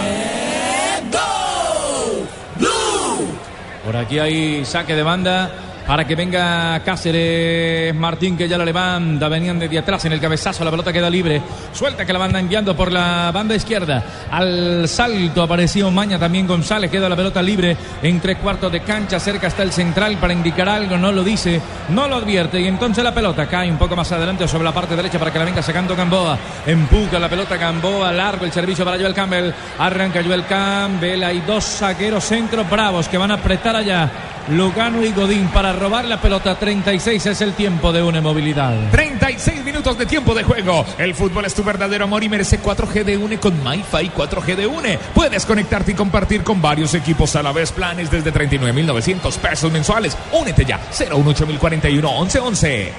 Por 3.85 3.95
aquí 3.95 4.17
hay 4.17 4.65
saque 4.65 4.95
de 4.95 5.03
banda 5.03 5.51
para 5.87 6.05
que 6.05 6.15
venga 6.15 6.81
Cáceres 6.83 7.95
Martín 7.95 8.35
que 8.35 8.47
ya 8.47 8.57
la 8.57 8.65
levanta. 8.65 9.29
Venían 9.29 9.57
desde 9.57 9.79
atrás 9.79 10.03
en 10.05 10.11
el 10.11 10.19
cabezazo. 10.19 10.65
La 10.65 10.71
pelota 10.71 10.91
queda 10.91 11.09
libre. 11.09 11.41
Suelta 11.71 12.05
que 12.05 12.11
la 12.11 12.19
banda 12.19 12.39
enviando 12.39 12.75
por 12.75 12.91
la 12.91 13.31
banda 13.33 13.55
izquierda. 13.55 14.03
Al 14.29 14.87
salto 14.89 15.41
apareció 15.41 15.89
Maña 15.89 16.19
también 16.19 16.45
González. 16.45 16.91
Queda 16.91 17.07
la 17.07 17.15
pelota 17.15 17.41
libre 17.41 17.77
en 18.01 18.19
tres 18.19 18.37
cuartos 18.37 18.69
de 18.69 18.81
cancha. 18.81 19.19
Cerca 19.19 19.47
está 19.47 19.63
el 19.63 19.71
central 19.71 20.17
para 20.17 20.33
indicar 20.33 20.67
algo. 20.67 20.97
No 20.97 21.13
lo 21.13 21.23
dice, 21.23 21.61
no 21.89 22.07
lo 22.09 22.17
advierte. 22.17 22.59
Y 22.59 22.67
entonces 22.67 23.01
la 23.03 23.13
pelota 23.13 23.47
cae 23.47 23.71
un 23.71 23.77
poco 23.77 23.95
más 23.95 24.11
adelante 24.11 24.45
sobre 24.47 24.65
la 24.65 24.73
parte 24.73 24.95
derecha 24.95 25.17
para 25.17 25.31
que 25.31 25.39
la 25.39 25.45
venga 25.45 25.61
sacando 25.61 25.95
Gamboa. 25.95 26.37
Empuja 26.65 27.17
la 27.17 27.29
pelota 27.29 27.55
Gamboa. 27.55 28.11
Largo 28.11 28.43
el 28.43 28.51
servicio 28.51 28.83
para 28.83 28.97
Joel 28.97 29.13
Campbell. 29.13 29.51
Arranca 29.79 30.21
Joel 30.21 30.45
Campbell. 30.45 31.23
Hay 31.23 31.39
dos 31.47 31.63
saqueros 31.63 32.25
centros 32.25 32.69
bravos 32.69 33.07
que 33.07 33.17
van 33.17 33.31
a 33.31 33.35
apretar 33.35 33.75
allá. 33.77 34.11
Lugano 34.49 35.03
y 35.03 35.11
Godín 35.11 35.47
para 35.49 35.73
robar 35.73 36.05
la 36.05 36.21
pelota. 36.21 36.55
36 36.55 37.25
es 37.25 37.41
el 37.41 37.53
tiempo 37.53 37.91
de 37.91 38.01
una 38.01 38.21
movilidad. 38.21 38.73
36 38.91 39.63
minutos 39.65 39.97
de 39.97 40.05
tiempo 40.05 40.33
de 40.33 40.43
juego. 40.43 40.85
El 40.97 41.13
fútbol 41.15 41.45
es 41.45 41.53
tu 41.53 41.63
verdadero 41.63 42.05
amor 42.05 42.23
y 42.23 42.29
merece 42.29 42.61
4G 42.61 43.03
de 43.03 43.17
UNE 43.17 43.39
con 43.39 43.61
MyFi 43.61 44.09
4G 44.09 44.55
de 44.55 44.67
UNE. 44.67 44.99
Puedes 45.13 45.45
conectarte 45.45 45.91
y 45.91 45.95
compartir 45.95 46.43
con 46.43 46.61
varios 46.61 46.93
equipos 46.93 47.35
a 47.35 47.43
la 47.43 47.51
vez. 47.51 47.73
Planes 47.73 48.09
desde 48.09 48.31
39,900 48.31 49.37
pesos 49.37 49.71
mensuales. 49.71 50.17
Únete 50.31 50.63
ya. 50.63 50.79
018041 50.91 52.09
1111. 52.09 52.93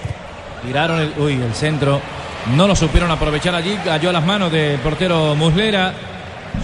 Tiraron 0.67 1.01
el, 1.01 1.15
uy, 1.17 1.33
el 1.33 1.55
centro. 1.55 2.01
No 2.57 2.67
lo 2.67 2.77
supieron 2.77 3.11
aprovechar 3.11 3.55
allí. 3.55 3.75
Cayó 3.85 4.11
a 4.11 4.13
las 4.13 4.25
manos 4.25 4.53
del 4.53 4.79
portero 4.81 5.35
Muslera. 5.35 5.95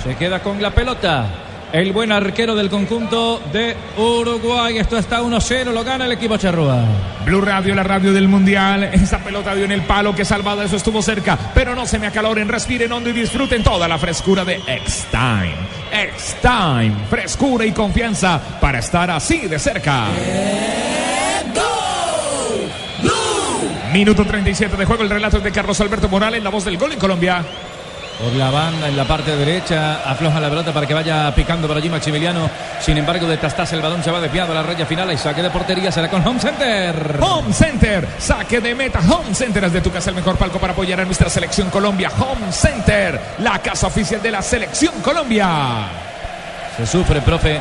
Se 0.03 0.15
queda 0.17 0.41
con 0.41 0.61
la 0.61 0.73
pelota. 0.73 1.27
El 1.75 1.93
buen 1.93 2.13
arquero 2.13 2.55
del 2.55 2.71
conjunto 2.71 3.43
de 3.53 3.75
Uruguay. 3.97 4.79
Esto 4.79 4.97
está 4.97 5.21
1-0. 5.23 5.73
Lo 5.73 5.83
gana 5.83 6.05
el 6.05 6.13
equipo 6.13 6.37
Charrúa. 6.37 6.85
Blue 7.25 7.41
Radio, 7.41 7.75
la 7.75 7.83
radio 7.83 8.13
del 8.13 8.29
mundial. 8.29 8.85
Esa 8.85 9.19
pelota 9.19 9.57
dio 9.57 9.65
en 9.65 9.73
el 9.73 9.83
palo. 9.83 10.15
Que 10.15 10.25
salvada, 10.25 10.63
eso 10.63 10.77
estuvo 10.77 11.03
cerca. 11.03 11.37
Pero 11.53 11.75
no 11.75 11.85
se 11.85 11.99
me 11.99 12.07
acaloren, 12.07 12.47
respiren 12.47 12.93
hondo 12.93 13.11
y 13.11 13.13
disfruten 13.13 13.65
toda 13.65 13.89
la 13.89 13.99
frescura 13.99 14.45
de 14.45 14.61
X-Time. 14.65 15.57
X-Time. 15.91 16.95
Frescura 17.11 17.67
y 17.67 17.73
confianza 17.73 18.41
para 18.61 18.79
estar 18.79 19.11
así 19.11 19.49
de 19.49 19.59
cerca. 19.59 20.05
Minuto 23.93 24.25
37 24.25 24.77
de 24.77 24.85
juego. 24.85 25.03
El 25.03 25.11
relato 25.11 25.39
es 25.39 25.43
de 25.43 25.51
Carlos 25.51 25.81
Alberto 25.81 26.09
Morales, 26.09 26.41
la 26.41 26.51
voz 26.51 26.65
del 26.65 26.79
gol 26.79 26.93
en 26.93 27.01
Colombia. 27.01 27.45
Por 28.19 28.33
la 28.35 28.49
banda, 28.49 28.89
en 28.89 28.97
la 28.97 29.05
parte 29.05 29.37
derecha, 29.37 30.09
afloja 30.09 30.39
la 30.39 30.49
pelota 30.49 30.73
para 30.73 30.87
que 30.87 30.95
vaya 30.95 31.35
picando 31.35 31.67
por 31.67 31.77
allí 31.77 31.89
Maximiliano. 31.89 32.49
Sin 32.81 32.97
embargo, 32.97 33.27
de 33.27 33.37
Tastas 33.37 33.73
el 33.73 33.83
balón 33.83 34.05
se 34.05 34.11
va 34.11 34.21
desviado 34.21 34.53
a 34.53 34.55
la 34.55 34.63
raya 34.63 34.87
final 34.87 35.13
y 35.13 35.19
saque 35.19 35.43
de 35.43 35.51
portería 35.51 35.91
será 35.91 36.09
con 36.09 36.27
Home 36.27 36.39
Center. 36.39 37.19
Home 37.21 37.53
Center, 37.53 38.09
saque 38.19 38.61
de 38.61 38.75
meta. 38.75 39.01
Home 39.01 39.35
Center 39.35 39.65
es 39.65 39.73
de 39.73 39.81
tu 39.81 39.91
casa 39.91 40.11
el 40.11 40.17
mejor 40.17 40.37
palco 40.37 40.61
para 40.61 40.73
apoyar 40.73 41.01
a 41.01 41.05
nuestra 41.05 41.29
selección 41.29 41.71
Colombia. 41.71 42.11
Home 42.19 42.53
Center, 42.53 43.21
la 43.39 43.59
casa 43.59 43.89
oficial 43.89 44.23
de 44.23 44.31
la 44.31 44.43
selección 44.43 44.95
Colombia. 45.03 45.89
Se 46.77 46.87
sufre, 46.87 47.21
profe. 47.21 47.61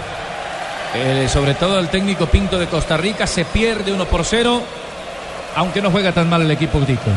Eh, 0.95 1.27
sobre 1.27 1.55
todo 1.55 1.79
el 1.79 1.89
técnico 1.89 2.27
Pinto 2.27 2.59
de 2.59 2.67
Costa 2.67 2.95
Rica 2.95 3.25
se 3.25 3.45
pierde 3.45 3.91
1 3.91 4.05
por 4.05 4.23
0, 4.23 4.61
aunque 5.55 5.81
no 5.81 5.89
juega 5.89 6.11
tan 6.11 6.29
mal 6.29 6.43
el 6.43 6.51
equipo 6.51 6.77
tico. 6.79 7.09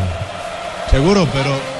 Seguro, 0.90 1.28
pero. 1.30 1.75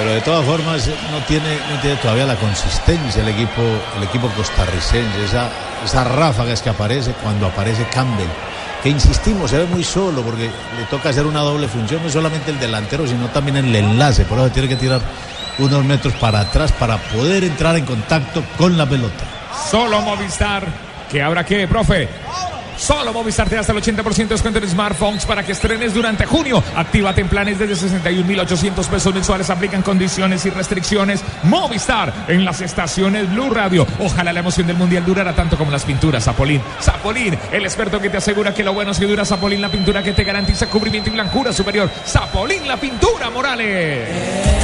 Pero 0.00 0.12
de 0.14 0.20
todas 0.22 0.46
formas 0.46 0.88
no 1.10 1.18
tiene, 1.28 1.58
no 1.70 1.78
tiene 1.82 1.96
todavía 1.96 2.24
la 2.24 2.36
consistencia 2.36 3.20
el 3.20 3.28
equipo, 3.28 3.60
el 3.98 4.02
equipo 4.02 4.28
costarricense, 4.28 5.22
esa, 5.22 5.50
esa 5.84 6.04
ráfagas 6.04 6.62
que 6.62 6.70
aparece 6.70 7.12
cuando 7.22 7.46
aparece 7.46 7.84
Campbell. 7.92 8.26
Que 8.82 8.88
insistimos, 8.88 9.50
se 9.50 9.58
ve 9.58 9.66
muy 9.66 9.84
solo 9.84 10.22
porque 10.22 10.44
le 10.44 10.84
toca 10.88 11.10
hacer 11.10 11.26
una 11.26 11.40
doble 11.40 11.68
función, 11.68 12.02
no 12.02 12.08
solamente 12.08 12.50
el 12.50 12.58
delantero, 12.58 13.06
sino 13.06 13.28
también 13.28 13.58
el 13.58 13.76
enlace. 13.76 14.24
Por 14.24 14.38
eso 14.38 14.48
tiene 14.48 14.68
que 14.68 14.76
tirar 14.76 15.02
unos 15.58 15.84
metros 15.84 16.14
para 16.14 16.40
atrás 16.40 16.72
para 16.72 16.96
poder 16.96 17.44
entrar 17.44 17.76
en 17.76 17.84
contacto 17.84 18.42
con 18.56 18.78
la 18.78 18.86
pelota. 18.86 19.24
Solo 19.70 20.00
Movistar. 20.00 20.66
¿Qué 21.10 21.22
habrá 21.22 21.44
qué, 21.44 21.68
profe? 21.68 22.08
Solo 22.80 23.12
Movistar 23.12 23.46
te 23.46 23.58
hasta 23.58 23.72
el 23.72 23.78
80% 23.78 24.16
de 24.16 24.24
descuento 24.24 24.58
en 24.58 24.66
smartphones 24.66 25.26
para 25.26 25.44
que 25.44 25.52
estrenes 25.52 25.92
durante 25.92 26.24
junio. 26.24 26.64
Actívate 26.74 27.20
en 27.20 27.28
planes 27.28 27.58
desde 27.58 27.88
61.800 27.88 28.86
pesos 28.86 29.14
mensuales. 29.14 29.50
Aplican 29.50 29.82
condiciones 29.82 30.46
y 30.46 30.50
restricciones. 30.50 31.22
Movistar 31.42 32.10
en 32.26 32.42
las 32.42 32.62
estaciones 32.62 33.30
Blue 33.30 33.50
Radio. 33.50 33.86
Ojalá 33.98 34.32
la 34.32 34.40
emoción 34.40 34.66
del 34.66 34.78
mundial 34.78 35.04
durara 35.04 35.34
tanto 35.34 35.58
como 35.58 35.70
las 35.70 35.84
pinturas. 35.84 36.24
Zapolín. 36.24 36.62
Zapolín, 36.80 37.38
el 37.52 37.64
experto 37.64 38.00
que 38.00 38.08
te 38.08 38.16
asegura 38.16 38.54
que 38.54 38.64
lo 38.64 38.72
bueno 38.72 38.92
es 38.92 38.98
que 38.98 39.06
dura 39.06 39.26
Zapolín, 39.26 39.60
la 39.60 39.68
pintura 39.68 40.02
que 40.02 40.14
te 40.14 40.24
garantiza 40.24 40.66
cubrimiento 40.68 41.10
y 41.10 41.12
blancura 41.12 41.52
superior. 41.52 41.90
Zapolín, 42.06 42.66
la 42.66 42.78
pintura, 42.78 43.28
Morales. 43.28 44.59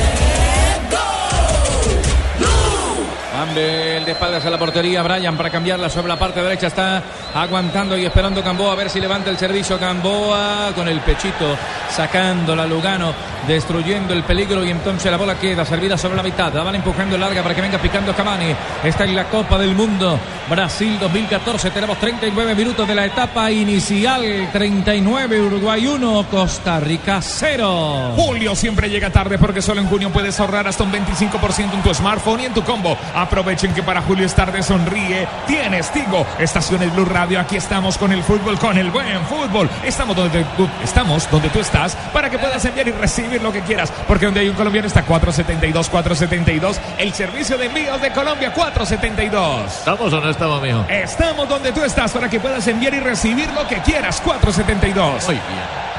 Campbell 3.47 4.05
de 4.05 4.13
espaldas 4.13 4.45
a 4.45 4.51
la 4.51 4.59
portería. 4.59 5.03
Brian 5.03 5.37
para 5.37 5.51
cambiarla 5.51 5.89
sobre 5.89 6.09
la 6.09 6.19
parte 6.19 6.43
derecha. 6.43 6.67
Está 6.67 7.03
aguantando 7.35 7.97
y 7.97 8.05
esperando 8.05 8.43
Gamboa 8.43 8.73
a 8.73 8.77
ver 8.77 8.91
si 8.91 9.01
levanta 9.01 9.31
el 9.31 9.39
servicio. 9.39 9.79
Gamboa 9.79 10.73
con 10.75 10.89
el 10.89 11.01
pechito 11.01 11.57
sacándola 11.91 12.67
Lugano, 12.67 13.15
destruyendo 13.47 14.13
el 14.13 14.23
peligro 14.25 14.65
y 14.65 14.71
entonces 14.71 15.11
la 15.11 15.17
bola 15.17 15.39
queda 15.39 15.65
servida 15.65 15.97
sobre 15.97 16.17
la 16.17 16.23
mitad. 16.23 16.53
La 16.53 16.63
van 16.63 16.75
empujando 16.75 17.17
larga 17.17 17.43
para 17.43 17.55
que 17.55 17.61
venga 17.61 17.79
picando 17.79 18.15
Cavani. 18.15 18.55
Está 18.83 19.05
en 19.05 19.15
la 19.15 19.25
Copa 19.25 19.59
del 19.59 19.75
Mundo 19.75 20.19
Brasil 20.49 20.99
2014. 20.99 21.71
Tenemos 21.71 21.99
39 21.99 22.55
minutos 22.55 22.89
de 22.89 22.95
la 22.95 23.07
etapa 23.07 23.51
inicial. 23.51 24.49
39 24.53 25.41
Uruguay 25.41 25.87
1, 25.87 26.27
Costa 26.31 26.81
Rica 26.81 27.21
0. 27.21 28.13
Julio 28.17 28.55
siempre 28.55 28.89
llega 28.89 29.11
tarde 29.11 29.39
porque 29.39 29.63
solo 29.63 29.81
en 29.81 29.89
junio 29.89 30.11
puedes 30.11 30.39
ahorrar 30.41 30.67
hasta 30.67 30.85
un 30.85 30.93
25% 30.93 31.75
en 31.75 31.83
tu 31.83 31.95
smartphone 31.95 32.41
y 32.41 32.45
en 32.47 32.55
tu 32.55 32.63
combo. 32.63 32.97
Aprovechen 33.37 33.75
que 33.75 33.83
para 33.83 34.01
Julio 34.01 34.25
es 34.25 34.35
tarde 34.35 34.63
sonríe. 34.63 35.29
Tienes 35.47 35.91
Tigo. 35.91 36.27
Estaciones 36.39 36.91
Blue 36.95 37.05
Radio. 37.05 37.39
Aquí 37.39 37.57
estamos 37.57 37.99
con 37.99 38.11
el 38.11 38.23
fútbol, 38.23 38.59
con 38.59 38.79
el 38.79 38.91
buen 38.91 39.21
fútbol. 39.27 39.69
Estamos 39.85 40.17
donde 40.17 40.43
tú, 40.57 40.67
estamos 40.83 41.31
donde 41.31 41.51
tú 41.51 41.61
estás 41.61 41.95
para 42.15 42.31
que 42.31 42.39
puedas 42.39 42.65
enviar 42.65 42.89
y 42.89 42.93
recibir 42.93 43.43
lo 43.43 43.53
que 43.53 43.61
quieras. 43.61 43.93
Porque 44.09 44.25
donde 44.25 44.41
hay 44.41 44.49
un 44.49 44.57
colombiano 44.57 44.89
está 44.89 45.03
472, 45.03 45.91
472. 45.91 46.81
El 46.97 47.13
servicio 47.13 47.59
de 47.59 47.67
envíos 47.67 48.01
de 48.01 48.11
Colombia 48.11 48.55
472. 48.55 49.71
¿Estamos 49.71 50.11
o 50.15 50.19
no 50.19 50.31
estamos, 50.31 50.63
mijo? 50.63 50.87
Estamos 50.89 51.47
donde 51.47 51.73
tú 51.73 51.83
estás 51.83 52.13
para 52.13 52.31
que 52.31 52.41
puedas 52.41 52.67
enviar 52.69 52.95
y 52.95 53.01
recibir 53.01 53.53
lo 53.53 53.69
que 53.69 53.77
quieras. 53.83 54.19
472. 54.23 55.27
Muy 55.27 55.35
bien. 55.35 55.96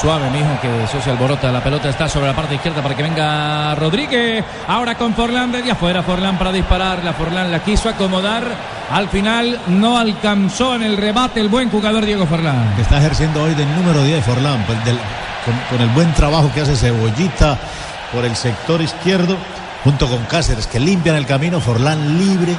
Suave, 0.00 0.28
mijo, 0.30 0.60
que 0.60 0.84
eso 0.84 1.00
se 1.00 1.10
alborota. 1.10 1.52
La 1.52 1.62
pelota 1.62 1.88
está 1.88 2.08
sobre 2.08 2.26
la 2.26 2.34
parte 2.34 2.56
izquierda 2.56 2.82
para 2.82 2.94
que 2.94 3.02
venga 3.02 3.74
Rodríguez. 3.76 4.44
Ahora 4.66 4.96
con 4.96 5.14
Forlán 5.14 5.52
de 5.52 5.70
afuera. 5.70 6.02
Forlán 6.02 6.36
para 6.36 6.52
disparar. 6.52 7.04
La 7.04 7.12
Forlán 7.12 7.50
la 7.50 7.60
quiso 7.60 7.88
acomodar. 7.88 8.44
Al 8.90 9.08
final 9.08 9.60
no 9.68 9.96
alcanzó 9.96 10.74
en 10.74 10.82
el 10.82 10.96
remate 10.96 11.40
el 11.40 11.48
buen 11.48 11.70
jugador 11.70 12.04
Diego 12.04 12.26
Forlán. 12.26 12.74
que 12.76 12.82
está 12.82 12.98
ejerciendo 12.98 13.42
hoy 13.42 13.54
del 13.54 13.72
número 13.76 14.02
10 14.02 14.24
Forlán, 14.24 14.64
pues, 14.66 14.78
con, 15.70 15.80
el 15.80 15.88
buen 15.90 16.12
trabajo 16.12 16.50
que 16.52 16.60
hace 16.60 16.76
Cebollita 16.76 17.58
por 18.12 18.24
el 18.24 18.36
sector 18.36 18.82
izquierdo, 18.82 19.36
junto 19.84 20.08
con 20.08 20.24
Cáceres, 20.24 20.66
que 20.66 20.80
limpian 20.80 21.16
el 21.16 21.26
camino, 21.26 21.60
Forlán 21.60 22.18
libre, 22.18 22.54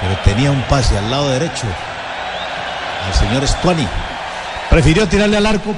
pero 0.00 0.16
tenía 0.24 0.50
un 0.50 0.62
pase 0.62 0.98
al 0.98 1.10
lado 1.10 1.30
derecho 1.30 1.66
al 3.06 3.14
señor 3.14 3.44
Estuani. 3.44 3.86
Prefirió 4.70 5.06
tirarle 5.06 5.36
al 5.36 5.46
arco 5.46 5.74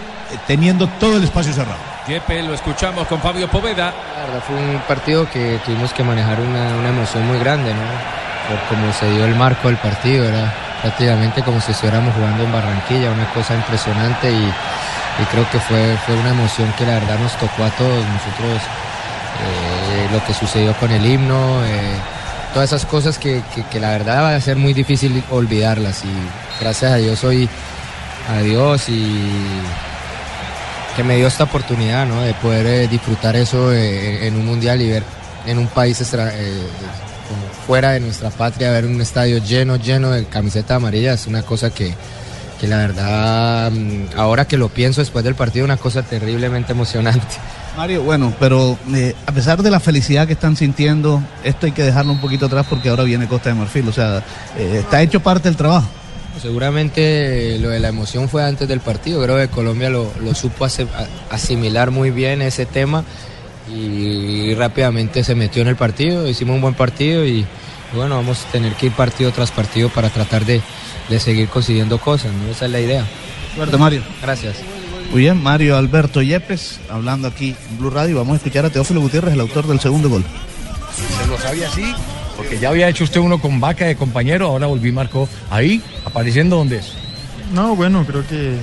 teniendo 0.46 0.86
todo 1.00 1.16
el 1.16 1.24
espacio 1.24 1.52
cerrado. 1.52 1.78
Quepe, 2.06 2.42
lo 2.42 2.54
escuchamos 2.54 3.06
con 3.08 3.20
Fabio 3.20 3.48
Poveda. 3.48 3.92
La 4.16 4.26
verdad 4.26 4.42
fue 4.46 4.56
un 4.56 4.78
partido 4.86 5.28
que 5.30 5.58
tuvimos 5.64 5.92
que 5.92 6.02
manejar 6.04 6.38
una, 6.40 6.74
una 6.76 6.88
emoción 6.88 7.26
muy 7.26 7.38
grande, 7.38 7.72
¿no? 7.74 7.80
Por 8.48 8.58
cómo 8.68 8.92
se 8.92 9.10
dio 9.10 9.24
el 9.24 9.34
marco 9.34 9.68
del 9.68 9.76
partido, 9.78 10.24
era 10.24 10.52
prácticamente 10.82 11.42
como 11.42 11.60
si 11.60 11.72
estuviéramos 11.72 12.14
jugando 12.14 12.44
en 12.44 12.52
Barranquilla, 12.52 13.10
una 13.10 13.28
cosa 13.32 13.54
impresionante 13.56 14.30
y, 14.30 14.34
y 14.44 15.24
creo 15.32 15.48
que 15.50 15.58
fue, 15.58 15.96
fue 16.06 16.14
una 16.14 16.30
emoción 16.30 16.72
que 16.78 16.86
la 16.86 16.92
verdad 16.94 17.18
nos 17.18 17.32
tocó 17.38 17.64
a 17.64 17.70
todos 17.70 18.04
nosotros, 18.04 18.62
eh, 19.42 20.08
lo 20.12 20.24
que 20.24 20.32
sucedió 20.32 20.74
con 20.74 20.92
el 20.92 21.04
himno, 21.04 21.64
eh, 21.64 21.94
todas 22.54 22.70
esas 22.72 22.86
cosas 22.86 23.18
que, 23.18 23.42
que- 23.52 23.64
que 23.64 23.80
la 23.80 23.90
verdad 23.90 24.22
va 24.22 24.36
a 24.36 24.40
ser 24.40 24.56
muy 24.56 24.72
difícil 24.74 25.24
olvidarlas 25.30 26.04
y 26.04 26.08
gracias 26.62 26.92
a 26.92 26.96
Dios 26.96 27.24
hoy, 27.24 27.48
a 28.32 28.38
Dios 28.42 28.88
y 28.88 29.28
que 30.96 31.04
me 31.04 31.16
dio 31.16 31.26
esta 31.26 31.44
oportunidad 31.44 32.06
¿no? 32.06 32.22
de 32.22 32.32
poder 32.34 32.66
eh, 32.66 32.88
disfrutar 32.88 33.36
eso 33.36 33.72
eh, 33.72 34.26
en 34.26 34.34
un 34.36 34.46
mundial 34.46 34.80
y 34.80 34.88
ver 34.88 35.02
en 35.46 35.58
un 35.58 35.66
país 35.68 36.00
extra- 36.00 36.32
eh, 36.34 36.62
fuera 37.66 37.92
de 37.92 38.00
nuestra 38.00 38.30
patria, 38.30 38.70
ver 38.70 38.86
un 38.86 39.00
estadio 39.00 39.38
lleno, 39.38 39.76
lleno 39.76 40.10
de 40.10 40.24
camiseta 40.24 40.76
amarilla, 40.76 41.12
es 41.12 41.26
una 41.26 41.42
cosa 41.42 41.70
que, 41.70 41.94
que 42.60 42.66
la 42.68 42.78
verdad, 42.78 43.70
mm, 43.72 44.16
ahora 44.18 44.46
que 44.46 44.56
lo 44.56 44.68
pienso 44.68 45.00
después 45.00 45.24
del 45.24 45.34
partido, 45.34 45.64
una 45.64 45.76
cosa 45.76 46.02
terriblemente 46.02 46.72
emocionante. 46.72 47.36
Mario, 47.76 48.02
bueno, 48.04 48.32
pero 48.40 48.78
a 49.26 49.32
pesar 49.32 49.62
de 49.62 49.70
la 49.70 49.80
felicidad 49.80 50.26
que 50.26 50.32
están 50.32 50.56
sintiendo, 50.56 51.22
esto 51.44 51.66
hay 51.66 51.72
que 51.72 51.82
dejarlo 51.82 52.12
un 52.12 52.20
poquito 52.22 52.46
atrás 52.46 52.64
porque 52.70 52.88
ahora 52.88 53.02
viene 53.02 53.26
Costa 53.28 53.50
de 53.50 53.54
Marfil. 53.54 53.86
O 53.86 53.92
sea, 53.92 54.22
está 54.58 55.02
hecho 55.02 55.20
parte 55.20 55.48
del 55.50 55.56
trabajo. 55.56 55.86
Seguramente 56.40 57.58
lo 57.60 57.70
de 57.70 57.80
la 57.80 57.88
emoción 57.88 58.28
fue 58.28 58.44
antes 58.44 58.68
del 58.68 58.80
partido, 58.80 59.22
creo 59.22 59.36
que 59.36 59.48
Colombia 59.48 59.90
lo, 59.90 60.12
lo 60.20 60.34
supo 60.34 60.66
asimilar 61.30 61.90
muy 61.90 62.10
bien 62.10 62.42
ese 62.42 62.66
tema 62.66 63.04
y 63.72 64.54
rápidamente 64.54 65.24
se 65.24 65.34
metió 65.34 65.62
en 65.62 65.68
el 65.68 65.76
partido, 65.76 66.28
hicimos 66.28 66.56
un 66.56 66.60
buen 66.60 66.74
partido 66.74 67.24
y, 67.24 67.38
y 67.92 67.96
bueno, 67.96 68.16
vamos 68.16 68.44
a 68.44 68.52
tener 68.52 68.74
que 68.74 68.86
ir 68.86 68.92
partido 68.92 69.32
tras 69.32 69.50
partido 69.50 69.88
para 69.88 70.10
tratar 70.10 70.44
de, 70.44 70.60
de 71.08 71.20
seguir 71.20 71.48
consiguiendo 71.48 71.98
cosas, 71.98 72.32
¿no? 72.32 72.50
esa 72.50 72.66
es 72.66 72.70
la 72.70 72.80
idea. 72.80 73.04
Suerte, 73.54 73.76
Mario. 73.78 74.02
Gracias. 74.20 74.56
Muy 75.10 75.20
bien, 75.20 75.42
Mario 75.42 75.76
Alberto 75.76 76.20
Yepes, 76.20 76.80
hablando 76.90 77.28
aquí 77.28 77.56
en 77.70 77.78
Blue 77.78 77.90
Radio. 77.90 78.16
Vamos 78.16 78.34
a 78.34 78.36
escuchar 78.36 78.66
a 78.66 78.70
Teófilo 78.70 79.00
Gutiérrez, 79.00 79.34
el 79.34 79.40
autor 79.40 79.66
del 79.66 79.80
segundo 79.80 80.10
gol. 80.10 80.24
Se 80.94 81.26
lo 81.26 81.38
sabía 81.38 81.68
así, 81.68 81.94
porque 82.36 82.58
ya 82.58 82.68
había 82.68 82.88
hecho 82.88 83.04
usted 83.04 83.20
uno 83.20 83.40
con 83.40 83.60
vaca 83.60 83.86
de 83.86 83.96
compañero, 83.96 84.46
ahora 84.48 84.66
volví 84.66 84.92
marcó 84.92 85.28
ahí, 85.50 85.82
apareciendo 86.04 86.56
donde 86.56 86.78
es. 86.78 86.92
No, 87.52 87.74
bueno, 87.76 88.04
creo 88.06 88.26
que, 88.26 88.56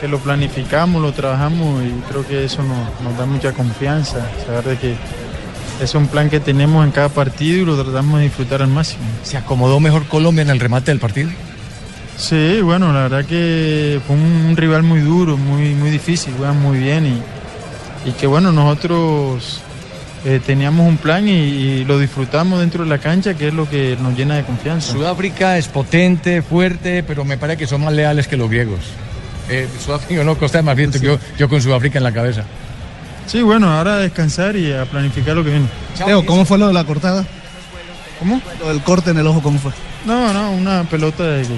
que 0.00 0.08
lo 0.08 0.18
planificamos, 0.18 1.00
lo 1.00 1.12
trabajamos 1.12 1.82
y 1.82 1.90
creo 2.10 2.26
que 2.26 2.44
eso 2.44 2.62
nos, 2.62 3.00
nos 3.02 3.16
da 3.18 3.26
mucha 3.26 3.52
confianza, 3.52 4.26
saber 4.46 4.64
de 4.64 4.76
que 4.78 4.94
es 5.82 5.94
un 5.94 6.08
plan 6.08 6.28
que 6.28 6.40
tenemos 6.40 6.84
en 6.84 6.92
cada 6.92 7.08
partido 7.08 7.62
y 7.62 7.64
lo 7.64 7.82
tratamos 7.82 8.18
de 8.18 8.24
disfrutar 8.24 8.62
al 8.62 8.68
máximo. 8.68 9.02
¿Se 9.22 9.36
acomodó 9.36 9.80
mejor 9.80 10.06
Colombia 10.06 10.42
en 10.42 10.50
el 10.50 10.60
remate 10.60 10.90
del 10.90 11.00
partido? 11.00 11.30
Sí, 12.16 12.60
bueno, 12.60 12.92
la 12.92 13.02
verdad 13.08 13.24
que 13.24 13.98
fue 14.06 14.14
un 14.14 14.54
rival 14.56 14.82
muy 14.82 15.00
duro, 15.00 15.38
muy, 15.38 15.74
muy 15.74 15.90
difícil, 15.90 16.34
juegan 16.36 16.60
muy 16.60 16.78
bien 16.78 17.06
y, 17.06 18.10
y 18.10 18.12
que 18.12 18.26
bueno, 18.26 18.52
nosotros 18.52 19.62
eh, 20.24 20.40
teníamos 20.44 20.86
un 20.86 20.96
plan 20.98 21.26
y, 21.28 21.32
y 21.32 21.84
lo 21.84 21.98
disfrutamos 21.98 22.60
dentro 22.60 22.84
de 22.84 22.90
la 22.90 22.98
cancha, 22.98 23.34
que 23.34 23.48
es 23.48 23.54
lo 23.54 23.68
que 23.68 23.96
nos 24.00 24.16
llena 24.16 24.36
de 24.36 24.44
confianza. 24.44 24.92
Sudáfrica 24.92 25.56
es 25.58 25.68
potente, 25.68 26.42
fuerte, 26.42 27.02
pero 27.02 27.24
me 27.24 27.38
parece 27.38 27.58
que 27.58 27.66
son 27.66 27.82
más 27.84 27.92
leales 27.92 28.28
que 28.28 28.36
los 28.36 28.50
griegos. 28.50 28.80
Eh, 29.48 29.66
Sudáfrica 29.84 30.22
no, 30.22 30.36
Costa 30.38 30.58
de 30.58 30.62
Marfil, 30.62 30.90
yo, 31.00 31.18
yo 31.38 31.48
con 31.48 31.60
Sudáfrica 31.60 31.98
en 31.98 32.04
la 32.04 32.12
cabeza. 32.12 32.44
Sí, 33.26 33.42
bueno, 33.42 33.70
ahora 33.70 33.94
a 33.94 33.98
descansar 33.98 34.56
y 34.56 34.72
a 34.72 34.84
planificar 34.84 35.36
lo 35.36 35.44
que 35.44 35.50
viene. 35.50 35.66
Teo, 36.04 36.24
¿cómo 36.26 36.44
fue 36.44 36.58
lo 36.58 36.66
de 36.68 36.72
la 36.72 36.84
cortada? 36.84 37.24
¿Cómo? 38.18 38.40
Lo 38.60 38.68
del 38.68 38.82
corte 38.82 39.10
en 39.10 39.18
el 39.18 39.26
ojo, 39.26 39.40
¿cómo 39.42 39.58
fue? 39.58 39.72
No, 40.04 40.32
no, 40.32 40.52
una 40.52 40.84
pelota 40.84 41.24
de 41.24 41.42
que- 41.42 41.48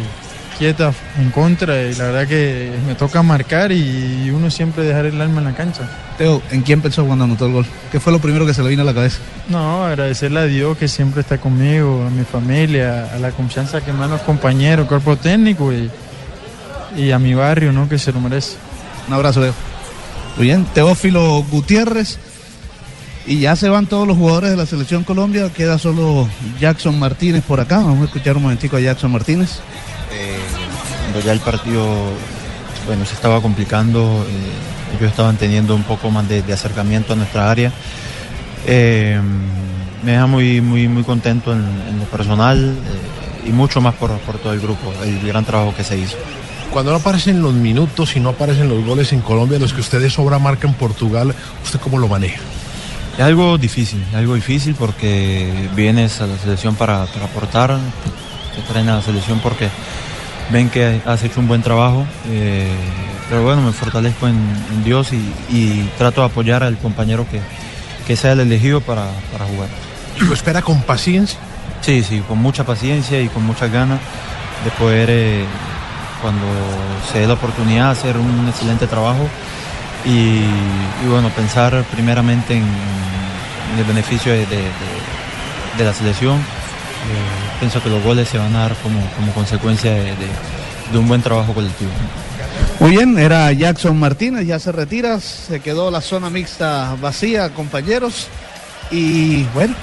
quieta 0.63 0.93
en 1.19 1.33
contra 1.33 1.83
y 1.83 1.95
la 1.97 2.05
verdad 2.05 2.29
que 2.29 2.71
me 2.87 2.95
toca 2.95 3.21
marcar 3.25 3.73
y 3.73 4.31
uno 4.31 4.49
siempre 4.49 4.85
dejar 4.85 5.07
el 5.07 5.21
alma 5.21 5.41
en 5.41 5.47
la 5.47 5.55
cancha. 5.57 5.83
Teo, 6.17 6.41
¿en 6.53 6.63
quién 6.63 6.81
pensó 6.81 7.05
cuando 7.05 7.25
anotó 7.25 7.47
el 7.47 7.53
gol? 7.53 7.67
¿Qué 7.91 7.99
fue 7.99 8.13
lo 8.13 8.21
primero 8.21 8.47
que 8.47 8.55
se 8.55 8.63
le 8.63 8.69
vino 8.69 8.83
a 8.83 8.85
la 8.85 8.95
cabeza? 8.95 9.19
No, 9.49 9.85
agradecerle 9.85 10.39
a 10.39 10.45
Dios 10.45 10.79
que 10.79 10.87
siempre 10.87 11.23
está 11.23 11.39
conmigo, 11.39 12.05
a 12.07 12.11
mi 12.11 12.23
familia, 12.23 13.13
a 13.13 13.19
la 13.19 13.33
confianza 13.33 13.81
que 13.81 13.93
me 13.93 13.99
dan 13.99 14.11
los 14.11 14.21
compañeros, 14.21 14.87
cuerpo 14.87 15.17
técnico 15.17 15.73
y, 15.73 15.91
y 16.97 17.11
a 17.11 17.19
mi 17.19 17.35
barrio, 17.35 17.73
¿no? 17.73 17.89
Que 17.89 17.99
se 17.99 18.13
lo 18.13 18.21
merece. 18.21 18.57
Un 19.09 19.15
abrazo, 19.15 19.41
Teo. 19.41 19.55
Muy 20.37 20.47
bien, 20.47 20.65
Teófilo 20.67 21.43
Gutiérrez. 21.51 22.21
Y 23.27 23.41
ya 23.41 23.57
se 23.57 23.69
van 23.69 23.87
todos 23.87 24.07
los 24.07 24.17
jugadores 24.17 24.51
de 24.51 24.57
la 24.57 24.67
selección 24.67 25.03
Colombia. 25.03 25.53
Queda 25.53 25.77
solo 25.77 26.29
Jackson 26.61 27.01
Martínez 27.01 27.43
por 27.43 27.59
acá. 27.59 27.79
Vamos 27.79 28.03
a 28.03 28.05
escuchar 28.05 28.37
un 28.37 28.45
momentico 28.45 28.77
a 28.77 28.81
Jackson 28.81 29.11
Martínez. 29.11 29.61
Cuando 31.13 31.27
ya 31.27 31.33
el 31.35 31.41
partido 31.41 31.87
bueno, 32.87 33.05
se 33.05 33.13
estaba 33.13 33.43
complicando, 33.43 34.25
eh, 34.27 34.97
ellos 34.97 35.11
estaban 35.11 35.37
teniendo 35.37 35.77
un 35.77 35.83
poco 35.83 36.11
más 36.11 36.27
de, 36.27 36.41
de 36.41 36.55
acercamiento 36.55 37.13
a 37.13 37.17
nuestra 37.17 37.51
área. 37.51 37.71
Eh, 38.67 39.21
me 40.03 40.13
deja 40.13 40.27
muy, 40.27 40.63
muy, 40.63 40.89
muy 40.89 41.05
contento 41.05 41.53
en, 41.53 41.59
en 41.59 41.99
lo 41.99 42.07
personal 42.07 42.75
eh, 43.45 43.49
y 43.49 43.53
mucho 43.53 43.83
más 43.83 43.95
por, 43.97 44.11
por 44.21 44.39
todo 44.39 44.55
el 44.55 44.61
grupo, 44.61 44.91
el 45.05 45.21
gran 45.27 45.45
trabajo 45.45 45.75
que 45.77 45.85
se 45.85 45.99
hizo. 45.99 46.17
Cuando 46.71 46.93
no 46.93 46.97
aparecen 46.97 47.43
los 47.43 47.53
minutos 47.53 48.17
y 48.17 48.21
no 48.21 48.31
aparecen 48.31 48.71
los 48.71 48.83
goles 48.83 49.13
en 49.13 49.21
Colombia, 49.21 49.59
los 49.59 49.75
que 49.75 49.83
ustedes 49.83 50.15
sobra 50.15 50.39
marca 50.39 50.67
en 50.67 50.73
Portugal, 50.73 51.35
¿usted 51.63 51.79
cómo 51.79 51.99
lo 51.99 52.09
maneja? 52.09 52.41
Es 53.19 53.23
algo 53.23 53.59
difícil, 53.59 54.03
es 54.09 54.15
algo 54.15 54.35
difícil 54.35 54.75
porque 54.77 55.69
vienes 55.77 56.23
a 56.23 56.27
la 56.27 56.39
selección 56.39 56.75
para, 56.75 57.05
para 57.05 57.27
aportar, 57.27 57.77
te 58.57 58.63
traen 58.73 58.89
a 58.89 58.97
la 58.97 59.03
selección 59.03 59.41
porque 59.41 59.69
ven 60.51 60.69
que 60.71 61.01
has 61.07 61.23
hecho 61.23 61.41
un 61.41 61.49
buen 61.49 61.63
trabajo, 61.63 62.05
eh, 62.29 62.69
pero 63.29 63.43
bueno, 63.45 63.63
me 63.63 63.73
fortalezco 63.73 64.29
en, 64.29 64.37
en 64.73 64.85
Dios 64.85 65.13
y, 65.13 65.17
y 65.49 65.91
trato 65.99 66.21
de 66.21 66.27
apoyar 66.27 66.63
al 66.63 66.77
compañero 66.79 67.27
que, 67.31 67.41
que 68.07 68.17
sea 68.17 68.33
el 68.33 68.41
elegido 68.41 68.81
para, 68.81 69.07
para 69.33 69.47
jugar. 69.47 69.69
¿Y 70.21 70.25
lo 70.25 70.35
espera 70.35 70.61
con 70.63 70.83
paciencia? 70.83 71.39
Sí, 71.81 72.03
sí, 72.03 72.21
con 72.29 72.39
mucha 72.39 72.65
paciencia 72.65 73.21
y 73.21 73.29
con 73.29 73.45
muchas 73.45 73.73
ganas 73.73 73.99
de 74.65 74.71
poder, 74.73 75.09
eh, 75.11 75.45
cuando 76.21 76.45
se 77.11 77.21
dé 77.21 77.27
la 77.27 77.35
oportunidad, 77.35 77.91
hacer 77.91 78.17
un 78.17 78.47
excelente 78.49 78.87
trabajo 78.87 79.27
y, 80.05 80.11
y 80.11 81.09
bueno, 81.09 81.29
pensar 81.31 81.83
primeramente 81.91 82.55
en, 82.55 82.63
en 82.63 83.79
el 83.79 83.85
beneficio 83.85 84.31
de, 84.33 84.47
de- 84.47 84.57
de- 84.57 84.73
de 85.79 85.85
la 85.85 85.95
selección. 85.95 86.37
Eh, 86.37 87.52
pienso 87.63 87.81
que 87.81 87.91
los 87.91 88.03
goles 88.03 88.29
se 88.29 88.39
van 88.39 88.57
a 88.57 88.63
dar 88.63 88.75
como, 88.83 88.99
como 89.15 89.31
consecuencia 89.33 89.93
de, 89.93 90.03
de- 90.03 90.33
de 90.93 90.99
un 90.99 91.07
buen 91.07 91.23
trabajo 91.23 91.55
colectivo. 91.55 91.93
Muy 92.81 92.91
bien, 92.91 93.17
era 93.17 93.53
Jackson 93.53 93.97
Martínez, 93.99 94.45
ya 94.49 94.59
se 94.59 94.73
retira, 94.73 95.21
se 95.21 95.61
quedó 95.61 95.93
la 95.93 96.01
zona 96.01 96.29
mixta 96.29 96.97
vacía, 97.01 97.51
compañeros. 97.51 98.27
Y 98.91 99.45
bueno, 99.55 99.75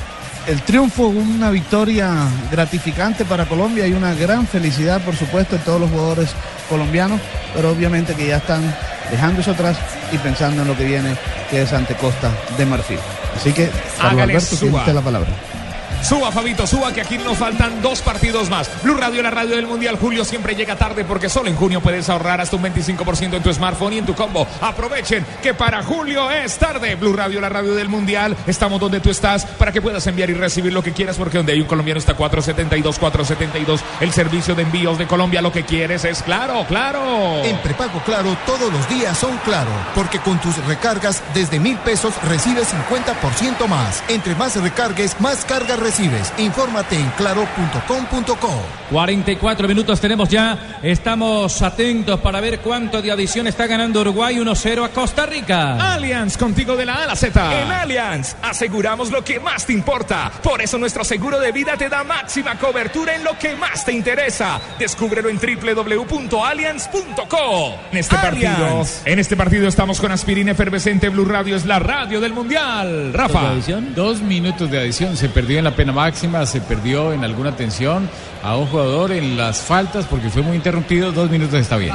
el 0.45 0.61
triunfo, 0.61 1.07
una 1.07 1.49
victoria 1.51 2.11
gratificante 2.51 3.23
para 3.23 3.45
Colombia 3.45 3.87
y 3.87 3.93
una 3.93 4.13
gran 4.13 4.45
felicidad, 4.45 5.01
por 5.01 5.15
supuesto, 5.15 5.55
en 5.55 5.61
todos 5.61 5.79
los 5.79 5.89
jugadores 5.89 6.29
colombianos, 6.67 7.21
pero 7.55 7.71
obviamente 7.71 8.13
que 8.13 8.27
ya 8.27 8.37
están 8.37 8.61
dejando 9.09 9.39
eso 9.39 9.51
atrás 9.51 9.77
y 10.11 10.17
pensando 10.17 10.63
en 10.63 10.67
lo 10.67 10.75
que 10.77 10.83
viene, 10.83 11.15
que 11.49 11.61
es 11.61 11.71
ante 11.71 11.95
Costa 11.95 12.29
de 12.57 12.65
Marfil. 12.65 12.99
Así 13.35 13.53
que, 13.53 13.71
Carlos 13.97 14.21
Alberto, 14.23 14.93
la 14.93 15.01
palabra. 15.01 15.29
Suba, 16.03 16.31
Fabito, 16.31 16.65
suba, 16.65 16.91
que 16.93 17.01
aquí 17.01 17.17
nos 17.17 17.37
faltan 17.37 17.81
dos 17.81 18.01
partidos 18.01 18.49
más. 18.49 18.69
Blue 18.83 18.95
Radio, 18.95 19.21
la 19.21 19.31
radio 19.31 19.55
del 19.55 19.67
Mundial. 19.67 19.97
Julio 19.99 20.25
siempre 20.25 20.55
llega 20.55 20.75
tarde 20.75 21.05
porque 21.05 21.29
solo 21.29 21.49
en 21.49 21.55
junio 21.55 21.81
puedes 21.81 22.09
ahorrar 22.09 22.41
hasta 22.41 22.55
un 22.55 22.63
25% 22.63 23.35
en 23.35 23.43
tu 23.43 23.53
smartphone 23.53 23.93
y 23.93 23.97
en 23.99 24.05
tu 24.05 24.15
combo. 24.15 24.47
Aprovechen 24.61 25.25
que 25.41 25.53
para 25.53 25.83
julio 25.83 26.31
es 26.31 26.57
tarde. 26.57 26.95
Blue 26.95 27.13
Radio, 27.13 27.41
la 27.41 27.49
radio 27.49 27.73
del 27.73 27.89
Mundial. 27.89 28.35
Estamos 28.47 28.79
donde 28.79 28.99
tú 28.99 29.09
estás 29.09 29.45
para 29.45 29.71
que 29.71 29.81
puedas 29.81 30.05
enviar 30.07 30.29
y 30.29 30.33
recibir 30.33 30.73
lo 30.73 30.83
que 30.83 30.93
quieras 30.93 31.17
porque 31.17 31.37
donde 31.37 31.53
hay 31.53 31.61
un 31.61 31.67
colombiano 31.67 31.99
está 31.99 32.13
472, 32.13 32.99
472. 32.99 33.81
El 33.99 34.11
servicio 34.11 34.55
de 34.55 34.63
envíos 34.63 34.97
de 34.97 35.07
Colombia. 35.07 35.41
Lo 35.41 35.51
que 35.51 35.63
quieres 35.63 36.05
es 36.05 36.23
claro, 36.23 36.65
claro. 36.67 37.43
En 37.43 37.57
prepago 37.57 37.99
Claro, 38.05 38.37
todos 38.45 38.71
los 38.71 38.89
días 38.89 39.17
son 39.17 39.37
claro, 39.39 39.71
porque 39.95 40.19
con 40.19 40.39
tus 40.39 40.55
recargas 40.65 41.21
desde 41.33 41.59
mil 41.59 41.77
pesos 41.79 42.13
recibes 42.23 42.73
50% 42.73 43.67
más. 43.67 44.03
Entre 44.07 44.35
más 44.35 44.55
recargues, 44.55 45.19
más 45.19 45.45
cargas 45.45 45.78
recibes. 45.79 46.33
Infórmate 46.37 46.95
en 46.95 47.09
claro.com.co. 47.11 48.49
44 48.89 49.67
minutos 49.67 49.99
tenemos 49.99 50.29
ya. 50.29 50.79
Estamos 50.81 51.61
atentos 51.61 52.19
para 52.19 52.41
ver 52.41 52.59
cuánto 52.59 53.01
de 53.01 53.11
adición 53.11 53.47
está 53.47 53.67
ganando 53.67 54.01
Uruguay 54.01 54.35
1-0 54.35 54.85
a 54.85 54.89
Costa 54.89 55.25
Rica. 55.25 55.93
Allianz, 55.93 56.37
contigo 56.37 56.75
de 56.75 56.85
la 56.85 56.95
A 56.95 57.03
a 57.03 57.07
la 57.07 57.15
Z. 57.15 57.61
En 57.61 57.71
Allianz 57.71 58.35
aseguramos 58.41 59.11
lo 59.11 59.23
que 59.23 59.39
más 59.39 59.65
te 59.65 59.73
importa. 59.73 60.31
Por 60.43 60.61
eso 60.61 60.77
nuestro 60.77 61.03
seguro 61.03 61.39
de 61.39 61.51
vida 61.51 61.75
te 61.77 61.89
da 61.89 62.03
máxima 62.03 62.57
cobertura 62.57 63.15
en 63.15 63.23
lo 63.23 63.37
que 63.37 63.55
más 63.55 63.85
te 63.85 63.93
interesa. 63.93 64.59
Descúbrelo 64.77 65.29
en 65.29 65.39
www.allianz.co. 65.39 67.75
En 67.91 67.97
este 67.97 68.15
partido, 68.15 68.85
en 69.05 69.19
este 69.19 69.35
partido 69.35 69.67
estamos 69.67 69.99
con 69.99 70.11
aspirina 70.11 70.51
efervescente. 70.51 71.09
Blue 71.09 71.25
Radio 71.25 71.55
es 71.55 71.65
la 71.65 71.79
radio 71.79 72.19
del 72.19 72.33
mundial. 72.33 73.13
Rafa. 73.13 73.53
Dos 73.95 74.21
minutos 74.21 74.69
de 74.71 74.79
adición. 74.79 75.17
Se 75.17 75.29
perdió 75.29 75.59
en 75.59 75.65
la 75.65 75.68
pena 75.71 75.91
máxima, 75.91 76.45
se 76.45 76.61
perdió 76.61 77.13
en 77.13 77.23
alguna 77.23 77.55
tensión 77.55 78.09
a 78.43 78.55
un 78.55 78.67
jugador 78.67 79.11
en 79.11 79.37
las 79.37 79.61
faltas 79.61 80.05
porque 80.05 80.29
fue 80.29 80.41
muy 80.41 80.55
interrumpido. 80.55 81.11
Dos 81.11 81.29
minutos 81.29 81.59
está 81.59 81.77
bien. 81.77 81.93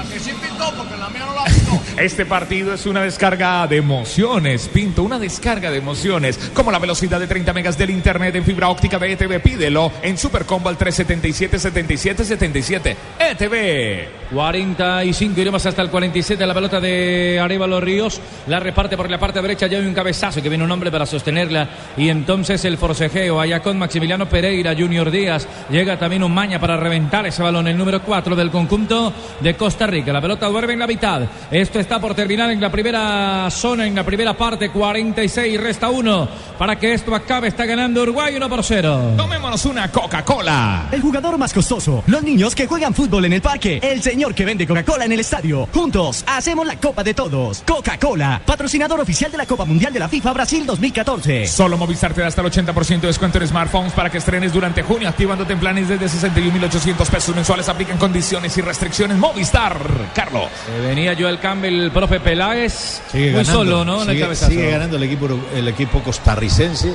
Este 1.97 2.27
partido 2.27 2.75
es 2.75 2.87
una 2.87 3.03
descarga 3.03 3.67
de 3.67 3.77
emociones, 3.77 4.69
Pinto, 4.69 5.03
una 5.05 5.19
descarga 5.19 5.71
de 5.71 5.79
emociones, 5.79 6.39
como 6.53 6.73
la 6.73 6.79
velocidad 6.79 7.21
de 7.21 7.27
30 7.27 7.53
megas 7.53 7.79
del 7.79 7.91
internet 7.91 8.35
en 8.35 8.45
fibra 8.45 8.69
óptica 8.69 8.99
de 8.99 9.13
ETV. 9.13 9.41
Pídelo 9.41 9.93
en 10.03 10.19
Supercombo 10.19 10.69
al 10.69 10.77
377 10.77 11.59
77 11.59 12.25
77. 12.25 12.97
ETV. 13.19 14.25
45, 14.33 15.41
iremos 15.41 15.65
hasta 15.65 15.83
el 15.83 15.91
47. 15.91 16.45
La 16.47 16.55
pelota 16.55 16.81
de 16.81 17.39
Arevalo 17.41 17.81
Ríos 17.81 18.21
la 18.49 18.59
reparte 18.59 18.97
por 18.97 19.09
la 19.09 19.19
parte 19.19 19.41
derecha. 19.41 19.67
Ya 19.67 19.79
hay 19.79 19.87
un 19.87 19.95
cabezazo 19.95 20.43
que 20.43 20.49
viene 20.49 20.65
un 20.65 20.71
hombre 20.71 20.91
para 20.91 21.07
sostenerla. 21.07 21.69
Y 21.97 22.09
entonces 22.09 22.65
el 22.65 22.77
forcejeo. 22.77 23.41
Allá 23.41 23.61
con 23.61 23.79
Maximiliano 23.79 24.29
Pereira, 24.29 24.75
Junior 24.77 25.11
Díaz. 25.11 25.47
Llega 25.71 25.99
también 25.99 26.23
un 26.23 26.33
maña 26.33 26.59
para 26.59 26.77
reventar 26.77 27.27
ese 27.27 27.43
balón. 27.43 27.69
El 27.69 27.79
número 27.79 28.03
4 28.03 28.35
del 28.35 28.51
conjunto 28.51 29.13
de 29.41 29.55
Costa 29.55 29.87
Rica. 29.87 30.13
La 30.13 30.21
pelota 30.21 30.49
duerme 30.49 30.73
en 30.73 30.81
la 30.81 30.87
mitad. 30.87 31.23
Esto 31.51 31.79
está 31.79 32.01
por 32.01 32.15
terminar 32.15 32.51
en 32.51 32.61
la 32.61 32.71
primera 32.71 33.51
zona, 33.51 33.87
en 33.87 33.95
la 33.95 34.05
primera 34.05 34.37
parte. 34.37 34.71
46, 34.71 35.61
resta 35.61 35.89
uno 35.89 36.29
para 36.59 36.79
que 36.79 36.93
esto 36.93 37.15
acabe. 37.15 37.49
Está 37.49 37.65
ganando 37.67 38.03
Uruguay 38.03 38.35
1 38.37 38.49
por 38.49 38.63
0. 38.63 39.15
Tomémonos 39.17 39.65
una 39.67 39.91
Coca-Cola. 39.91 40.89
El 40.93 41.01
jugador 41.01 41.39
más 41.39 41.53
costoso, 41.53 42.03
los 42.07 42.23
niños 42.23 42.55
que 42.55 42.67
juegan 42.67 42.95
fútbol 42.95 43.25
en 43.25 43.35
el 43.35 43.43
parque, 43.43 43.81
el 43.83 44.03
señor 44.03 44.35
que 44.35 44.45
vende 44.45 44.67
Coca-Cola 44.67 45.05
en 45.05 45.13
el 45.13 45.21
estadio. 45.21 45.69
Juntos 45.73 46.25
hacemos 46.27 46.67
la 46.67 46.77
Copa 46.77 47.03
de 47.03 47.15
Todos. 47.15 47.63
Coca-Cola, 47.67 48.41
patrocinador 48.45 49.01
oficial 49.01 49.31
de 49.31 49.39
la 49.39 49.47
Copa 49.47 49.65
Mundial 49.65 49.93
de 49.93 50.01
la 50.01 50.09
FIFA 50.09 50.33
Brasil 50.33 50.67
2014. 50.67 51.47
Solo 51.47 51.77
Movistar 51.77 52.15
te 52.15 52.21
da 52.21 52.29
hasta 52.29 52.41
el 52.41 52.51
80% 52.51 53.01
de 53.01 53.07
descuento 53.09 53.39
en 53.39 53.47
smartphones 53.47 53.93
para 53.93 54.11
que 54.11 54.19
estrenes 54.19 54.53
durante 54.53 54.83
junio, 54.83 55.09
activándote 55.09 55.53
en 55.53 55.61
planes 55.61 55.89
desde 55.89 56.07
61.800 56.07 57.07
pesos 57.09 57.35
mensuales. 57.35 57.69
Aplican 57.69 57.99
condiciones 57.99 58.57
y 58.57 58.61
restricciones. 58.61 59.17
Movistar. 59.19 59.79
Carlos. 60.15 60.45
Eh, 60.45 60.81
venía 60.87 61.13
Joel 61.35 61.41
Campbell, 61.41 61.81
el 61.81 61.91
profe 61.91 62.21
Peláez. 62.21 63.03
Sigue 63.11 63.33
muy 63.33 63.45
ganando, 63.45 63.53
solo, 63.53 63.85
¿no? 63.85 64.03
En 64.03 64.11
el 64.11 64.37
Sigue, 64.37 64.71
ganando 64.71 64.97
el 64.97 65.03
equipo, 65.03 65.29
el 65.55 65.69
equipo 65.69 66.01
costarricense 66.01 66.95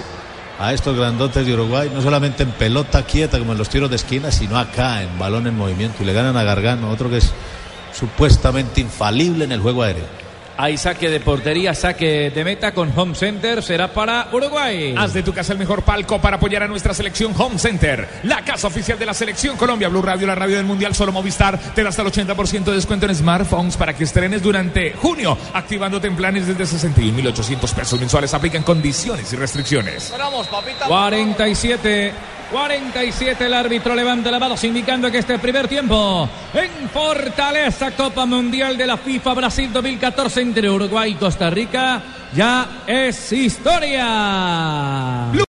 a 0.59 0.73
estos 0.73 0.95
grandotes 0.97 1.45
de 1.45 1.53
Uruguay, 1.53 1.91
no 1.93 2.01
solamente 2.01 2.43
en 2.43 2.51
pelota 2.51 3.03
quieta 3.03 3.39
como 3.39 3.53
en 3.53 3.57
los 3.57 3.69
tiros 3.69 3.89
de 3.89 3.97
esquina, 3.97 4.31
sino 4.31 4.57
acá 4.57 5.03
en 5.03 5.19
balón 5.19 5.47
en 5.47 5.57
movimiento. 5.57 6.03
Y 6.03 6.05
le 6.05 6.13
ganan 6.13 6.37
a 6.37 6.43
Gargano, 6.43 6.89
otro 6.89 7.09
que 7.09 7.17
es 7.17 7.31
supuestamente 7.93 8.81
infalible 8.81 9.45
en 9.45 9.51
el 9.51 9.59
juego 9.59 9.83
aéreo. 9.83 10.05
Hay 10.61 10.77
saque 10.77 11.09
de 11.09 11.21
portería, 11.21 11.73
saque 11.73 12.31
de 12.31 12.43
meta 12.43 12.73
con 12.73 12.91
Home 12.93 13.15
Center. 13.15 13.63
Será 13.63 13.93
para 13.93 14.27
Uruguay. 14.33 14.93
Haz 14.97 15.13
de 15.13 15.23
tu 15.23 15.31
casa 15.31 15.53
el 15.53 15.59
mejor 15.59 15.83
palco 15.83 16.19
para 16.19 16.35
apoyar 16.35 16.63
a 16.63 16.67
nuestra 16.67 16.93
selección 16.93 17.33
Home 17.37 17.57
Center, 17.57 18.05
la 18.23 18.43
casa 18.43 18.67
oficial 18.67 18.99
de 18.99 19.05
la 19.05 19.13
selección 19.13 19.55
Colombia. 19.55 19.87
Blue 19.87 20.01
Radio, 20.01 20.27
la 20.27 20.35
radio 20.35 20.57
del 20.57 20.65
Mundial, 20.65 20.93
solo 20.93 21.13
Movistar. 21.13 21.57
Te 21.57 21.81
da 21.81 21.87
hasta 21.87 22.01
el 22.01 22.09
80% 22.09 22.65
de 22.65 22.73
descuento 22.73 23.05
en 23.05 23.15
smartphones 23.15 23.77
para 23.77 23.93
que 23.93 24.03
estrenes 24.03 24.43
durante 24.43 24.91
junio, 24.91 25.37
activándote 25.53 26.07
en 26.07 26.17
planes 26.17 26.45
desde 26.45 26.65
61.800 26.65 27.73
pesos 27.73 27.97
mensuales. 27.97 28.33
Aplican 28.33 28.63
condiciones 28.63 29.31
y 29.31 29.37
restricciones. 29.37 30.03
Esperamos, 30.07 30.45
papita. 30.47 30.87
47. 30.87 32.38
47 32.51 33.45
el 33.45 33.53
árbitro 33.53 33.93
levanta 33.95 34.31
la 34.31 34.39
mano 34.39 34.55
indicando 34.63 35.11
que 35.11 35.19
este 35.19 35.37
primer 35.37 35.67
tiempo 35.67 36.27
en 36.53 36.89
Fortaleza 36.89 37.91
Copa 37.91 38.25
Mundial 38.25 38.75
de 38.77 38.87
la 38.87 38.97
FIFA 38.97 39.33
Brasil 39.35 39.71
2014 39.71 40.41
entre 40.41 40.69
Uruguay 40.69 41.11
y 41.11 41.15
Costa 41.15 41.49
Rica 41.49 42.01
ya 42.33 42.83
es 42.87 43.31
historia. 43.31 45.29